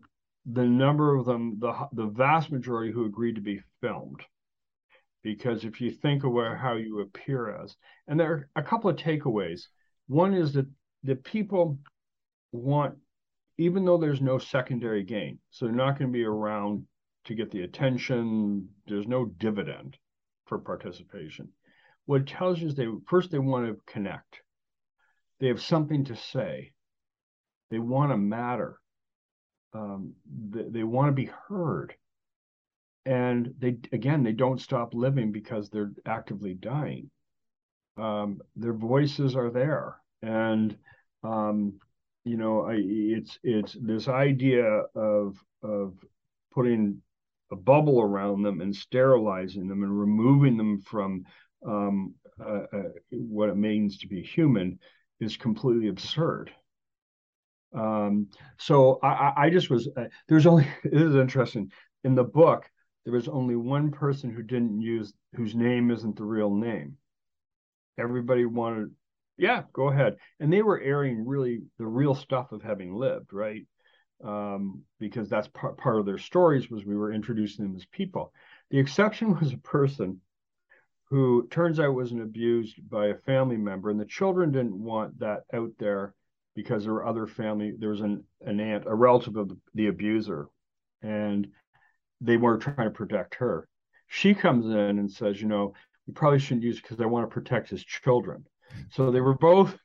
the 0.46 0.64
number 0.64 1.16
of 1.16 1.26
them, 1.26 1.58
the 1.58 1.88
the 1.92 2.06
vast 2.06 2.50
majority 2.50 2.92
who 2.92 3.04
agreed 3.04 3.34
to 3.34 3.40
be 3.40 3.60
filmed. 3.80 4.22
Because 5.22 5.64
if 5.64 5.80
you 5.80 5.90
think 5.90 6.24
about 6.24 6.58
how 6.58 6.74
you 6.74 7.00
appear 7.00 7.50
as, 7.62 7.76
and 8.06 8.18
there 8.18 8.32
are 8.32 8.48
a 8.56 8.62
couple 8.62 8.88
of 8.88 8.96
takeaways. 8.96 9.62
One 10.06 10.32
is 10.32 10.54
that 10.54 10.66
the 11.02 11.16
people 11.16 11.78
want, 12.52 12.94
even 13.58 13.84
though 13.84 13.98
there's 13.98 14.22
no 14.22 14.38
secondary 14.38 15.02
gain, 15.02 15.38
so 15.50 15.66
they're 15.66 15.74
not 15.74 15.98
going 15.98 16.10
to 16.10 16.16
be 16.16 16.24
around 16.24 16.86
to 17.24 17.34
get 17.34 17.50
the 17.50 17.62
attention. 17.62 18.68
There's 18.86 19.06
no 19.06 19.26
dividend 19.26 19.98
for 20.46 20.58
participation 20.58 21.50
what 22.08 22.22
it 22.22 22.26
tells 22.26 22.58
you 22.58 22.66
is 22.66 22.74
they 22.74 22.86
first 23.06 23.30
they 23.30 23.38
want 23.38 23.66
to 23.66 23.92
connect. 23.92 24.40
They 25.40 25.48
have 25.48 25.60
something 25.60 26.06
to 26.06 26.16
say. 26.16 26.72
They 27.70 27.78
want 27.78 28.12
to 28.12 28.16
matter. 28.16 28.78
Um, 29.74 30.14
they, 30.26 30.62
they 30.70 30.82
want 30.84 31.08
to 31.08 31.12
be 31.12 31.30
heard. 31.48 31.94
And 33.04 33.52
they 33.58 33.76
again 33.92 34.22
they 34.22 34.32
don't 34.32 34.58
stop 34.58 34.94
living 34.94 35.32
because 35.32 35.68
they're 35.68 35.92
actively 36.06 36.54
dying. 36.54 37.10
Um, 37.98 38.40
their 38.56 38.72
voices 38.72 39.36
are 39.36 39.50
there. 39.50 39.98
And 40.22 40.78
um, 41.22 41.74
you 42.24 42.38
know 42.38 42.62
I, 42.62 42.76
it's 42.78 43.38
it's 43.42 43.76
this 43.82 44.08
idea 44.08 44.64
of 44.94 45.36
of 45.62 45.92
putting 46.54 47.02
a 47.52 47.56
bubble 47.56 48.00
around 48.00 48.44
them 48.44 48.62
and 48.62 48.74
sterilizing 48.74 49.68
them 49.68 49.82
and 49.82 50.00
removing 50.00 50.56
them 50.56 50.80
from 50.80 51.26
um, 51.66 52.14
uh, 52.40 52.62
uh, 52.72 52.82
what 53.10 53.48
it 53.48 53.56
means 53.56 53.98
to 53.98 54.08
be 54.08 54.22
human 54.22 54.78
is 55.20 55.36
completely 55.36 55.88
absurd. 55.88 56.50
Um, 57.74 58.28
so 58.58 58.98
I, 59.02 59.32
I 59.36 59.50
just 59.50 59.68
was 59.68 59.88
uh, 59.96 60.04
there's 60.28 60.46
only 60.46 60.66
this 60.84 61.02
is 61.02 61.16
interesting 61.16 61.70
in 62.04 62.14
the 62.14 62.24
book 62.24 62.68
there 63.08 63.14
was 63.14 63.28
only 63.28 63.56
one 63.56 63.90
person 63.90 64.30
who 64.30 64.42
didn't 64.42 64.82
use 64.82 65.14
whose 65.34 65.54
name 65.54 65.90
isn't 65.90 66.16
the 66.16 66.24
real 66.24 66.54
name. 66.54 66.98
Everybody 67.98 68.44
wanted, 68.44 68.90
yeah, 69.38 69.62
go 69.72 69.88
ahead, 69.88 70.16
and 70.40 70.52
they 70.52 70.60
were 70.60 70.78
airing 70.78 71.26
really 71.26 71.62
the 71.78 71.86
real 71.86 72.14
stuff 72.14 72.52
of 72.52 72.62
having 72.62 72.94
lived, 72.94 73.32
right? 73.32 73.62
Um, 74.22 74.82
because 75.00 75.30
that's 75.30 75.48
part 75.48 75.78
part 75.78 75.98
of 75.98 76.04
their 76.04 76.18
stories 76.18 76.68
was 76.68 76.84
we 76.84 76.96
were 76.96 77.10
introducing 77.10 77.64
them 77.64 77.76
as 77.76 77.86
people. 77.86 78.30
The 78.70 78.78
exception 78.78 79.38
was 79.40 79.54
a 79.54 79.58
person 79.58 80.20
who 81.10 81.48
turns 81.48 81.80
out 81.80 81.94
wasn't 81.94 82.22
abused 82.22 82.76
by 82.88 83.06
a 83.06 83.14
family 83.14 83.56
member, 83.56 83.90
and 83.90 83.98
the 83.98 84.04
children 84.04 84.52
didn't 84.52 84.78
want 84.78 85.18
that 85.20 85.44
out 85.52 85.70
there 85.78 86.14
because 86.54 86.84
there 86.84 86.92
were 86.92 87.06
other 87.06 87.26
family. 87.26 87.72
There 87.78 87.90
was 87.90 88.00
an 88.00 88.24
an 88.44 88.60
aunt, 88.60 88.84
a 88.86 88.94
relative 88.94 89.36
of 89.36 89.48
the, 89.48 89.58
the 89.74 89.86
abuser, 89.86 90.48
and 91.02 91.48
they 92.20 92.36
were 92.36 92.58
trying 92.58 92.88
to 92.88 92.90
protect 92.90 93.36
her. 93.36 93.68
She 94.08 94.34
comes 94.34 94.66
in 94.66 94.98
and 94.98 95.10
says, 95.10 95.40
you 95.40 95.48
know, 95.48 95.74
we 96.06 96.14
probably 96.14 96.38
shouldn't 96.38 96.64
use 96.64 96.78
it 96.78 96.82
because 96.82 97.00
I 97.00 97.06
want 97.06 97.28
to 97.28 97.34
protect 97.34 97.70
his 97.70 97.84
children. 97.84 98.44
So 98.90 99.10
they 99.10 99.20
were 99.20 99.36
both 99.36 99.76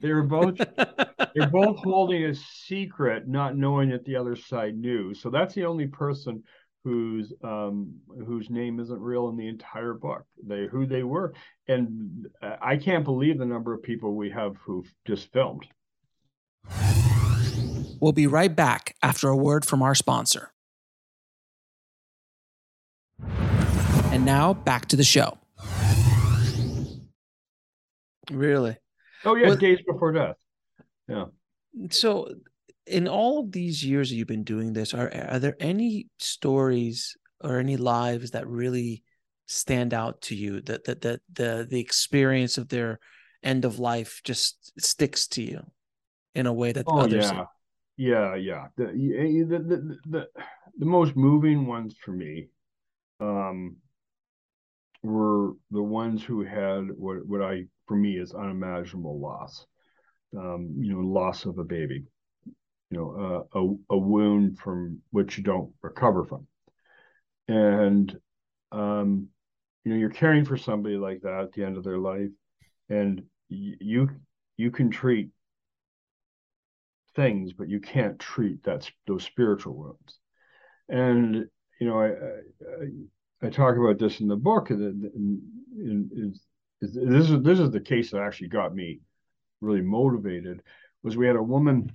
they 0.00 0.12
were 0.12 0.22
both 0.22 0.56
they're 1.34 1.50
both 1.50 1.78
holding 1.78 2.24
a 2.24 2.34
secret, 2.34 3.26
not 3.26 3.56
knowing 3.56 3.90
that 3.90 4.04
the 4.04 4.16
other 4.16 4.36
side 4.36 4.76
knew. 4.76 5.14
So 5.14 5.30
that's 5.30 5.54
the 5.54 5.64
only 5.64 5.86
person 5.86 6.44
whose 6.84 7.32
um, 7.42 7.94
whose 8.26 8.50
name 8.50 8.78
isn't 8.78 9.00
real 9.00 9.28
in 9.30 9.36
the 9.36 9.48
entire 9.48 9.94
book. 9.94 10.24
They 10.46 10.66
who 10.66 10.86
they 10.86 11.02
were, 11.02 11.32
and 11.66 12.28
I 12.42 12.76
can't 12.76 13.04
believe 13.04 13.38
the 13.38 13.46
number 13.46 13.72
of 13.72 13.82
people 13.82 14.14
we 14.14 14.30
have 14.30 14.56
who've 14.58 14.92
just 15.06 15.32
filmed. 15.32 15.66
We'll 18.00 18.12
be 18.12 18.26
right 18.26 18.54
back 18.54 18.94
after 19.02 19.28
a 19.28 19.36
word 19.36 19.64
from 19.64 19.82
our 19.82 19.94
sponsor. 19.94 20.50
And 24.12 24.24
now 24.26 24.52
back 24.52 24.86
to 24.88 24.96
the 24.96 25.04
show. 25.04 25.38
Really? 28.30 28.76
Oh 29.24 29.36
yeah, 29.36 29.48
well, 29.48 29.56
days 29.56 29.80
before 29.86 30.12
death. 30.12 30.36
Yeah. 31.08 31.24
So 31.90 32.28
in 32.86 33.08
all 33.08 33.40
of 33.40 33.52
these 33.52 33.84
years 33.84 34.10
that 34.10 34.16
you've 34.16 34.28
been 34.28 34.44
doing 34.44 34.72
this, 34.72 34.94
are 34.94 35.12
are 35.30 35.38
there 35.38 35.56
any 35.60 36.08
stories 36.18 37.16
or 37.40 37.58
any 37.58 37.76
lives 37.76 38.32
that 38.32 38.46
really 38.46 39.02
stand 39.46 39.94
out 39.94 40.20
to 40.22 40.34
you? 40.34 40.60
That 40.60 40.84
that 40.84 41.00
that 41.02 41.20
the 41.32 41.66
the 41.68 41.80
experience 41.80 42.58
of 42.58 42.68
their 42.68 42.98
end 43.42 43.64
of 43.64 43.78
life 43.78 44.20
just 44.24 44.72
sticks 44.82 45.26
to 45.28 45.42
you 45.42 45.62
in 46.34 46.46
a 46.46 46.52
way 46.52 46.72
that 46.72 46.86
oh, 46.88 47.00
others. 47.00 47.30
Yeah. 47.30 47.44
Yeah, 47.96 48.34
yeah. 48.34 48.66
The, 48.76 48.86
the 48.86 49.58
the 49.58 49.96
the 50.10 50.26
the 50.78 50.84
most 50.84 51.14
moving 51.14 51.68
ones 51.68 51.94
for 52.04 52.10
me 52.10 52.48
um 53.20 53.76
were 55.04 55.52
the 55.70 55.82
ones 55.82 56.24
who 56.24 56.42
had 56.42 56.88
what 56.96 57.24
what 57.24 57.40
I 57.40 57.66
for 57.86 57.96
me 57.96 58.18
is 58.18 58.34
unimaginable 58.34 59.20
loss. 59.20 59.66
Um, 60.36 60.74
you 60.76 60.92
know, 60.92 61.06
loss 61.06 61.44
of 61.44 61.58
a 61.58 61.64
baby 61.64 62.04
you 62.94 63.00
know, 63.00 63.46
uh, 63.54 63.58
a, 63.58 63.94
a 63.94 63.98
wound 63.98 64.56
from 64.58 65.00
which 65.10 65.36
you 65.36 65.42
don't 65.42 65.72
recover 65.82 66.24
from. 66.24 66.46
And, 67.48 68.16
um, 68.70 69.28
you 69.84 69.92
know, 69.92 69.98
you're 69.98 70.10
caring 70.10 70.44
for 70.44 70.56
somebody 70.56 70.96
like 70.96 71.22
that 71.22 71.40
at 71.40 71.52
the 71.52 71.64
end 71.64 71.76
of 71.76 71.82
their 71.82 71.98
life, 71.98 72.30
and 72.88 73.22
you 73.48 74.08
you 74.56 74.70
can 74.70 74.90
treat 74.90 75.30
things, 77.16 77.52
but 77.52 77.68
you 77.68 77.80
can't 77.80 78.18
treat 78.18 78.62
that 78.62 78.88
those 79.06 79.24
spiritual 79.24 79.74
wounds. 79.74 80.18
And 80.88 81.46
you 81.80 81.86
know, 81.86 82.00
I 82.00 82.06
I, 82.06 83.46
I 83.46 83.50
talk 83.50 83.76
about 83.76 83.98
this 83.98 84.20
in 84.20 84.28
the 84.28 84.36
book, 84.36 84.70
and, 84.70 85.04
and, 85.04 85.42
and 85.76 86.10
is, 86.12 86.40
is 86.80 86.94
this 86.94 87.30
is 87.30 87.42
this 87.42 87.58
is 87.58 87.70
the 87.72 87.80
case 87.80 88.12
that 88.12 88.22
actually 88.22 88.48
got 88.48 88.74
me 88.74 89.00
really 89.60 89.82
motivated. 89.82 90.62
Was 91.02 91.16
we 91.16 91.26
had 91.26 91.36
a 91.36 91.42
woman 91.42 91.92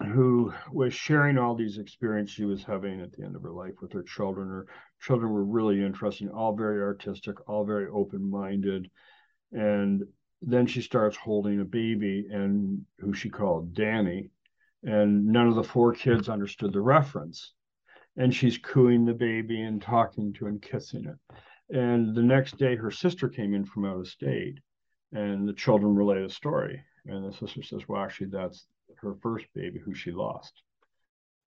who 0.00 0.52
was 0.70 0.94
sharing 0.94 1.38
all 1.38 1.54
these 1.54 1.78
experiences 1.78 2.34
she 2.34 2.44
was 2.44 2.62
having 2.62 3.00
at 3.00 3.12
the 3.12 3.24
end 3.24 3.34
of 3.34 3.42
her 3.42 3.50
life 3.50 3.74
with 3.82 3.92
her 3.92 4.02
children. 4.02 4.48
Her 4.48 4.66
children 5.00 5.32
were 5.32 5.44
really 5.44 5.84
interesting, 5.84 6.28
all 6.30 6.54
very 6.54 6.80
artistic, 6.80 7.48
all 7.48 7.64
very 7.64 7.88
open 7.88 8.30
minded. 8.30 8.88
And 9.52 10.04
then 10.40 10.66
she 10.66 10.82
starts 10.82 11.16
holding 11.16 11.60
a 11.60 11.64
baby 11.64 12.28
and 12.30 12.84
who 12.98 13.12
she 13.12 13.28
called 13.28 13.74
Danny. 13.74 14.30
And 14.84 15.26
none 15.26 15.48
of 15.48 15.56
the 15.56 15.64
four 15.64 15.92
kids 15.92 16.28
understood 16.28 16.72
the 16.72 16.80
reference. 16.80 17.54
And 18.16 18.32
she's 18.32 18.58
cooing 18.58 19.04
the 19.04 19.14
baby 19.14 19.62
and 19.62 19.82
talking 19.82 20.32
to 20.34 20.46
and 20.46 20.62
kissing 20.62 21.06
it. 21.06 21.36
And 21.76 22.14
the 22.14 22.22
next 22.22 22.56
day, 22.56 22.76
her 22.76 22.90
sister 22.90 23.28
came 23.28 23.52
in 23.52 23.64
from 23.64 23.84
out 23.84 23.98
of 23.98 24.08
state, 24.08 24.58
and 25.12 25.46
the 25.46 25.52
children 25.52 25.94
relay 25.94 26.22
the 26.22 26.30
story. 26.30 26.82
And 27.04 27.24
the 27.24 27.36
sister 27.36 27.62
says, 27.62 27.86
Well, 27.86 28.02
actually, 28.02 28.28
that's 28.28 28.66
her 29.02 29.14
first 29.22 29.46
baby 29.54 29.78
who 29.78 29.94
she 29.94 30.10
lost. 30.10 30.52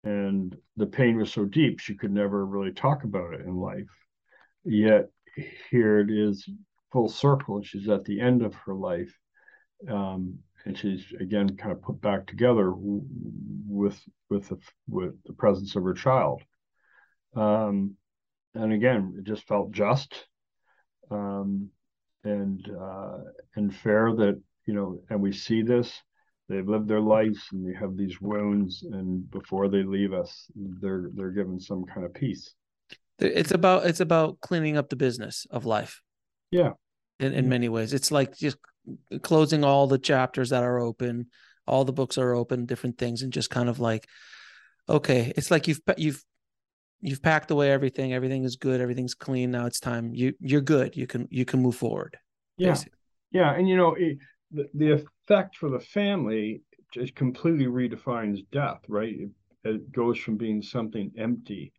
And 0.04 0.56
the 0.76 0.86
pain 0.86 1.16
was 1.16 1.32
so 1.32 1.44
deep, 1.44 1.80
she 1.80 1.94
could 1.94 2.12
never 2.12 2.46
really 2.46 2.72
talk 2.72 3.04
about 3.04 3.34
it 3.34 3.40
in 3.40 3.56
life. 3.56 3.90
Yet 4.64 5.10
here 5.70 6.00
it 6.00 6.10
is 6.10 6.48
full 6.92 7.08
circle, 7.08 7.56
and 7.56 7.66
she's 7.66 7.88
at 7.88 8.04
the 8.04 8.20
end 8.20 8.42
of 8.42 8.54
her 8.54 8.74
life. 8.74 9.14
Um, 9.88 10.38
and 10.64 10.76
she's 10.76 11.04
again 11.20 11.56
kind 11.56 11.72
of 11.72 11.82
put 11.82 12.00
back 12.00 12.26
together 12.26 12.72
with 12.76 14.00
with 14.28 14.48
the 14.48 14.58
with 14.88 15.14
the 15.24 15.32
presence 15.32 15.76
of 15.76 15.84
her 15.84 15.94
child. 15.94 16.42
Um, 17.34 17.94
and 18.54 18.72
again, 18.72 19.14
it 19.18 19.24
just 19.24 19.46
felt 19.46 19.70
just 19.70 20.26
um, 21.10 21.70
and 22.24 22.68
uh, 22.70 23.18
and 23.56 23.74
fair 23.74 24.12
that 24.16 24.40
you 24.66 24.74
know, 24.74 25.00
and 25.08 25.20
we 25.20 25.32
see 25.32 25.62
this 25.62 25.92
they've 26.48 26.68
lived 26.68 26.88
their 26.88 27.00
lives 27.00 27.40
and 27.52 27.68
they 27.68 27.78
have 27.78 27.96
these 27.96 28.20
wounds 28.20 28.82
and 28.82 29.30
before 29.30 29.68
they 29.68 29.82
leave 29.82 30.12
us 30.12 30.50
they're 30.54 31.10
they're 31.14 31.30
given 31.30 31.60
some 31.60 31.84
kind 31.84 32.06
of 32.06 32.14
peace. 32.14 32.54
It's 33.18 33.52
about 33.52 33.86
it's 33.86 34.00
about 34.00 34.40
cleaning 34.40 34.76
up 34.76 34.88
the 34.88 34.96
business 34.96 35.46
of 35.50 35.66
life. 35.66 36.00
Yeah. 36.50 36.72
In, 37.20 37.32
in 37.34 37.48
many 37.48 37.68
ways. 37.68 37.92
It's 37.92 38.12
like 38.12 38.36
just 38.36 38.58
closing 39.22 39.64
all 39.64 39.86
the 39.86 39.98
chapters 39.98 40.50
that 40.50 40.62
are 40.62 40.78
open 40.78 41.26
all 41.66 41.84
the 41.84 41.92
books 41.92 42.16
are 42.16 42.34
open 42.34 42.64
different 42.64 42.96
things 42.96 43.22
and 43.22 43.32
just 43.32 43.50
kind 43.50 43.68
of 43.68 43.78
like 43.78 44.08
okay 44.88 45.32
it's 45.36 45.50
like 45.50 45.68
you've 45.68 45.80
you've 45.98 46.24
you've 47.00 47.22
packed 47.22 47.50
away 47.50 47.70
everything 47.70 48.12
everything 48.12 48.44
is 48.44 48.56
good 48.56 48.80
everything's 48.80 49.14
clean 49.14 49.50
now 49.50 49.66
it's 49.66 49.80
time. 49.80 50.14
You 50.14 50.32
you're 50.40 50.60
good. 50.60 50.96
You 50.96 51.06
can 51.06 51.28
you 51.30 51.44
can 51.44 51.60
move 51.60 51.76
forward 51.76 52.16
yeah. 52.56 52.70
basically. 52.70 52.98
yeah 53.30 53.54
and 53.54 53.68
you 53.68 53.76
know 53.76 53.94
it, 53.94 54.18
the, 54.50 54.68
the 54.74 55.04
effect 55.28 55.56
for 55.56 55.68
the 55.68 55.80
family 55.80 56.62
just 56.92 57.14
completely 57.14 57.66
redefines 57.66 58.46
death, 58.50 58.80
right? 58.88 59.14
It, 59.14 59.30
it 59.64 59.92
goes 59.92 60.18
from 60.18 60.38
being 60.38 60.62
something 60.62 61.12
empty 61.18 61.70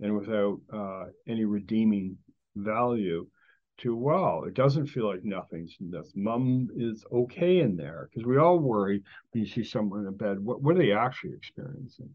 and 0.00 0.14
without 0.14 0.60
uh, 0.72 1.04
any 1.26 1.46
redeeming 1.46 2.18
value 2.54 3.26
to 3.78 3.96
wow, 3.96 4.42
it 4.42 4.54
doesn't 4.54 4.88
feel 4.88 5.06
like 5.06 5.24
nothing's 5.24 5.74
death. 5.90 6.10
Mom 6.14 6.68
is 6.76 7.02
okay 7.10 7.60
in 7.60 7.76
there 7.76 8.10
because 8.10 8.26
we 8.26 8.36
all 8.36 8.58
worry 8.58 9.02
when 9.32 9.44
you 9.44 9.48
see 9.48 9.64
someone 9.64 10.00
in 10.00 10.08
a 10.08 10.12
bed. 10.12 10.38
What, 10.38 10.60
what 10.60 10.74
are 10.74 10.78
they 10.78 10.92
actually 10.92 11.32
experiencing? 11.32 12.10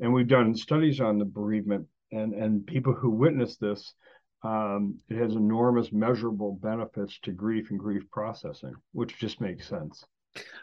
And 0.00 0.12
we've 0.12 0.26
done 0.26 0.56
studies 0.56 1.00
on 1.00 1.18
the 1.18 1.24
bereavement 1.24 1.86
and 2.10 2.32
and 2.34 2.66
people 2.66 2.92
who 2.94 3.10
witness 3.10 3.56
this. 3.56 3.94
Um, 4.42 4.98
it 5.08 5.16
has 5.16 5.34
enormous 5.34 5.92
measurable 5.92 6.58
benefits 6.60 7.18
to 7.20 7.32
grief 7.32 7.70
and 7.70 7.78
grief 7.78 8.02
processing, 8.10 8.74
which 8.92 9.18
just 9.18 9.40
makes 9.40 9.68
sense. 9.68 10.04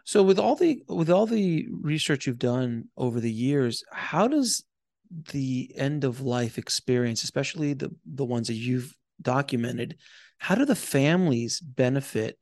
So 0.05 0.23
with 0.23 0.39
all 0.39 0.55
the 0.55 0.83
with 0.87 1.09
all 1.09 1.25
the 1.25 1.67
research 1.71 2.27
you've 2.27 2.39
done 2.39 2.85
over 2.97 3.19
the 3.19 3.31
years, 3.31 3.83
how 3.91 4.27
does 4.27 4.63
the 5.31 5.71
end 5.75 6.03
of 6.03 6.21
life 6.21 6.57
experience, 6.57 7.23
especially 7.23 7.73
the 7.73 7.91
the 8.05 8.25
ones 8.25 8.47
that 8.47 8.55
you've 8.55 8.95
documented, 9.21 9.97
how 10.37 10.55
do 10.55 10.65
the 10.65 10.75
families 10.75 11.59
benefit 11.59 12.37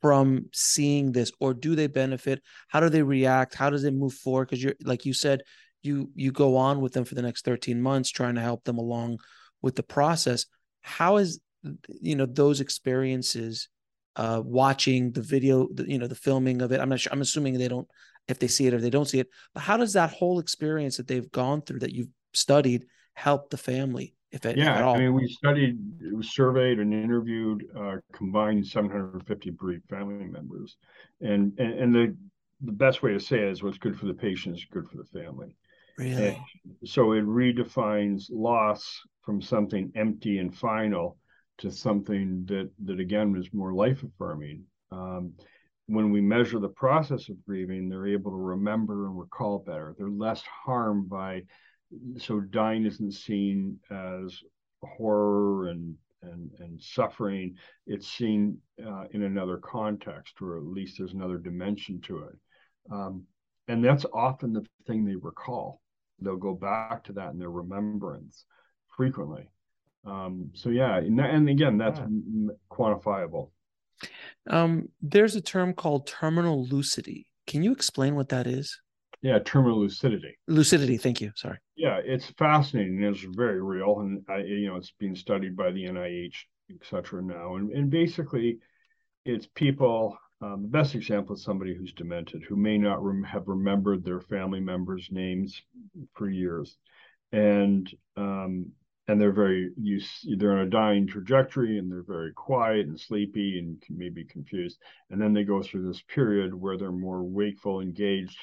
from 0.00 0.46
seeing 0.52 1.12
this 1.12 1.32
or 1.40 1.54
do 1.54 1.74
they 1.74 1.86
benefit? 1.86 2.42
How 2.68 2.80
do 2.80 2.88
they 2.88 3.02
react? 3.02 3.54
How 3.54 3.70
does 3.70 3.84
it 3.84 3.94
move 3.94 4.14
forward? 4.14 4.48
Because 4.48 4.62
you're 4.62 4.74
like 4.82 5.04
you 5.04 5.14
said, 5.14 5.42
you 5.82 6.10
you 6.14 6.32
go 6.32 6.56
on 6.56 6.80
with 6.80 6.92
them 6.92 7.04
for 7.04 7.14
the 7.14 7.22
next 7.22 7.44
13 7.44 7.80
months 7.80 8.10
trying 8.10 8.34
to 8.34 8.40
help 8.40 8.64
them 8.64 8.78
along 8.78 9.18
with 9.62 9.76
the 9.76 9.82
process. 9.82 10.46
How 10.80 11.16
is 11.16 11.40
you 12.00 12.16
know 12.16 12.26
those 12.26 12.60
experiences 12.60 13.68
uh, 14.16 14.42
watching 14.44 15.12
the 15.12 15.22
video, 15.22 15.68
the, 15.72 15.90
you 15.90 15.98
know, 15.98 16.06
the 16.06 16.14
filming 16.14 16.62
of 16.62 16.72
it. 16.72 16.80
I'm 16.80 16.88
not 16.88 17.00
sure. 17.00 17.12
I'm 17.12 17.20
assuming 17.20 17.58
they 17.58 17.68
don't, 17.68 17.88
if 18.28 18.38
they 18.38 18.48
see 18.48 18.66
it 18.66 18.74
or 18.74 18.80
they 18.80 18.90
don't 18.90 19.08
see 19.08 19.20
it. 19.20 19.28
But 19.52 19.62
how 19.62 19.76
does 19.76 19.92
that 19.94 20.10
whole 20.10 20.38
experience 20.38 20.96
that 20.96 21.08
they've 21.08 21.30
gone 21.30 21.62
through, 21.62 21.80
that 21.80 21.92
you've 21.92 22.10
studied, 22.32 22.86
help 23.14 23.50
the 23.50 23.56
family? 23.56 24.14
If, 24.30 24.44
it, 24.46 24.56
yeah, 24.56 24.80
if 24.80 24.96
I 24.96 24.98
mean, 24.98 25.14
we 25.14 25.28
studied, 25.28 25.78
surveyed 26.22 26.80
and 26.80 26.92
interviewed 26.92 27.64
uh, 27.78 27.96
combined 28.12 28.66
750 28.66 29.50
bereaved 29.50 29.88
family 29.88 30.26
members, 30.26 30.76
and 31.20 31.56
and, 31.56 31.74
and 31.74 31.94
the 31.94 32.16
the 32.64 32.72
best 32.72 33.02
way 33.02 33.12
to 33.12 33.20
say 33.20 33.38
it 33.38 33.50
is 33.50 33.62
what's 33.62 33.78
good 33.78 33.96
for 33.96 34.06
the 34.06 34.14
patient 34.14 34.56
is 34.56 34.66
good 34.72 34.88
for 34.88 34.96
the 34.96 35.04
family. 35.04 35.56
Really? 35.98 36.42
And 36.64 36.88
so 36.88 37.12
it 37.12 37.24
redefines 37.24 38.24
loss 38.30 39.00
from 39.22 39.40
something 39.40 39.92
empty 39.94 40.38
and 40.38 40.56
final 40.56 41.16
to 41.58 41.70
something 41.70 42.44
that 42.46 42.70
that 42.84 43.00
again 43.00 43.36
is 43.36 43.52
more 43.52 43.72
life 43.72 44.02
affirming. 44.02 44.64
Um, 44.90 45.32
when 45.86 46.10
we 46.10 46.20
measure 46.20 46.58
the 46.58 46.68
process 46.68 47.28
of 47.28 47.44
grieving, 47.44 47.88
they're 47.88 48.06
able 48.06 48.30
to 48.30 48.36
remember 48.36 49.06
and 49.06 49.18
recall 49.18 49.58
better. 49.58 49.94
They're 49.98 50.08
less 50.08 50.42
harmed 50.42 51.08
by 51.08 51.42
so 52.18 52.40
dying 52.40 52.86
isn't 52.86 53.12
seen 53.12 53.78
as 53.90 54.40
horror 54.82 55.68
and 55.68 55.94
and 56.22 56.50
and 56.58 56.80
suffering. 56.80 57.56
It's 57.86 58.08
seen 58.08 58.58
uh, 58.84 59.04
in 59.10 59.22
another 59.22 59.58
context, 59.58 60.40
or 60.40 60.56
at 60.56 60.64
least 60.64 60.96
there's 60.98 61.12
another 61.12 61.38
dimension 61.38 62.00
to 62.02 62.24
it. 62.24 62.36
Um, 62.90 63.24
and 63.68 63.84
that's 63.84 64.06
often 64.12 64.52
the 64.52 64.64
thing 64.86 65.04
they 65.04 65.16
recall. 65.16 65.80
They'll 66.20 66.36
go 66.36 66.54
back 66.54 67.04
to 67.04 67.12
that 67.14 67.32
in 67.32 67.38
their 67.38 67.50
remembrance 67.50 68.44
frequently. 68.96 69.48
Um, 70.06 70.50
so 70.54 70.70
yeah, 70.70 70.98
and, 70.98 71.18
and 71.20 71.48
again, 71.48 71.78
that's 71.78 71.98
yeah. 71.98 72.06
quantifiable. 72.70 73.50
Um, 74.48 74.88
there's 75.00 75.36
a 75.36 75.40
term 75.40 75.72
called 75.72 76.06
terminal 76.06 76.66
lucidity. 76.66 77.28
Can 77.46 77.62
you 77.62 77.72
explain 77.72 78.14
what 78.14 78.28
that 78.30 78.46
is? 78.46 78.78
Yeah, 79.22 79.38
terminal 79.38 79.80
lucidity. 79.80 80.36
Lucidity. 80.48 80.98
Thank 80.98 81.20
you. 81.20 81.32
Sorry. 81.34 81.58
Yeah, 81.76 82.00
it's 82.04 82.26
fascinating. 82.38 83.02
It's 83.02 83.24
very 83.34 83.62
real, 83.62 84.00
and 84.00 84.22
I, 84.28 84.38
you 84.38 84.68
know, 84.68 84.76
it's 84.76 84.92
being 84.98 85.16
studied 85.16 85.56
by 85.56 85.70
the 85.70 85.84
NIH, 85.84 86.34
et 86.70 86.86
cetera, 86.88 87.22
now. 87.22 87.56
And 87.56 87.70
and 87.72 87.90
basically, 87.90 88.58
it's 89.24 89.46
people. 89.54 90.18
Um, 90.42 90.62
the 90.62 90.68
best 90.68 90.94
example 90.94 91.36
is 91.36 91.42
somebody 91.42 91.74
who's 91.74 91.94
demented, 91.94 92.42
who 92.42 92.56
may 92.56 92.76
not 92.76 93.02
rem- 93.02 93.22
have 93.22 93.48
remembered 93.48 94.04
their 94.04 94.20
family 94.20 94.60
members' 94.60 95.08
names 95.10 95.62
for 96.12 96.28
years, 96.28 96.76
and 97.32 97.90
um, 98.18 98.66
and 99.06 99.20
they're 99.20 99.32
very 99.32 99.70
you 99.76 100.00
they're 100.36 100.52
on 100.52 100.66
a 100.66 100.70
dying 100.70 101.06
trajectory 101.06 101.78
and 101.78 101.90
they're 101.90 102.02
very 102.02 102.32
quiet 102.32 102.86
and 102.86 102.98
sleepy 102.98 103.58
and 103.58 103.82
maybe 103.90 104.24
confused. 104.24 104.78
And 105.10 105.20
then 105.20 105.32
they 105.32 105.44
go 105.44 105.62
through 105.62 105.86
this 105.86 106.02
period 106.02 106.54
where 106.54 106.78
they're 106.78 106.92
more 106.92 107.22
wakeful 107.22 107.80
engaged 107.80 108.38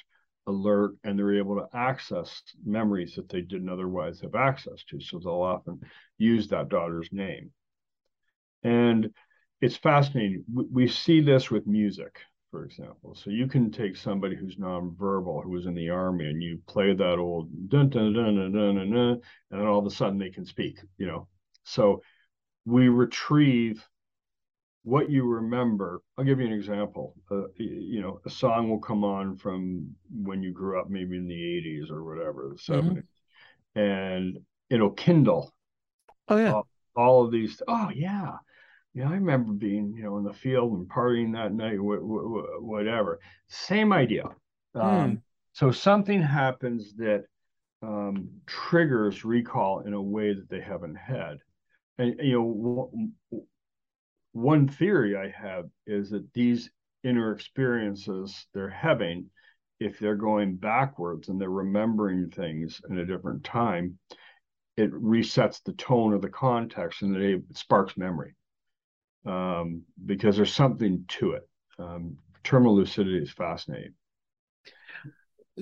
alert 0.47 0.95
and 1.03 1.17
they're 1.17 1.37
able 1.37 1.55
to 1.55 1.67
access 1.73 2.41
memories 2.65 3.15
that 3.15 3.29
they 3.29 3.41
didn't 3.41 3.69
otherwise 3.69 4.21
have 4.21 4.35
access 4.35 4.83
to. 4.89 4.99
So 4.99 5.19
they'll 5.19 5.33
often 5.33 5.81
use 6.17 6.47
that 6.49 6.69
daughter's 6.69 7.09
name. 7.11 7.51
And 8.63 9.11
it's 9.61 9.77
fascinating. 9.77 10.43
We, 10.51 10.65
we 10.71 10.87
see 10.87 11.21
this 11.21 11.49
with 11.49 11.65
music 11.65 12.19
for 12.51 12.65
example. 12.65 13.15
So 13.15 13.29
you 13.29 13.47
can 13.47 13.71
take 13.71 13.95
somebody 13.95 14.35
who's 14.35 14.57
nonverbal, 14.57 15.43
who 15.43 15.49
was 15.49 15.65
in 15.65 15.73
the 15.73 15.89
army, 15.89 16.29
and 16.29 16.43
you 16.43 16.59
play 16.67 16.93
that 16.93 17.17
old 17.17 17.49
dun 17.69 17.89
dun 17.89 18.13
dun 18.13 18.35
dun 18.35 18.51
dun 18.51 18.75
dun, 18.75 18.91
dun 18.91 19.21
and 19.49 19.59
then 19.59 19.65
all 19.65 19.79
of 19.79 19.85
a 19.85 19.89
sudden 19.89 20.19
they 20.19 20.29
can 20.29 20.45
speak. 20.45 20.79
You 20.97 21.07
know, 21.07 21.27
so 21.63 22.01
we 22.65 22.89
retrieve 22.89 23.87
what 24.83 25.09
you 25.09 25.23
remember. 25.25 26.01
I'll 26.17 26.25
give 26.25 26.39
you 26.39 26.45
an 26.45 26.53
example. 26.53 27.15
Uh, 27.31 27.47
you 27.55 28.01
know, 28.01 28.19
a 28.25 28.29
song 28.29 28.69
will 28.69 28.79
come 28.79 29.03
on 29.03 29.37
from 29.37 29.95
when 30.13 30.43
you 30.43 30.51
grew 30.51 30.79
up, 30.79 30.89
maybe 30.89 31.17
in 31.17 31.27
the 31.27 31.33
'80s 31.33 31.89
or 31.89 32.03
whatever, 32.03 32.49
the 32.53 32.73
'70s, 32.73 33.03
mm-hmm. 33.75 33.79
and 33.79 34.39
it'll 34.69 34.91
kindle. 34.91 35.53
Oh 36.27 36.37
yeah. 36.37 36.53
All, 36.53 36.67
all 36.95 37.25
of 37.25 37.31
these. 37.31 37.61
Oh 37.67 37.89
yeah 37.95 38.37
yeah, 38.93 39.09
I 39.09 39.13
remember 39.13 39.53
being, 39.53 39.93
you 39.95 40.03
know, 40.03 40.17
in 40.17 40.23
the 40.23 40.33
field 40.33 40.73
and 40.73 40.87
partying 40.87 41.33
that 41.33 41.53
night, 41.53 41.77
wh- 41.77 42.03
wh- 42.03 42.61
whatever. 42.61 43.19
Same 43.47 43.93
idea. 43.93 44.25
Um, 44.75 44.83
mm. 44.83 45.21
So 45.53 45.71
something 45.71 46.21
happens 46.21 46.93
that 46.95 47.25
um, 47.81 48.29
triggers 48.45 49.23
recall 49.23 49.81
in 49.81 49.93
a 49.93 50.01
way 50.01 50.33
that 50.33 50.49
they 50.49 50.59
haven't 50.59 50.95
had. 50.95 51.37
And, 51.97 52.19
you 52.21 52.33
know, 53.31 53.41
one 54.33 54.67
theory 54.67 55.15
I 55.15 55.29
have 55.29 55.65
is 55.87 56.09
that 56.11 56.31
these 56.33 56.69
inner 57.03 57.31
experiences 57.31 58.45
they're 58.53 58.69
having, 58.69 59.29
if 59.79 59.99
they're 59.99 60.15
going 60.15 60.57
backwards 60.57 61.29
and 61.29 61.39
they're 61.39 61.49
remembering 61.49 62.29
things 62.29 62.81
in 62.89 62.99
a 62.99 63.05
different 63.05 63.43
time, 63.43 63.97
it 64.77 64.91
resets 64.91 65.61
the 65.63 65.73
tone 65.73 66.13
of 66.13 66.21
the 66.21 66.29
context 66.29 67.01
and 67.01 67.15
it 67.15 67.41
sparks 67.53 67.97
memory 67.97 68.35
um, 69.25 69.83
because 70.05 70.37
there's 70.37 70.53
something 70.53 71.05
to 71.07 71.31
it. 71.31 71.47
Um, 71.77 72.17
terminal 72.43 72.75
lucidity 72.75 73.17
is 73.17 73.31
fascinating. 73.31 73.93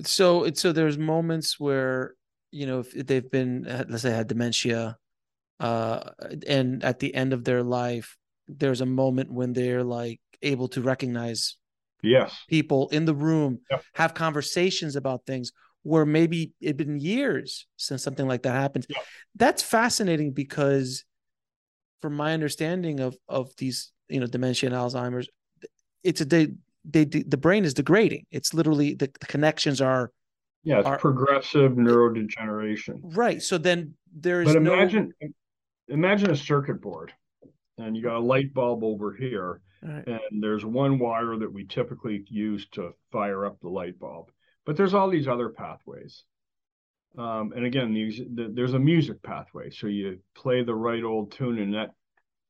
So, 0.04 0.50
so 0.54 0.72
there's 0.72 0.98
moments 0.98 1.58
where 1.58 2.14
you 2.52 2.66
know 2.66 2.80
if 2.80 2.92
they've 2.92 3.30
been, 3.30 3.64
let's 3.88 4.02
say, 4.02 4.10
had 4.10 4.28
dementia, 4.28 4.96
uh, 5.58 6.10
and 6.46 6.82
at 6.84 6.98
the 6.98 7.14
end 7.14 7.32
of 7.32 7.44
their 7.44 7.62
life, 7.62 8.16
there's 8.48 8.80
a 8.80 8.86
moment 8.86 9.32
when 9.32 9.52
they're 9.52 9.84
like 9.84 10.20
able 10.42 10.68
to 10.68 10.80
recognize 10.80 11.56
yes 12.02 12.44
people 12.48 12.88
in 12.88 13.04
the 13.04 13.14
room, 13.14 13.60
yep. 13.70 13.84
have 13.94 14.14
conversations 14.14 14.96
about 14.96 15.26
things 15.26 15.52
where 15.82 16.06
maybe 16.06 16.52
it'd 16.60 16.76
been 16.76 16.98
years 16.98 17.66
since 17.76 18.02
something 18.02 18.26
like 18.26 18.42
that 18.42 18.52
happened. 18.52 18.86
Yep. 18.88 19.04
That's 19.36 19.62
fascinating 19.62 20.32
because 20.32 21.04
from 22.00 22.14
my 22.14 22.32
understanding 22.32 23.00
of 23.00 23.16
of 23.28 23.50
these 23.56 23.92
you 24.08 24.20
know 24.20 24.26
dementia 24.26 24.68
and 24.68 24.76
alzheimer's 24.76 25.28
it's 26.02 26.20
a 26.20 26.24
they, 26.24 26.48
they 26.84 27.04
the 27.04 27.36
brain 27.36 27.64
is 27.64 27.74
degrading. 27.74 28.24
It's 28.30 28.54
literally 28.54 28.94
the, 28.94 29.10
the 29.20 29.26
connections 29.26 29.80
are 29.80 30.10
yeah 30.62 30.78
it's 30.78 30.86
are, 30.86 30.98
progressive 30.98 31.72
neurodegeneration. 31.72 33.00
Right 33.02 33.42
so 33.42 33.58
then 33.58 33.94
there's 34.12 34.48
but 34.48 34.56
imagine 34.56 35.12
no... 35.20 35.28
imagine 35.88 36.30
a 36.30 36.36
circuit 36.36 36.80
board 36.80 37.12
and 37.78 37.96
you 37.96 38.02
got 38.02 38.16
a 38.16 38.20
light 38.20 38.52
bulb 38.52 38.84
over 38.84 39.12
here 39.12 39.60
right. 39.82 40.06
and 40.06 40.42
there's 40.42 40.64
one 40.64 40.98
wire 40.98 41.36
that 41.36 41.52
we 41.52 41.64
typically 41.64 42.24
use 42.28 42.66
to 42.72 42.92
fire 43.12 43.46
up 43.46 43.58
the 43.60 43.68
light 43.68 43.98
bulb. 43.98 44.30
But 44.66 44.76
there's 44.76 44.94
all 44.94 45.08
these 45.08 45.28
other 45.28 45.48
pathways 45.48 46.24
um, 47.18 47.52
and 47.54 47.64
again, 47.64 47.92
the, 47.94 48.50
there's 48.52 48.74
a 48.74 48.78
music 48.78 49.22
pathway. 49.22 49.70
So 49.70 49.86
you 49.86 50.18
play 50.34 50.62
the 50.62 50.74
right 50.74 51.02
old 51.02 51.32
tune, 51.32 51.58
and 51.58 51.74
that 51.74 51.90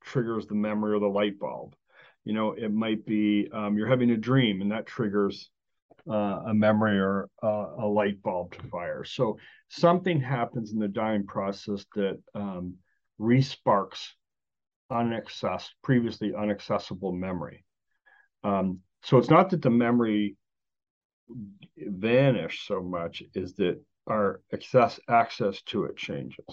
triggers 0.03 0.47
the 0.47 0.55
memory 0.55 0.95
or 0.95 1.01
the 1.01 1.07
light 1.07 1.39
bulb. 1.39 1.75
You 2.25 2.35
know, 2.35 2.53
it 2.53 2.73
might 2.73 3.07
be 3.07 3.49
um, 3.53 3.77
you're 3.77 3.89
having 3.89 4.11
a 4.11 4.17
dream, 4.17 4.61
and 4.61 4.71
that 4.73 4.87
triggers 4.87 5.51
uh, 6.09 6.43
a 6.47 6.55
memory 6.55 6.99
or 6.99 7.29
uh, 7.43 7.67
a 7.79 7.87
light 7.87 8.23
bulb 8.23 8.55
to 8.55 8.63
fire. 8.69 9.05
So 9.05 9.39
something 9.69 10.21
happens 10.21 10.73
in 10.73 10.79
the 10.79 10.89
dying 10.89 11.27
process 11.27 11.85
that 11.95 12.19
um, 12.35 12.75
resparks 13.19 14.09
unaccessed, 14.91 15.75
previously 15.83 16.33
unaccessible 16.33 17.15
memory. 17.15 17.65
Um, 18.45 18.81
so 19.03 19.19
it's 19.19 19.31
not 19.31 19.51
that 19.51 19.63
the 19.63 19.71
memory 19.71 20.37
vanished 21.77 22.67
so 22.67 22.83
much, 22.83 23.23
is 23.35 23.55
that 23.55 23.81
our 24.11 24.41
access 24.53 25.01
access 25.09 25.63
to 25.63 25.85
it 25.85 25.97
changes. 25.97 26.45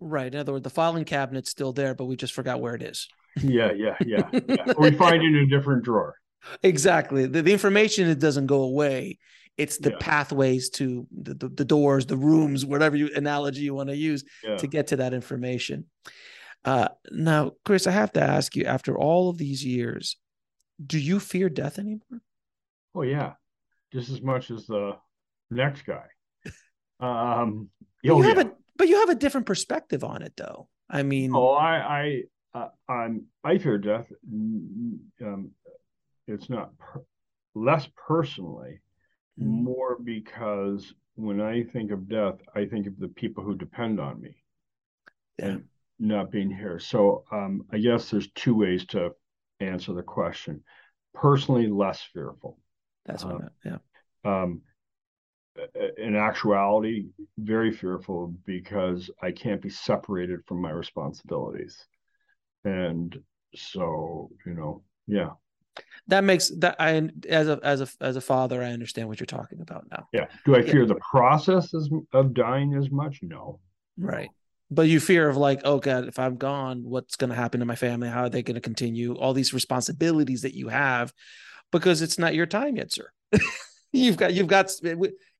Right. 0.00 0.32
In 0.32 0.40
other 0.40 0.52
words, 0.52 0.64
the 0.64 0.70
filing 0.70 1.04
cabinet's 1.04 1.50
still 1.50 1.72
there, 1.72 1.94
but 1.94 2.06
we 2.06 2.16
just 2.16 2.32
forgot 2.32 2.60
where 2.60 2.74
it 2.74 2.82
is. 2.82 3.08
Yeah, 3.36 3.72
yeah, 3.72 3.96
yeah. 4.04 4.28
yeah. 4.32 4.72
we 4.78 4.90
find 4.92 5.22
it 5.22 5.26
in 5.26 5.36
a 5.36 5.46
different 5.46 5.84
drawer. 5.84 6.16
Exactly. 6.62 7.26
The, 7.26 7.42
the 7.42 7.52
information 7.52 8.08
it 8.08 8.18
doesn't 8.18 8.46
go 8.46 8.62
away. 8.62 9.18
It's 9.58 9.76
the 9.76 9.90
yeah. 9.90 9.96
pathways 10.00 10.70
to 10.70 11.06
the, 11.12 11.34
the, 11.34 11.48
the, 11.50 11.64
doors, 11.66 12.06
the 12.06 12.16
rooms, 12.16 12.64
whatever 12.64 12.96
you 12.96 13.10
analogy 13.14 13.60
you 13.60 13.74
want 13.74 13.90
to 13.90 13.94
use 13.94 14.24
yeah. 14.42 14.56
to 14.56 14.66
get 14.66 14.86
to 14.86 14.96
that 14.96 15.12
information. 15.12 15.84
Uh, 16.64 16.88
now, 17.10 17.52
Chris, 17.66 17.86
I 17.86 17.90
have 17.90 18.12
to 18.12 18.22
ask 18.22 18.56
you, 18.56 18.64
after 18.64 18.96
all 18.96 19.28
of 19.28 19.36
these 19.36 19.62
years, 19.62 20.16
do 20.84 20.98
you 20.98 21.20
fear 21.20 21.50
death 21.50 21.78
anymore? 21.78 22.22
Oh 22.94 23.02
yeah, 23.02 23.34
just 23.92 24.08
as 24.08 24.22
much 24.22 24.50
as 24.50 24.66
the 24.66 24.96
next 25.50 25.82
guy. 25.82 26.06
Um, 27.00 27.70
you 28.02 28.12
oh, 28.14 28.22
have 28.22 28.36
yeah. 28.36 28.44
a, 28.44 28.50
but 28.76 28.88
you 28.88 29.00
have 29.00 29.10
a 29.10 29.14
different 29.14 29.46
perspective 29.46 30.04
on 30.04 30.22
it, 30.22 30.34
though. 30.36 30.68
I 30.88 31.02
mean, 31.02 31.32
oh, 31.34 31.50
I, 31.50 32.22
I, 32.54 32.58
uh, 32.58 32.68
I'm, 32.88 33.26
I 33.44 33.58
fear 33.58 33.78
death. 33.78 34.06
Um, 34.32 35.50
it's 36.26 36.50
not 36.50 36.76
per- 36.78 37.04
less 37.54 37.88
personally, 37.96 38.80
mm. 39.40 39.46
more 39.46 39.98
because 40.02 40.92
when 41.14 41.40
I 41.40 41.64
think 41.64 41.90
of 41.90 42.08
death, 42.08 42.36
I 42.54 42.66
think 42.66 42.86
of 42.86 42.98
the 42.98 43.08
people 43.08 43.44
who 43.44 43.54
depend 43.54 44.00
on 44.00 44.20
me, 44.20 44.36
yeah. 45.38 45.46
and 45.46 45.64
not 45.98 46.30
being 46.30 46.50
here. 46.50 46.78
So, 46.78 47.24
um, 47.30 47.66
I 47.72 47.78
guess 47.78 48.10
there's 48.10 48.30
two 48.34 48.54
ways 48.54 48.86
to 48.86 49.10
answer 49.60 49.92
the 49.92 50.02
question. 50.02 50.62
Personally, 51.14 51.66
less 51.68 52.00
fearful. 52.12 52.58
That's 53.06 53.24
what 53.24 53.34
um, 53.34 53.38
I 53.38 53.68
meant. 53.68 53.82
Yeah. 54.24 54.42
Um, 54.42 54.62
in 55.98 56.16
actuality 56.16 57.06
very 57.38 57.72
fearful 57.72 58.34
because 58.46 59.10
I 59.22 59.32
can't 59.32 59.60
be 59.62 59.70
separated 59.70 60.40
from 60.46 60.60
my 60.62 60.70
responsibilities. 60.70 61.76
And 62.64 63.18
so, 63.54 64.30
you 64.46 64.54
know, 64.54 64.82
yeah, 65.06 65.30
That 66.08 66.24
makes 66.24 66.50
that 66.58 66.76
I 66.78 67.10
as 67.28 67.48
a 67.48 67.58
as 67.62 67.80
a 67.80 67.88
as 68.00 68.16
a 68.16 68.20
father, 68.20 68.62
I 68.62 68.70
understand 68.72 69.08
what 69.08 69.18
you're 69.20 69.26
talking 69.26 69.60
about 69.60 69.84
now. 69.90 70.08
Yeah. 70.12 70.26
Do 70.44 70.54
I 70.54 70.60
Yeah. 70.60 70.72
fear 70.72 70.86
the 70.86 71.00
process 71.10 71.72
as, 71.74 71.88
of 72.12 72.34
dying 72.34 72.74
as 72.74 72.90
much? 72.90 73.20
No. 73.22 73.60
Right. 73.96 74.30
But 74.70 74.88
you 74.88 75.00
fear 75.00 75.28
of 75.28 75.36
like, 75.36 75.62
oh 75.64 75.78
God, 75.80 76.06
if 76.06 76.18
I'm 76.18 76.36
gone, 76.36 76.82
what's 76.84 77.16
going 77.16 77.30
to 77.30 77.36
happen 77.36 77.60
to 77.60 77.66
my 77.66 77.74
family? 77.74 78.08
How 78.08 78.22
are 78.24 78.28
they 78.28 78.42
going 78.42 78.54
to 78.54 78.60
continue? 78.60 79.14
All 79.16 79.32
these 79.34 79.52
responsibilities 79.54 80.42
that 80.42 80.54
you 80.54 80.68
have, 80.68 81.12
because 81.72 82.02
it's 82.02 82.18
not 82.18 82.34
your 82.34 82.46
time 82.46 82.76
yet, 82.76 82.92
sir. 82.92 83.10
you've 83.92 84.16
got, 84.16 84.32
you've 84.32 84.46
got, 84.46 84.70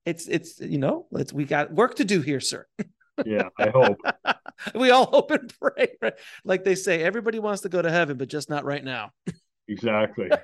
it's, 0.04 0.26
it's, 0.28 0.60
you 0.60 0.78
know, 0.78 1.06
let's, 1.10 1.32
we 1.32 1.44
got 1.44 1.72
work 1.72 1.96
to 1.96 2.04
do 2.04 2.20
here, 2.20 2.40
sir. 2.40 2.66
Yeah, 3.24 3.48
I 3.58 3.68
hope. 3.68 4.00
we 4.74 4.90
all 4.90 5.06
hope 5.06 5.30
and 5.30 5.52
pray. 5.60 5.88
Right? 6.00 6.14
Like 6.44 6.64
they 6.64 6.74
say, 6.74 7.02
everybody 7.02 7.38
wants 7.38 7.62
to 7.62 7.68
go 7.68 7.82
to 7.82 7.90
heaven, 7.90 8.16
but 8.16 8.28
just 8.28 8.48
not 8.48 8.64
right 8.64 8.84
now. 8.84 9.12
exactly. 9.68 10.30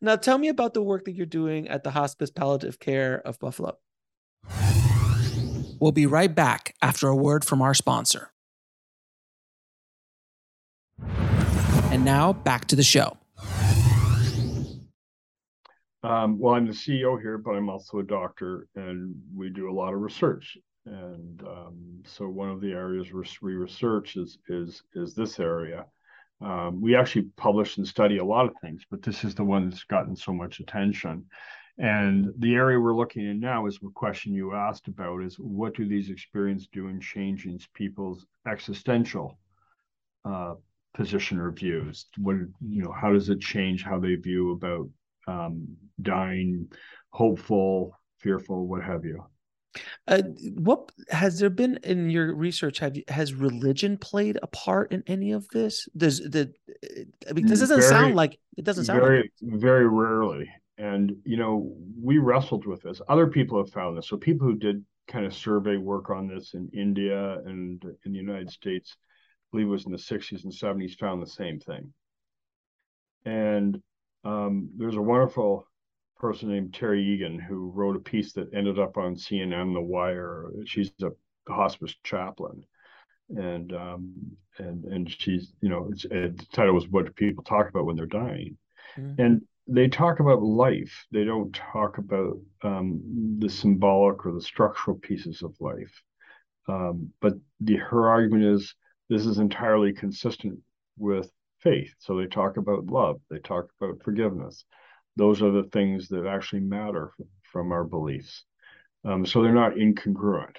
Now, 0.00 0.16
tell 0.16 0.38
me 0.38 0.48
about 0.48 0.74
the 0.74 0.82
work 0.82 1.06
that 1.06 1.12
you're 1.12 1.26
doing 1.26 1.68
at 1.68 1.82
the 1.82 1.90
Hospice 1.90 2.30
Palliative 2.30 2.78
Care 2.78 3.20
of 3.24 3.38
Buffalo. 3.38 3.78
We'll 5.80 5.92
be 5.92 6.06
right 6.06 6.32
back 6.32 6.74
after 6.80 7.08
a 7.08 7.16
word 7.16 7.44
from 7.44 7.62
our 7.62 7.74
sponsor. 7.74 8.30
And 11.90 12.04
now 12.04 12.32
back 12.32 12.66
to 12.68 12.76
the 12.76 12.82
show. 12.82 13.16
Um, 16.04 16.38
well, 16.38 16.54
I'm 16.54 16.66
the 16.66 16.72
CEO 16.72 17.20
here, 17.20 17.38
but 17.38 17.52
I'm 17.52 17.68
also 17.68 18.00
a 18.00 18.02
doctor, 18.04 18.66
and 18.74 19.14
we 19.34 19.50
do 19.50 19.70
a 19.70 19.72
lot 19.72 19.94
of 19.94 20.00
research. 20.00 20.58
And 20.84 21.40
um, 21.42 22.02
so, 22.04 22.28
one 22.28 22.50
of 22.50 22.60
the 22.60 22.72
areas 22.72 23.08
we 23.40 23.54
research 23.54 24.16
is 24.16 24.38
is 24.48 24.82
is 24.94 25.14
this 25.14 25.38
area. 25.38 25.86
Um, 26.40 26.80
we 26.80 26.96
actually 26.96 27.26
publish 27.36 27.76
and 27.76 27.86
study 27.86 28.18
a 28.18 28.24
lot 28.24 28.46
of 28.46 28.54
things, 28.60 28.82
but 28.90 29.00
this 29.00 29.22
is 29.22 29.36
the 29.36 29.44
one 29.44 29.70
that's 29.70 29.84
gotten 29.84 30.16
so 30.16 30.32
much 30.32 30.58
attention. 30.58 31.24
And 31.78 32.32
the 32.38 32.54
area 32.56 32.80
we're 32.80 32.96
looking 32.96 33.28
at 33.28 33.36
now 33.36 33.66
is 33.66 33.78
the 33.78 33.90
question 33.94 34.34
you 34.34 34.54
asked 34.54 34.88
about: 34.88 35.22
is 35.22 35.36
what 35.36 35.76
do 35.76 35.86
these 35.86 36.10
experiences 36.10 36.68
do 36.72 36.88
in 36.88 37.00
changing 37.00 37.60
people's 37.74 38.26
existential 38.44 39.38
uh, 40.24 40.54
position 40.94 41.38
or 41.38 41.52
views? 41.52 42.06
What 42.18 42.36
you 42.60 42.82
know, 42.82 42.92
how 42.92 43.12
does 43.12 43.28
it 43.28 43.40
change 43.40 43.84
how 43.84 44.00
they 44.00 44.16
view 44.16 44.50
about 44.50 44.88
um, 45.26 45.76
dying, 46.00 46.68
hopeful, 47.10 47.98
fearful, 48.18 48.66
what 48.66 48.82
have 48.82 49.04
you. 49.04 49.24
Uh, 50.06 50.22
what 50.54 50.92
has 51.08 51.38
there 51.38 51.50
been 51.50 51.78
in 51.82 52.10
your 52.10 52.34
research? 52.34 52.78
Have 52.80 52.96
you, 52.96 53.04
has 53.08 53.32
religion 53.32 53.96
played 53.96 54.38
a 54.42 54.46
part 54.48 54.92
in 54.92 55.02
any 55.06 55.32
of 55.32 55.48
this? 55.48 55.88
Does 55.96 56.18
the 56.18 56.52
I 57.28 57.32
mean, 57.32 57.46
this 57.46 57.60
doesn't 57.60 57.80
Very- 57.80 57.88
sound 57.88 58.14
like 58.14 58.38
it 58.56 58.64
doesn't 58.64 58.84
sound 58.84 59.00
very, 59.00 59.30
like 59.40 59.60
very 59.60 59.88
rarely. 59.88 60.50
And 60.76 61.16
you 61.24 61.36
know, 61.36 61.74
we 62.00 62.18
wrestled 62.18 62.66
with 62.66 62.82
this. 62.82 63.00
Other 63.08 63.26
people 63.26 63.58
have 63.58 63.72
found 63.72 63.96
this. 63.96 64.08
So 64.08 64.16
people 64.16 64.46
who 64.46 64.56
did 64.56 64.84
kind 65.08 65.24
of 65.24 65.34
survey 65.34 65.76
work 65.76 66.10
on 66.10 66.26
this 66.26 66.54
in 66.54 66.68
India 66.74 67.38
and 67.46 67.82
in 68.04 68.12
the 68.12 68.18
United 68.18 68.50
States, 68.50 68.96
I 68.98 69.44
believe 69.52 69.66
it 69.68 69.70
was 69.70 69.86
in 69.86 69.92
the 69.92 69.98
60s 69.98 70.44
and 70.44 70.52
70s, 70.52 70.98
found 70.98 71.22
the 71.22 71.26
same 71.26 71.58
thing. 71.60 71.92
And 73.24 73.80
um, 74.24 74.70
there's 74.76 74.96
a 74.96 75.02
wonderful 75.02 75.66
person 76.18 76.50
named 76.50 76.72
Kerry 76.72 77.02
Egan 77.04 77.38
who 77.38 77.70
wrote 77.70 77.96
a 77.96 78.00
piece 78.00 78.32
that 78.34 78.52
ended 78.54 78.78
up 78.78 78.96
on 78.96 79.16
CNN, 79.16 79.74
The 79.74 79.80
Wire. 79.80 80.50
She's 80.66 80.92
a 81.02 81.10
hospice 81.52 81.94
chaplain, 82.04 82.64
and 83.36 83.72
um, 83.74 84.14
and 84.58 84.84
and 84.84 85.10
she's 85.10 85.52
you 85.60 85.68
know 85.68 85.88
it's, 85.92 86.04
uh, 86.06 86.30
the 86.36 86.46
title 86.52 86.74
was 86.74 86.88
"What 86.88 87.06
Do 87.06 87.12
People 87.12 87.44
Talk 87.44 87.68
About 87.68 87.86
When 87.86 87.96
They're 87.96 88.06
Dying," 88.06 88.56
Mhm. 88.96 89.18
and 89.18 89.42
they 89.68 89.88
talk 89.88 90.20
about 90.20 90.42
life. 90.42 91.06
They 91.12 91.24
don't 91.24 91.54
talk 91.54 91.98
about 91.98 92.38
um, 92.62 93.00
the 93.38 93.48
symbolic 93.48 94.26
or 94.26 94.32
the 94.32 94.42
structural 94.42 94.98
pieces 94.98 95.42
of 95.42 95.54
life. 95.60 96.02
Um, 96.68 97.12
but 97.20 97.34
the 97.60 97.76
her 97.76 98.08
argument 98.08 98.44
is 98.44 98.74
this 99.08 99.26
is 99.26 99.38
entirely 99.38 99.92
consistent 99.92 100.60
with 100.98 101.30
faith. 101.62 101.94
So 101.98 102.16
they 102.16 102.26
talk 102.26 102.56
about 102.56 102.86
love. 102.86 103.20
They 103.30 103.38
talk 103.38 103.68
about 103.80 104.02
forgiveness. 104.02 104.64
Those 105.16 105.42
are 105.42 105.50
the 105.50 105.68
things 105.72 106.08
that 106.08 106.26
actually 106.26 106.60
matter 106.60 107.12
from 107.42 107.72
our 107.72 107.84
beliefs. 107.84 108.44
Um, 109.04 109.26
so 109.26 109.42
they're 109.42 109.52
not 109.52 109.74
incongruent. 109.74 110.56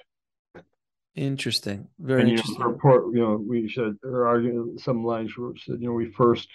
interesting, 1.15 1.87
very 1.99 2.21
and 2.21 2.29
you 2.29 2.35
know, 2.35 2.41
interesting. 2.41 2.65
report, 2.65 3.13
you 3.13 3.21
know, 3.21 3.35
we 3.35 3.69
said 3.69 3.95
her 4.03 4.27
argument, 4.27 4.81
some 4.81 5.03
lines 5.03 5.35
were 5.37 5.53
said, 5.57 5.77
you 5.79 5.87
know, 5.87 5.93
we 5.93 6.11
first, 6.11 6.49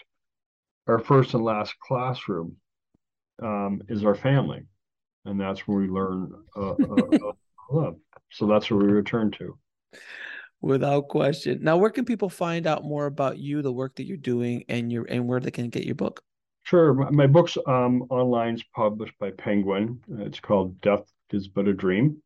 our 0.86 0.98
first 0.98 1.34
and 1.34 1.44
last 1.44 1.74
classroom 1.80 2.56
um, 3.42 3.82
is 3.88 4.04
our 4.04 4.14
family, 4.14 4.64
and 5.24 5.40
that's 5.40 5.66
where 5.66 5.78
we 5.78 5.88
learn 5.88 6.32
uh, 6.56 6.70
uh, 6.72 7.28
uh, 7.28 7.32
love. 7.70 7.96
So 8.30 8.46
that's 8.46 8.70
where 8.70 8.80
we 8.80 8.92
return 8.92 9.30
to. 9.32 9.58
Without 10.60 11.08
question. 11.08 11.60
Now, 11.62 11.76
where 11.76 11.90
can 11.90 12.04
people 12.04 12.28
find 12.28 12.66
out 12.66 12.84
more 12.84 13.06
about 13.06 13.38
you, 13.38 13.62
the 13.62 13.72
work 13.72 13.94
that 13.96 14.06
you're 14.06 14.16
doing, 14.16 14.64
and 14.68 14.90
your 14.90 15.04
and 15.04 15.28
where 15.28 15.38
they 15.38 15.52
can 15.52 15.68
get 15.68 15.84
your 15.84 15.94
book? 15.94 16.22
Sure. 16.64 16.92
My, 16.94 17.10
my 17.10 17.26
book's 17.26 17.56
um, 17.66 18.02
online 18.10 18.56
is 18.56 18.64
published 18.74 19.16
by 19.18 19.30
Penguin. 19.30 20.00
Uh, 20.12 20.24
It's 20.24 20.40
called 20.40 20.80
Death 20.80 21.10
is 21.30 21.48
But 21.48 21.68
a 21.68 21.72
Dream. 21.72 22.22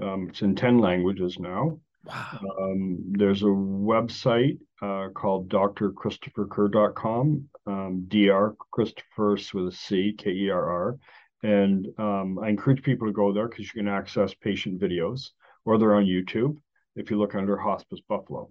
Um, 0.00 0.28
it's 0.30 0.42
in 0.42 0.54
10 0.54 0.78
languages 0.78 1.38
now. 1.38 1.80
Wow. 2.04 2.40
Um, 2.60 2.98
there's 3.10 3.42
a 3.42 3.46
website 3.46 4.58
uh, 4.80 5.08
called 5.12 5.48
drchristopherkerr.com, 5.48 7.48
um, 7.66 8.04
Dr. 8.08 8.54
Christopher's 8.70 9.52
with 9.52 9.66
a 9.66 9.72
C, 9.72 10.14
K 10.16 10.30
E 10.30 10.50
R 10.50 10.70
R. 10.70 10.98
And 11.42 11.86
um, 11.98 12.38
I 12.38 12.48
encourage 12.48 12.82
people 12.82 13.06
to 13.06 13.12
go 13.12 13.32
there 13.32 13.48
because 13.48 13.66
you 13.66 13.82
can 13.82 13.88
access 13.88 14.32
patient 14.32 14.80
videos 14.80 15.30
or 15.64 15.76
they're 15.76 15.96
on 15.96 16.06
YouTube 16.06 16.56
if 16.98 17.10
you 17.10 17.18
look 17.18 17.34
under 17.34 17.56
Hospice 17.56 18.00
Buffalo. 18.08 18.50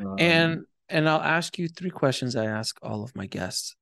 Um, 0.00 0.16
And 0.18 0.66
and 0.88 1.08
I'll 1.08 1.20
ask 1.20 1.58
you 1.58 1.68
three 1.68 1.90
questions 1.90 2.34
I 2.34 2.46
ask 2.46 2.78
all 2.82 3.02
of 3.02 3.14
my 3.14 3.26
guests. 3.26 3.76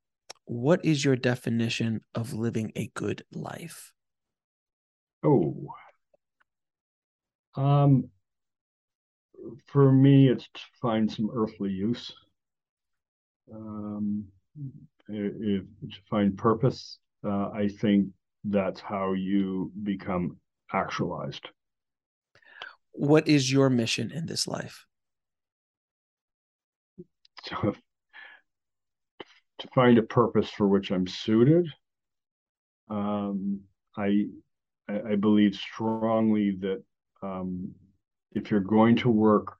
What 0.44 0.84
is 0.84 1.04
your 1.04 1.16
definition 1.16 2.02
of 2.14 2.32
living 2.32 2.72
a 2.76 2.90
good 2.94 3.24
life? 3.32 3.92
Oh. 5.24 5.68
Um, 7.56 8.10
for 9.66 9.90
me, 9.90 10.28
it's 10.28 10.48
to 10.52 10.60
find 10.82 11.10
some 11.10 11.30
earthly 11.32 11.70
use. 11.70 12.12
Um, 13.52 14.24
if 15.08 15.62
to 15.62 15.98
find 16.10 16.36
purpose, 16.36 16.98
uh, 17.24 17.50
I 17.50 17.68
think 17.68 18.08
that's 18.44 18.80
how 18.80 19.12
you 19.12 19.72
become 19.82 20.36
actualized. 20.72 21.48
What 22.98 23.28
is 23.28 23.52
your 23.52 23.68
mission 23.68 24.10
in 24.10 24.26
this 24.26 24.46
life? 24.46 24.84
So 27.44 27.74
to 29.60 29.68
find 29.74 29.98
a 29.98 30.02
purpose 30.02 30.50
for 30.50 30.66
which 30.66 30.90
I'm 30.90 31.06
suited, 31.06 31.68
um, 32.90 33.60
I, 33.96 34.26
I 34.88 35.12
I 35.12 35.16
believe 35.16 35.54
strongly 35.54 36.58
that 36.60 36.82
um, 37.22 37.72
if 38.32 38.50
you're 38.50 38.60
going 38.60 38.96
to 38.96 39.08
work, 39.10 39.56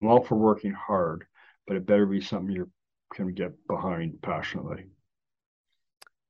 I'm 0.00 0.08
all 0.08 0.24
for 0.24 0.36
working 0.36 0.72
hard, 0.72 1.26
but 1.66 1.76
it 1.76 1.86
better 1.86 2.06
be 2.06 2.20
something 2.20 2.54
you 2.54 2.70
can 3.12 3.34
get 3.34 3.52
behind 3.66 4.22
passionately. 4.22 4.86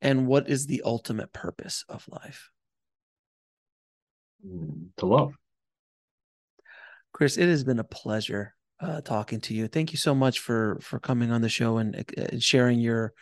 And 0.03 0.27
what 0.27 0.49
is 0.49 0.67
the 0.67 0.83
ultimate 0.85 1.33
purpose 1.33 1.85
of 1.89 2.09
life? 2.09 2.51
Mm, 4.47 4.89
To 4.99 5.07
love. 5.07 5.35
Chris, 7.17 7.39
it 7.39 7.49
has 7.49 7.65
been 7.65 7.79
a 7.79 7.85
pleasure 7.85 8.53
uh, 8.79 9.01
talking 9.01 9.41
to 9.41 9.55
you. 9.55 9.69
Thank 9.69 9.91
you 9.91 9.97
so 9.97 10.15
much 10.15 10.41
for 10.41 10.79
for 10.83 11.01
coming 11.01 11.31
on 11.31 11.41
the 11.41 11.49
show 11.49 11.79
and, 11.79 11.97
uh, 11.97 12.03
and 12.31 12.43
sharing 12.43 12.79
your 12.79 13.15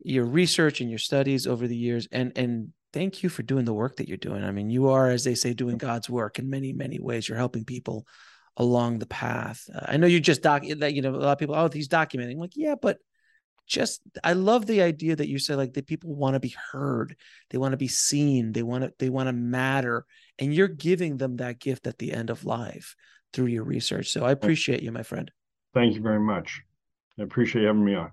your 0.00 0.24
research 0.24 0.80
and 0.80 0.90
your 0.90 0.98
studies 0.98 1.46
over 1.46 1.68
the 1.68 1.76
years. 1.76 2.08
And 2.10 2.32
and 2.34 2.72
thank 2.92 3.22
you 3.22 3.28
for 3.28 3.44
doing 3.44 3.64
the 3.64 3.72
work 3.72 3.98
that 3.98 4.08
you're 4.08 4.16
doing. 4.16 4.42
I 4.42 4.50
mean, 4.50 4.68
you 4.68 4.88
are, 4.88 5.10
as 5.10 5.22
they 5.22 5.36
say, 5.36 5.54
doing 5.54 5.78
God's 5.78 6.10
work 6.10 6.40
in 6.40 6.50
many 6.50 6.72
many 6.72 6.98
ways. 6.98 7.28
You're 7.28 7.38
helping 7.38 7.64
people 7.64 8.04
along 8.56 8.98
the 8.98 9.06
path. 9.06 9.62
Uh, 9.72 9.86
I 9.90 9.96
know 9.96 10.08
you 10.08 10.18
just 10.18 10.42
doc 10.42 10.64
that 10.78 10.94
you 10.94 11.02
know 11.02 11.14
a 11.14 11.14
lot 11.14 11.32
of 11.34 11.38
people. 11.38 11.54
Oh, 11.54 11.70
he's 11.72 11.86
documenting. 11.88 12.32
I'm 12.32 12.38
like, 12.38 12.56
yeah, 12.56 12.74
but 12.74 12.98
just 13.68 14.00
I 14.24 14.32
love 14.32 14.66
the 14.66 14.82
idea 14.82 15.14
that 15.14 15.28
you 15.28 15.38
say 15.38 15.54
like 15.54 15.74
that 15.74 15.86
people 15.86 16.16
want 16.16 16.34
to 16.34 16.40
be 16.40 16.56
heard, 16.72 17.14
they 17.50 17.58
want 17.58 17.74
to 17.74 17.78
be 17.78 17.86
seen, 17.86 18.50
they 18.50 18.64
want 18.64 18.82
to 18.82 18.92
they 18.98 19.08
want 19.08 19.28
to 19.28 19.32
matter, 19.32 20.04
and 20.36 20.52
you're 20.52 20.66
giving 20.66 21.16
them 21.16 21.36
that 21.36 21.60
gift 21.60 21.86
at 21.86 21.98
the 21.98 22.12
end 22.12 22.30
of 22.30 22.44
life 22.44 22.96
through 23.36 23.46
your 23.46 23.62
research. 23.64 24.08
So 24.08 24.24
I 24.24 24.32
appreciate 24.32 24.82
you, 24.82 24.90
my 24.90 25.02
friend. 25.02 25.30
Thank 25.74 25.94
you 25.94 26.00
very 26.00 26.18
much. 26.18 26.62
I 27.20 27.22
appreciate 27.22 27.66
having 27.66 27.84
me 27.84 27.94
on. 27.94 28.10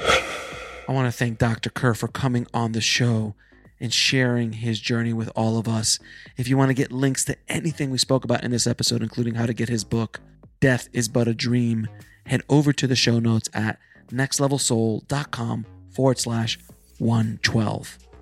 I 0.00 0.92
want 0.92 1.06
to 1.06 1.16
thank 1.16 1.38
Dr. 1.38 1.70
Kerr 1.70 1.94
for 1.94 2.08
coming 2.08 2.46
on 2.52 2.72
the 2.72 2.80
show 2.80 3.34
and 3.78 3.92
sharing 3.92 4.54
his 4.54 4.80
journey 4.80 5.12
with 5.12 5.30
all 5.36 5.58
of 5.58 5.68
us. 5.68 5.98
If 6.36 6.48
you 6.48 6.56
want 6.56 6.70
to 6.70 6.74
get 6.74 6.90
links 6.90 7.24
to 7.26 7.36
anything 7.48 7.90
we 7.90 7.98
spoke 7.98 8.24
about 8.24 8.42
in 8.42 8.50
this 8.50 8.66
episode, 8.66 9.02
including 9.02 9.34
how 9.34 9.46
to 9.46 9.54
get 9.54 9.68
his 9.68 9.84
book, 9.84 10.20
Death 10.60 10.88
is 10.92 11.08
But 11.08 11.28
a 11.28 11.34
Dream, 11.34 11.88
head 12.26 12.42
over 12.48 12.72
to 12.72 12.86
the 12.86 12.96
show 12.96 13.20
notes 13.20 13.48
at 13.54 13.78
nextlevelsoul.com 14.08 15.66
forward 15.90 16.18
slash 16.18 16.58
112. 16.98 17.98